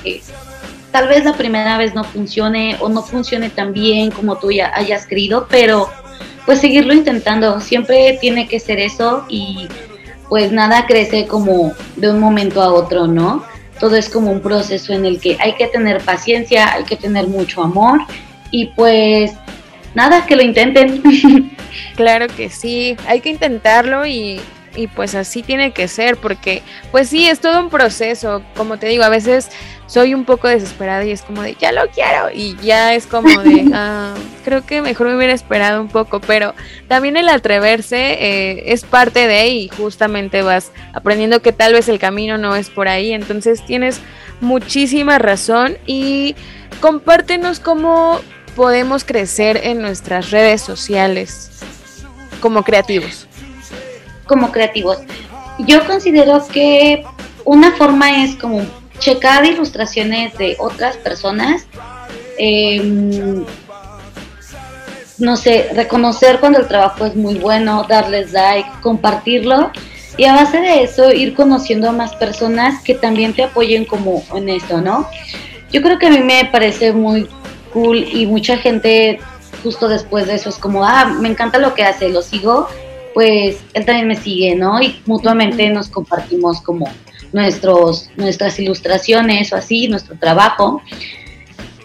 tal 0.92 1.08
vez 1.08 1.24
la 1.24 1.34
primera 1.34 1.76
vez 1.78 1.94
no 1.94 2.04
funcione 2.04 2.76
o 2.80 2.88
no 2.88 3.02
funcione 3.02 3.50
tan 3.50 3.72
bien 3.72 4.10
como 4.10 4.36
tú 4.36 4.50
ya 4.50 4.72
hayas 4.74 5.06
querido, 5.06 5.46
pero 5.50 5.88
pues 6.46 6.60
seguirlo 6.60 6.94
intentando, 6.94 7.60
siempre 7.60 8.16
tiene 8.20 8.48
que 8.48 8.58
ser 8.58 8.78
eso 8.78 9.24
y 9.28 9.68
pues 10.28 10.52
nada 10.52 10.86
crece 10.86 11.26
como 11.26 11.72
de 11.96 12.10
un 12.10 12.20
momento 12.20 12.62
a 12.62 12.72
otro, 12.72 13.06
¿no? 13.06 13.44
Todo 13.78 13.96
es 13.96 14.08
como 14.08 14.30
un 14.30 14.40
proceso 14.40 14.92
en 14.92 15.04
el 15.04 15.20
que 15.20 15.36
hay 15.40 15.54
que 15.54 15.66
tener 15.66 16.02
paciencia, 16.02 16.72
hay 16.72 16.84
que 16.84 16.96
tener 16.96 17.28
mucho 17.28 17.62
amor 17.62 18.00
y 18.50 18.66
pues 18.66 19.32
nada, 19.94 20.24
que 20.26 20.36
lo 20.36 20.42
intenten. 20.42 21.02
Claro 21.96 22.28
que 22.28 22.48
sí, 22.48 22.96
hay 23.06 23.20
que 23.20 23.28
intentarlo 23.28 24.06
y, 24.06 24.40
y 24.74 24.86
pues 24.86 25.14
así 25.14 25.42
tiene 25.42 25.72
que 25.72 25.88
ser 25.88 26.16
porque 26.16 26.62
pues 26.90 27.08
sí, 27.08 27.28
es 27.28 27.40
todo 27.40 27.60
un 27.60 27.70
proceso, 27.70 28.42
como 28.56 28.78
te 28.78 28.86
digo, 28.86 29.04
a 29.04 29.08
veces 29.08 29.50
soy 29.86 30.12
un 30.12 30.24
poco 30.24 30.48
desesperada 30.48 31.04
y 31.04 31.10
es 31.10 31.22
como 31.22 31.42
de 31.42 31.54
ya 31.54 31.72
lo 31.72 31.88
quiero 31.88 32.30
y 32.32 32.56
ya 32.62 32.94
es 32.94 33.06
como 33.06 33.42
de 33.42 33.70
ah, 33.74 34.14
creo 34.44 34.64
que 34.64 34.82
mejor 34.82 35.08
me 35.08 35.16
hubiera 35.16 35.32
esperado 35.32 35.80
un 35.80 35.88
poco, 35.88 36.20
pero 36.20 36.54
también 36.88 37.16
el 37.16 37.28
atreverse 37.28 37.96
eh, 37.96 38.72
es 38.72 38.84
parte 38.84 39.26
de 39.26 39.48
y 39.48 39.68
justamente 39.68 40.42
vas 40.42 40.72
aprendiendo 40.92 41.40
que 41.40 41.52
tal 41.52 41.72
vez 41.72 41.88
el 41.88 41.98
camino 41.98 42.38
no 42.38 42.54
es 42.54 42.70
por 42.70 42.88
ahí, 42.88 43.12
entonces 43.12 43.64
tienes 43.64 44.00
muchísima 44.40 45.18
razón 45.18 45.78
y 45.86 46.36
compártenos 46.80 47.60
cómo 47.60 48.20
podemos 48.54 49.04
crecer 49.04 49.60
en 49.62 49.80
nuestras 49.80 50.30
redes 50.30 50.60
sociales 50.60 51.50
como 52.40 52.62
creativos. 52.62 53.28
Como 54.28 54.52
creativos. 54.52 54.98
Yo 55.66 55.84
considero 55.86 56.46
que 56.46 57.04
una 57.44 57.72
forma 57.72 58.22
es 58.22 58.36
como 58.36 58.64
checar 58.98 59.44
ilustraciones 59.44 60.36
de 60.38 60.56
otras 60.58 60.96
personas, 60.98 61.66
em, 62.36 63.44
no 65.18 65.36
sé, 65.36 65.70
reconocer 65.74 66.38
cuando 66.38 66.60
el 66.60 66.68
trabajo 66.68 67.06
es 67.06 67.16
muy 67.16 67.34
bueno, 67.36 67.84
darles 67.88 68.32
like, 68.32 68.68
compartirlo 68.82 69.72
y 70.16 70.24
a 70.24 70.34
base 70.34 70.60
de 70.60 70.82
eso 70.82 71.12
ir 71.12 71.34
conociendo 71.34 71.88
a 71.88 71.92
más 71.92 72.14
personas 72.16 72.82
que 72.82 72.94
también 72.94 73.32
te 73.34 73.44
apoyen 73.44 73.84
como 73.84 74.22
en 74.34 74.48
esto, 74.48 74.80
¿no? 74.80 75.08
Yo 75.72 75.82
creo 75.82 75.98
que 75.98 76.06
a 76.06 76.10
mí 76.10 76.20
me 76.20 76.44
parece 76.50 76.92
muy 76.92 77.28
cool 77.72 77.98
y 77.98 78.26
mucha 78.26 78.56
gente 78.58 79.20
justo 79.62 79.88
después 79.88 80.26
de 80.26 80.34
eso 80.34 80.48
es 80.48 80.56
como, 80.56 80.84
ah, 80.84 81.04
me 81.04 81.28
encanta 81.28 81.58
lo 81.58 81.74
que 81.74 81.84
hace, 81.84 82.08
lo 82.08 82.22
sigo, 82.22 82.68
pues 83.14 83.58
él 83.74 83.84
también 83.84 84.08
me 84.08 84.16
sigue, 84.16 84.54
¿no? 84.54 84.80
Y 84.80 85.00
mutuamente 85.06 85.68
nos 85.70 85.88
compartimos 85.88 86.60
como 86.60 86.86
nuestros, 87.32 88.10
nuestras 88.16 88.58
ilustraciones 88.58 89.52
o 89.52 89.56
así, 89.56 89.88
nuestro 89.88 90.16
trabajo. 90.16 90.82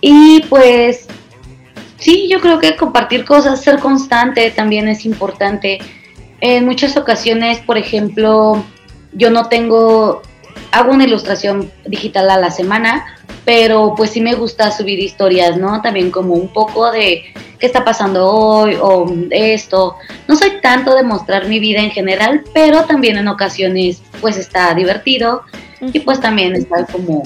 Y 0.02 0.42
pues 0.50 1.08
sí, 1.98 2.28
yo 2.30 2.42
creo 2.42 2.60
que 2.60 2.76
compartir 2.76 3.26
cosas, 3.26 3.62
ser 3.62 3.80
constante 3.80 4.52
también 4.52 4.88
es 4.88 5.06
importante. 5.06 5.80
En 6.42 6.66
muchas 6.66 6.98
ocasiones, 6.98 7.60
por 7.60 7.78
ejemplo, 7.78 8.64
yo 9.14 9.30
no 9.30 9.48
tengo, 9.48 10.22
hago 10.74 10.92
una 10.92 11.04
ilustración 11.04 11.72
digital 11.86 12.32
a 12.32 12.38
la 12.38 12.50
semana, 12.50 13.06
pero 13.46 13.94
pues 13.96 14.10
sí 14.10 14.22
me 14.22 14.34
gusta 14.34 14.72
subir 14.72 15.00
historias, 15.00 15.56
¿no? 15.56 15.82
También 15.84 16.10
como 16.10 16.34
un 16.34 16.52
poco 16.52 16.92
de 16.92 17.26
qué 17.60 17.68
está 17.68 17.86
pasando 17.86 18.28
hoy 18.28 18.76
o 18.82 19.06
esto. 19.30 19.96
No 20.28 20.36
soy 20.36 20.54
tanto 20.64 20.96
de 20.96 21.04
mostrar 21.04 21.48
mi 21.48 21.60
vida 21.60 21.80
en 21.80 21.92
general, 21.92 22.44
pero 22.56 22.84
también 22.86 23.18
en 23.18 23.28
ocasiones 23.28 24.02
pues 24.20 24.36
está 24.38 24.74
divertido 24.74 25.44
y 25.80 26.00
pues 26.00 26.20
también 26.20 26.56
está 26.56 26.88
como 26.88 27.22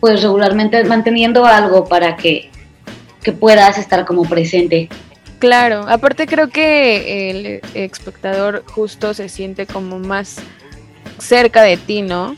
pues 0.00 0.22
regularmente 0.22 0.82
manteniendo 0.84 1.44
algo 1.44 1.84
para 1.84 2.16
que, 2.16 2.50
que 3.22 3.32
puedas 3.32 3.76
estar 3.76 4.06
como 4.06 4.22
presente. 4.22 4.88
Claro, 5.38 5.84
aparte 5.86 6.26
creo 6.26 6.48
que 6.48 7.30
el 7.30 7.60
espectador 7.74 8.64
justo 8.70 9.12
se 9.12 9.28
siente 9.28 9.66
como 9.66 9.98
más 9.98 10.38
cerca 11.18 11.62
de 11.62 11.76
ti, 11.76 12.02
¿no? 12.02 12.36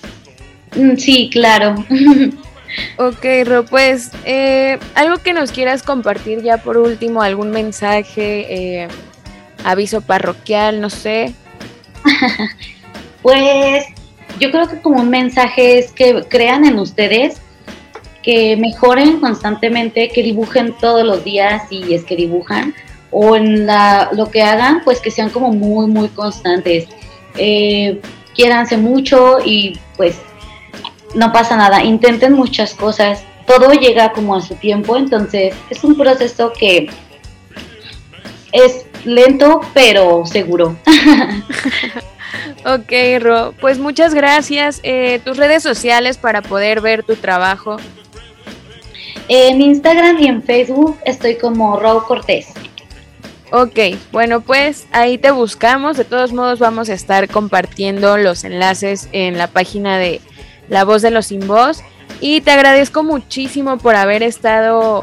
Mm, 0.74 0.96
Sí, 0.96 1.30
claro. 1.32 1.74
Ok, 2.98 3.24
Ro, 3.44 3.64
pues 3.64 4.10
eh, 4.24 4.78
algo 4.94 5.16
que 5.18 5.32
nos 5.32 5.50
quieras 5.50 5.82
compartir 5.82 6.42
ya 6.42 6.58
por 6.58 6.76
último, 6.76 7.22
algún 7.22 7.50
mensaje, 7.50 8.82
eh, 8.82 8.88
aviso 9.64 10.00
parroquial, 10.00 10.80
no 10.80 10.90
sé. 10.90 11.34
Pues 13.22 13.84
yo 14.38 14.52
creo 14.52 14.68
que 14.68 14.80
como 14.80 15.00
un 15.00 15.10
mensaje 15.10 15.78
es 15.80 15.90
que 15.90 16.22
crean 16.28 16.64
en 16.64 16.78
ustedes, 16.78 17.40
que 18.22 18.56
mejoren 18.56 19.18
constantemente, 19.18 20.10
que 20.10 20.22
dibujen 20.22 20.72
todos 20.80 21.04
los 21.04 21.24
días 21.24 21.62
si 21.68 21.92
es 21.92 22.04
que 22.04 22.14
dibujan, 22.14 22.72
o 23.10 23.34
en 23.34 23.66
la, 23.66 24.10
lo 24.12 24.30
que 24.30 24.42
hagan, 24.42 24.82
pues 24.84 25.00
que 25.00 25.10
sean 25.10 25.30
como 25.30 25.50
muy, 25.50 25.88
muy 25.88 26.06
constantes. 26.08 26.86
Eh, 27.36 28.00
quiéranse 28.36 28.76
mucho 28.76 29.38
y 29.44 29.78
pues 29.96 30.16
no 31.14 31.32
pasa 31.32 31.56
nada, 31.56 31.82
intenten 31.82 32.34
muchas 32.34 32.74
cosas, 32.74 33.24
todo 33.46 33.72
llega 33.72 34.12
como 34.12 34.36
a 34.36 34.42
su 34.42 34.54
tiempo, 34.54 34.96
entonces 34.96 35.54
es 35.70 35.82
un 35.82 35.96
proceso 35.96 36.52
que 36.52 36.90
es 38.52 38.86
lento 39.04 39.60
pero 39.72 40.24
seguro. 40.26 40.76
Ok, 42.64 42.92
Ro, 43.20 43.54
pues 43.60 43.78
muchas 43.78 44.12
gracias. 44.12 44.80
Eh, 44.82 45.20
tus 45.24 45.36
redes 45.36 45.62
sociales 45.62 46.18
para 46.18 46.42
poder 46.42 46.80
ver 46.80 47.04
tu 47.04 47.14
trabajo. 47.14 47.76
En 49.28 49.60
Instagram 49.60 50.18
y 50.18 50.26
en 50.26 50.42
Facebook 50.42 50.98
estoy 51.04 51.36
como 51.36 51.78
Raúl 51.78 52.04
Cortés. 52.04 52.48
Ok, 53.52 53.78
bueno, 54.12 54.40
pues 54.40 54.86
ahí 54.92 55.18
te 55.18 55.30
buscamos. 55.30 55.96
De 55.96 56.04
todos 56.04 56.32
modos, 56.32 56.58
vamos 56.58 56.88
a 56.88 56.94
estar 56.94 57.28
compartiendo 57.28 58.16
los 58.16 58.44
enlaces 58.44 59.08
en 59.12 59.38
la 59.38 59.46
página 59.46 59.98
de 59.98 60.20
La 60.68 60.84
Voz 60.84 61.02
de 61.02 61.10
los 61.10 61.26
Sin 61.26 61.46
Voz. 61.46 61.82
Y 62.20 62.40
te 62.40 62.50
agradezco 62.50 63.02
muchísimo 63.04 63.78
por 63.78 63.94
haber 63.94 64.22
estado 64.22 65.02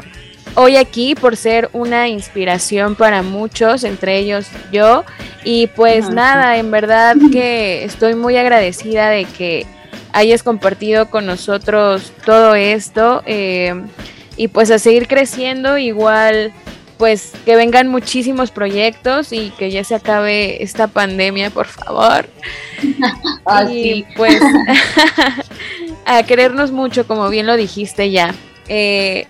hoy 0.56 0.76
aquí, 0.76 1.14
por 1.14 1.36
ser 1.36 1.70
una 1.72 2.08
inspiración 2.08 2.96
para 2.96 3.22
muchos, 3.22 3.82
entre 3.82 4.18
ellos 4.18 4.46
yo. 4.70 5.04
Y 5.42 5.68
pues 5.68 6.04
Ajá. 6.04 6.14
nada, 6.14 6.56
en 6.58 6.70
verdad 6.70 7.16
que 7.32 7.84
estoy 7.84 8.14
muy 8.14 8.36
agradecida 8.36 9.08
de 9.08 9.24
que 9.24 9.66
hayas 10.12 10.42
compartido 10.42 11.10
con 11.10 11.24
nosotros 11.24 12.12
todo 12.26 12.54
esto. 12.54 13.22
eh, 13.26 13.74
y 14.36 14.48
pues 14.48 14.70
a 14.70 14.78
seguir 14.78 15.06
creciendo, 15.06 15.78
igual 15.78 16.52
pues 16.98 17.32
que 17.44 17.56
vengan 17.56 17.88
muchísimos 17.88 18.50
proyectos 18.50 19.32
y 19.32 19.50
que 19.50 19.70
ya 19.70 19.84
se 19.84 19.94
acabe 19.94 20.62
esta 20.62 20.86
pandemia, 20.88 21.50
por 21.50 21.66
favor. 21.66 22.28
Ah, 23.46 23.64
y 23.64 23.72
sí. 23.74 24.06
pues 24.16 24.40
a 26.06 26.22
querernos 26.22 26.72
mucho, 26.72 27.06
como 27.06 27.28
bien 27.28 27.46
lo 27.46 27.56
dijiste 27.56 28.10
ya. 28.10 28.34
Eh, 28.68 29.26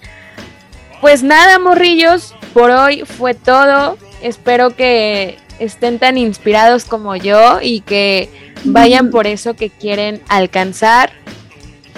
pues 1.00 1.22
nada, 1.22 1.58
morrillos, 1.58 2.34
por 2.52 2.70
hoy 2.70 3.02
fue 3.04 3.34
todo. 3.34 3.98
Espero 4.22 4.70
que 4.70 5.36
estén 5.58 5.98
tan 5.98 6.16
inspirados 6.16 6.84
como 6.84 7.16
yo 7.16 7.60
y 7.60 7.80
que 7.80 8.30
vayan 8.64 9.10
por 9.10 9.26
eso 9.26 9.54
que 9.54 9.70
quieren 9.70 10.22
alcanzar. 10.28 11.10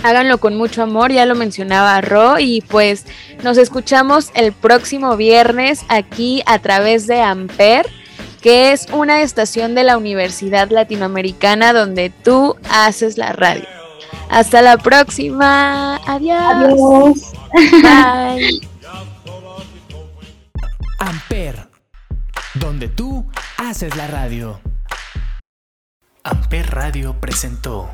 Háganlo 0.02 0.38
con 0.38 0.56
mucho 0.56 0.82
amor, 0.82 1.12
ya 1.12 1.26
lo 1.26 1.34
mencionaba 1.34 2.00
Ro, 2.00 2.38
y 2.38 2.60
pues 2.60 3.06
nos 3.42 3.58
escuchamos 3.58 4.30
el 4.34 4.52
próximo 4.52 5.16
viernes 5.16 5.84
aquí 5.88 6.42
a 6.46 6.58
través 6.58 7.06
de 7.06 7.22
Amper, 7.22 7.86
que 8.40 8.72
es 8.72 8.86
una 8.92 9.22
estación 9.22 9.74
de 9.74 9.84
la 9.84 9.96
Universidad 9.96 10.70
Latinoamericana 10.70 11.72
donde 11.72 12.10
tú 12.10 12.56
haces 12.70 13.18
la 13.18 13.32
radio. 13.32 13.66
Hasta 14.28 14.62
la 14.62 14.76
próxima. 14.76 15.96
Adiós. 16.06 16.38
Adiós. 16.38 17.32
Bye. 17.82 18.60
Amper, 20.98 21.68
donde 22.54 22.88
tú 22.88 23.26
haces 23.56 23.94
la 23.96 24.06
radio. 24.06 24.60
Amper 26.24 26.70
Radio 26.70 27.20
presentó 27.20 27.88